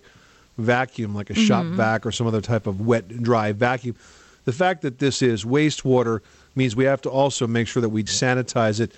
vacuum, 0.59 1.13
like 1.13 1.29
a 1.29 1.35
shop 1.35 1.65
Mhm. 1.65 1.75
vac 1.75 2.07
or 2.07 2.13
some 2.13 2.29
other 2.29 2.41
type 2.41 2.69
of 2.69 2.81
wet, 2.81 3.21
dry 3.21 3.51
vacuum. 3.51 3.97
The 4.45 4.53
fact 4.53 4.83
that 4.83 5.01
this 5.01 5.23
is 5.23 5.43
wastewater 5.45 6.21
means 6.55 6.77
we 6.77 6.85
have 6.85 7.01
to 7.01 7.11
also 7.11 7.49
make 7.49 7.67
sure 7.67 7.81
that 7.81 7.89
we 7.89 8.05
sanitize 8.05 8.79
it. 8.79 8.93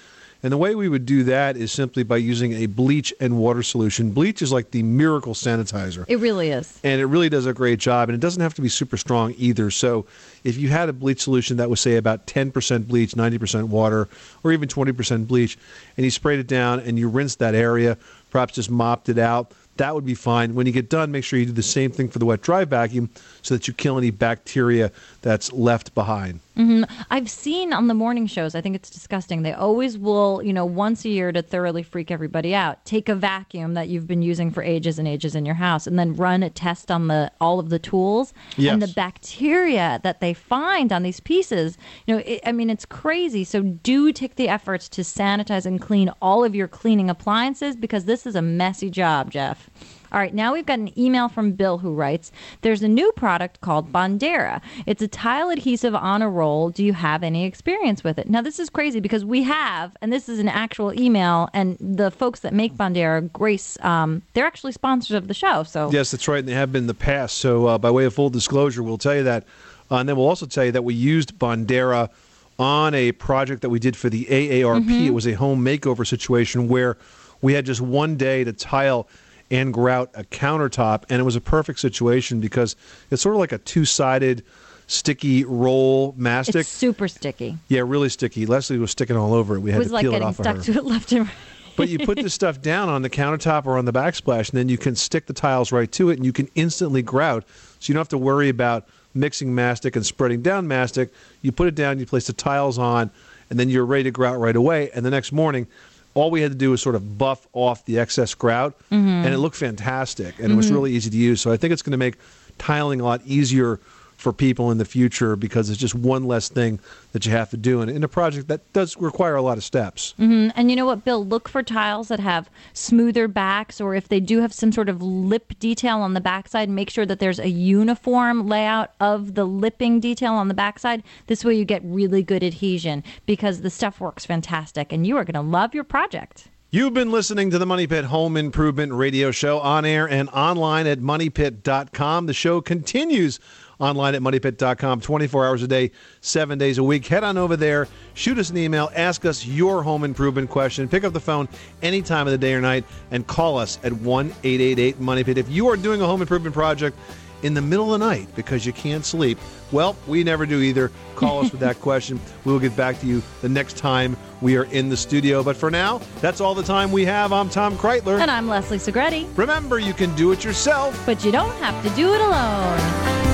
And 0.45 0.53
the 0.53 0.57
way 0.57 0.75
we 0.75 0.89
would 0.89 1.07
do 1.07 1.23
that 1.25 1.57
is 1.57 1.71
simply 1.71 2.03
by 2.03 2.17
using 2.17 2.53
a 2.55 2.67
bleach 2.67 3.15
and 3.21 3.39
water 3.39 3.63
solution. 3.63 4.11
Bleach 4.11 4.43
is 4.43 4.51
like 4.51 4.73
the 4.73 4.83
miracle 4.83 5.35
sanitizer. 5.35 6.05
It 6.09 6.17
really 6.17 6.51
is. 6.51 6.81
and 6.83 7.01
it 7.01 7.07
really 7.07 7.29
does 7.29 7.47
a 7.47 7.53
great 7.53 7.79
job 7.79 8.09
and 8.09 8.17
it 8.17 8.21
doesn't 8.21 8.43
have 8.43 8.55
to 8.55 8.63
be 8.63 8.69
super 8.69 8.97
strong 8.97 9.35
either 9.39 9.71
so 9.71 10.05
if 10.45 10.57
you 10.57 10.69
had 10.69 10.89
a 10.89 10.93
bleach 10.93 11.23
solution 11.23 11.57
that 11.59 11.71
was 11.71 11.81
say 11.81 11.97
about 11.97 12.27
10% 12.27 12.89
bleach 12.89 13.13
90% 13.13 13.69
water 13.69 14.09
or 14.43 14.53
even 14.53 14.69
20% 14.69 15.27
bleach 15.29 15.57
and 15.97 16.05
you 16.05 16.11
sprayed 16.11 16.41
it 16.41 16.47
down 16.49 16.81
and 16.81 16.99
you 16.99 17.09
rinsed 17.09 17.39
that 17.39 17.55
area 17.55 17.97
perhaps 18.31 18.55
just 18.55 18.71
mopped 18.71 19.09
it 19.09 19.19
out 19.19 19.53
that 19.77 19.95
would 19.95 20.05
be 20.05 20.15
fine 20.15 20.55
when 20.55 20.67
you 20.67 20.73
get 20.73 20.89
done 20.91 21.11
make 21.13 21.25
sure 21.25 21.39
you 21.39 21.47
do 21.47 21.53
the 21.53 21.63
same 21.63 21.91
thing 21.91 22.09
for 22.09 22.19
the 22.19 22.27
wet 22.27 22.43
dry 22.43 22.65
vacuum 22.65 23.09
so 23.43 23.55
that 23.55 23.67
you 23.69 23.75
kill 23.75 23.97
any 23.99 24.11
bacteria 24.11 24.91
that's 25.23 25.53
left 25.53 25.95
behind 25.95 26.41
hmm 26.57 26.83
I've 27.11 27.31
seen 27.31 27.73
on 27.73 27.87
the 27.87 27.95
morning 27.95 28.27
shows. 28.27 28.55
I 28.55 28.61
think 28.61 28.77
it's 28.77 28.91
disgusting. 28.91 29.43
They 29.43 29.53
always 29.53 29.97
will, 29.97 30.43
you 30.43 30.53
know, 30.53 30.65
once 30.65 31.05
a 31.05 31.09
year 31.09 31.33
to 31.33 31.43
thoroughly 31.43 31.83
freak 31.83 32.11
everybody 32.11 32.55
out, 32.55 32.85
take 32.85 33.09
a 33.09 33.15
vacuum 33.15 33.75
that 33.75 33.89
you've 33.89 34.07
been 34.07 34.23
using 34.23 34.51
for 34.51 34.63
ages 34.63 34.99
and 34.99 35.09
ages 35.09 35.35
in 35.35 35.47
your 35.47 35.55
house, 35.55 35.87
and 35.87 35.99
then 35.99 36.15
run 36.15 36.43
a 36.43 36.51
test 36.51 36.91
on 36.91 37.09
the 37.09 37.31
all 37.41 37.59
of 37.59 37.71
the 37.71 37.79
tools 37.79 38.35
and 38.73 38.83
the 38.83 38.89
bacteria 38.89 40.01
that 40.03 40.21
they 40.21 40.35
find 40.35 40.93
on 40.93 41.03
these 41.03 41.21
pieces. 41.21 41.79
You 42.07 42.17
know, 42.17 42.23
it, 42.25 42.41
I 42.45 42.53
mean, 42.53 42.69
it's 42.71 42.85
crazy. 42.85 43.45
So 43.45 43.63
do 43.63 44.13
take 44.13 44.37
the 44.37 44.49
efforts 44.49 44.89
to 44.91 45.03
sanitize 45.03 45.67
and 45.67 45.81
clean 45.81 46.11
all 46.21 46.45
of 46.45 46.55
your 46.55 46.69
cleaning 46.69 47.09
appliances 47.09 47.77
because 47.77 48.05
this 48.05 48.27
is 48.27 48.35
a 48.35 48.43
messy 48.43 48.91
job, 48.91 49.31
Jeff. 49.31 49.71
All 50.13 50.21
right, 50.21 50.35
now 50.35 50.53
we've 50.53 50.67
got 50.67 50.79
an 50.79 50.97
email 50.99 51.31
from 51.31 51.53
Bill 51.53 51.79
who 51.79 51.95
writes 51.95 52.31
There's 52.61 52.83
a 52.83 52.89
new 52.89 53.11
product 53.13 53.63
called 53.63 53.91
Bondera. 53.91 54.61
It's 54.85 55.01
a 55.01 55.09
tile 55.09 55.49
adhesive 55.49 55.95
on 55.95 56.21
a 56.21 56.29
roll. 56.29 56.69
Do 56.69 56.85
you 56.85 56.93
have 56.93 57.23
any 57.23 57.47
experience 57.47 58.05
with 58.05 58.19
it? 58.19 58.29
Now, 58.29 58.43
this 58.43 58.59
is 58.59 58.69
crazy 58.69 59.01
because 59.01 59.25
we 59.25 59.43
have, 59.45 59.97
and 60.03 60.13
this 60.13 60.29
is 60.29 60.39
an 60.39 60.49
actual 60.49 60.93
email, 60.99 61.49
and 61.55 61.79
the 61.81 62.11
folks 62.11 62.41
that 62.41 62.53
make 62.53 62.75
Bondera, 62.75 63.33
Grace, 63.33 63.79
um, 63.81 64.21
they're 64.35 64.45
actually 64.47 64.73
sponsors 64.73 65.17
of 65.17 65.29
the 65.29 65.35
show. 65.35 65.63
So, 65.63 65.91
Yes, 65.91 66.11
that's 66.11 66.29
right, 66.29 66.41
and 66.41 66.49
they 66.49 66.53
have 66.53 66.73
been 66.73 66.83
in 66.83 66.89
the 66.89 66.95
past. 66.95 67.39
So, 67.39 67.67
uh, 67.67 67.79
by 67.79 67.91
way 67.91 68.05
of 68.05 68.13
full 68.13 68.29
disclosure, 68.29 68.83
we'll 68.83 68.99
tell 68.99 69.17
you 69.17 69.23
that. 69.23 69.45
Uh, 69.91 69.97
and 69.97 70.09
then 70.09 70.17
we'll 70.17 70.29
also 70.29 70.45
tell 70.45 70.67
you 70.67 70.73
that 70.73 70.85
we 70.85 70.93
used 70.95 71.39
Bondera 71.39 72.11
on 72.59 72.95
a 72.95 73.13
project 73.13 73.63
that 73.63 73.71
we 73.71 73.79
did 73.79 73.97
for 73.97 74.11
the 74.11 74.27
AARP. 74.27 74.85
Mhm. 74.85 75.07
It 75.07 75.11
was 75.15 75.27
a 75.27 75.33
home 75.33 75.65
makeover 75.65 76.07
situation 76.07 76.69
where 76.69 76.99
we 77.41 77.55
had 77.55 77.65
just 77.65 77.81
one 77.81 78.17
day 78.17 78.45
to 78.45 78.53
tile 78.53 79.09
and 79.53 79.73
grout 79.73 80.11
a 80.15 80.25
countertop, 80.25 81.05
and 81.09 81.21
it 81.21 81.25
was 81.25 81.37
a 81.37 81.41
perfect 81.41 81.79
situation 81.79 82.41
because 82.41 82.75
it's 83.11 83.23
sort 83.23 83.37
of 83.37 83.39
like 83.41 83.53
a 83.53 83.59
two 83.59 83.85
sided 83.85 84.43
sticky 84.89 85.45
roll 85.45 86.15
mastic. 86.17 86.57
it's 86.63 86.69
super 86.69 87.07
sticky. 87.07 87.57
yeah, 87.69 87.83
really 87.85 88.09
sticky. 88.09 88.47
Leslie 88.47 88.79
was 88.79 88.91
sticking 88.91 89.17
all 89.17 89.33
over 89.35 89.55
it. 89.57 89.61
We 89.61 89.71
It 89.71 89.75
had 89.75 89.79
was 89.79 89.89
to 89.89 89.95
like 89.95 90.03
peel 90.03 90.15
it 90.15 90.23
off 90.23 90.39
of 90.41 90.45
stuck 90.45 90.57
her. 90.57 90.63
to 90.65 90.73
it 90.79 90.85
left 90.85 91.13
and 91.13 91.27
right. 91.27 91.35
But 91.75 91.89
you 91.89 91.99
put 92.01 92.19
this 92.19 92.35
stuff 92.35 92.61
down 92.61 92.91
on 92.91 93.01
the 93.01 93.09
countertop 93.09 93.65
or 93.65 93.79
on 93.79 93.87
the 93.87 93.93
backsplash, 93.95 94.51
and 94.51 94.59
then 94.59 94.69
you 94.69 94.77
can 94.77 94.95
stick 94.95 95.25
the 95.27 95.33
tiles 95.33 95.73
right 95.73 95.91
to 95.93 96.11
it, 96.11 96.17
and 96.17 96.25
you 96.27 96.33
can 96.33 96.49
instantly 96.55 97.01
grout. 97.03 97.45
So 97.79 97.91
you 97.91 97.95
don't 97.95 98.01
have 98.01 98.09
to 98.09 98.19
worry 98.19 98.51
about 98.51 98.87
mixing 99.15 99.55
mastic 99.55 99.97
and 99.97 100.05
spreading 100.05 100.43
down 100.43 100.69
mastic. 100.69 101.13
You 101.41 101.51
put 101.53 101.69
it 101.69 101.75
down, 101.75 101.99
you 101.99 102.05
place 102.05 102.27
the 102.27 102.35
tiles 102.35 102.77
on, 102.79 103.11
and 103.49 103.59
then 103.59 103.71
you're 103.71 103.87
ready 103.87 104.05
to 104.05 104.11
grout 104.11 104.39
right 104.39 104.55
away. 104.57 104.91
And 104.95 105.05
the 105.05 105.11
next 105.11 105.33
morning, 105.33 105.67
all 106.15 106.31
we 106.31 106.43
had 106.43 106.53
to 106.53 106.59
do 106.59 106.71
was 106.71 106.83
sort 106.83 106.95
of 106.95 107.17
buff 107.19 107.47
off 107.53 107.85
the 107.85 107.99
excess 107.99 108.35
grout, 108.35 108.75
Mhm. 108.91 109.25
and 109.25 109.35
it 109.35 109.39
looked 109.39 109.57
fantastic, 109.57 110.35
and 110.39 110.53
it 110.53 110.55
was 110.57 110.71
Mhm. 110.71 110.75
really 110.75 110.93
easy 110.93 111.11
to 111.11 111.17
use. 111.17 111.41
So 111.41 111.51
I 111.51 111.57
think 111.57 111.73
it's 111.73 111.83
going 111.83 111.93
to 111.93 111.97
make 111.99 112.17
tiling 112.59 113.01
a 113.01 113.05
lot 113.05 113.21
easier 113.25 113.81
for 114.23 114.33
people 114.33 114.71
in 114.71 114.79
the 114.79 114.85
future 114.85 115.37
because 115.37 115.69
it's 115.69 115.81
just 115.81 115.95
one 115.95 116.25
less 116.25 116.49
thing 116.49 116.81
that 117.13 117.27
you 117.27 117.33
have 117.33 117.51
to 117.51 117.57
do 117.57 117.83
in, 117.83 117.89
in 117.89 118.03
a 118.05 118.09
project 118.09 118.49
that 118.49 118.73
does 118.73 118.97
require 118.97 119.35
a 119.35 119.43
lot 119.43 119.59
of 119.59 119.65
steps. 119.65 120.15
hmm 120.17 120.49
And 120.57 120.71
you 120.71 120.77
know 120.77 120.87
what, 120.87 121.05
Bill? 121.05 121.25
Look 121.25 121.49
for 121.49 121.63
tiles 121.63 122.09
that 122.09 122.21
have 122.21 122.49
smoother 122.73 123.29
backs, 123.29 123.81
or 123.81 123.95
if 123.95 124.09
they 124.09 124.21
do 124.21 124.41
have 124.41 124.53
some 124.55 124.73
sort 124.73 124.89
of 124.89 125.03
lip 125.03 125.53
detail 125.59 125.99
on 125.99 126.15
the 126.15 126.21
backside, 126.21 126.71
make 126.71 126.89
sure 126.89 127.05
that 127.05 127.19
there's 127.19 127.39
a 127.41 127.49
uniform 127.49 128.47
layout 128.47 128.93
of 129.01 129.35
the 129.35 129.45
lipping 129.45 130.01
detail 130.01 130.35
on 130.35 130.49
the 130.49 130.55
backside. 130.55 131.03
This 131.27 131.45
way, 131.45 131.55
you 131.55 131.65
get 131.65 131.83
really 131.85 132.23
good 132.23 132.43
adhesion 132.43 133.03
because 133.27 133.61
the 133.61 133.71
stuff 133.71 134.01
works 134.01 134.25
fantastic, 134.25 134.93
and 134.93 135.07
you 135.07 135.17
are 135.17 135.25
going 135.25 135.35
to 135.35 135.41
love 135.41 135.75
your 135.75 135.85
project. 135.85 136.49
You've 136.75 136.95
been 136.95 137.13
listening 137.13 137.51
to 137.51 137.59
the 137.59 137.67
Money 137.67 137.87
Pit 137.87 138.07
Home 138.07 138.35
Improvement 138.35 138.95
Radio 138.95 139.31
Show 139.31 139.59
on 139.59 139.85
air 139.85 140.09
and 140.09 140.31
online 140.31 140.87
at 140.87 141.01
moneypit.com. 141.01 142.25
The 142.25 142.33
show 142.33 142.63
continues 142.63 143.39
online 143.83 144.15
at 144.15 144.23
moneypit.com 144.23 145.01
24 145.01 145.47
hours 145.47 145.63
a 145.63 145.69
day, 145.69 145.91
seven 146.21 146.57
days 146.57 146.79
a 146.79 146.85
week. 146.85 147.07
Head 147.07 147.25
on 147.25 147.37
over 147.37 147.57
there, 147.57 147.89
shoot 148.15 148.39
us 148.39 148.49
an 148.51 148.57
email, 148.57 148.91
ask 148.95 149.25
us 149.25 149.45
your 149.45 149.83
home 149.83 150.05
improvement 150.05 150.49
question, 150.49 150.89
pick 150.89 151.05
up 151.05 151.13
the 151.13 151.21
phone 151.21 151.49
any 151.83 152.01
time 152.01 152.27
of 152.27 152.31
the 152.31 152.39
day 152.39 152.55
or 152.55 152.61
night, 152.61 152.85
and 153.11 153.27
call 153.27 153.59
us 153.59 153.79
at 153.83 153.93
1 153.93 154.27
888 154.45 155.01
Money 155.01 155.25
Pit. 155.25 155.37
If 155.37 155.49
you 155.51 155.69
are 155.69 155.77
doing 155.77 156.01
a 156.01 156.07
home 156.07 156.23
improvement 156.23 156.55
project, 156.55 156.97
in 157.43 157.55
the 157.55 157.63
middle 157.63 157.93
of 157.93 158.01
the 158.01 158.07
night 158.07 158.29
because 158.35 158.65
you 158.65 158.73
can't 158.73 159.05
sleep? 159.05 159.39
Well, 159.71 159.97
we 160.07 160.25
never 160.25 160.47
do 160.47 160.61
either. 160.61 160.91
Call 161.17 161.41
us 161.45 161.51
with 161.51 161.61
that 161.61 161.81
question. 161.81 162.21
We 162.45 162.53
will 162.53 162.61
get 162.61 162.77
back 162.77 163.01
to 163.01 163.07
you 163.07 163.23
the 163.41 163.49
next 163.49 163.77
time 163.77 164.17
we 164.41 164.57
are 164.57 164.65
in 164.65 164.89
the 164.89 164.97
studio. 164.97 165.43
But 165.43 165.57
for 165.57 165.71
now, 165.71 165.99
that's 166.21 166.41
all 166.41 166.55
the 166.55 166.63
time 166.63 166.93
we 166.93 167.05
have. 167.05 167.33
I'm 167.33 167.49
Tom 167.49 167.77
Kraeutler. 167.77 168.21
And 168.21 168.31
I'm 168.31 168.49
Leslie 168.49 168.79
Segrete. 168.79 169.27
Remember, 169.37 169.79
you 169.79 169.93
can 169.93 170.15
do 170.15 170.33
it 170.33 170.45
yourself, 170.45 171.01
but 171.05 171.25
you 171.25 171.33
don't 171.33 171.55
have 171.57 171.83
to 171.83 171.91
do 171.97 172.13
it 172.15 172.21
alone. 172.21 173.32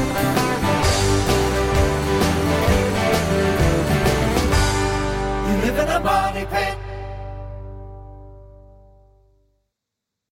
live 5.68 5.80
in 5.80 5.88
a 5.88 6.00
money 6.00 6.46
pit. 6.46 6.87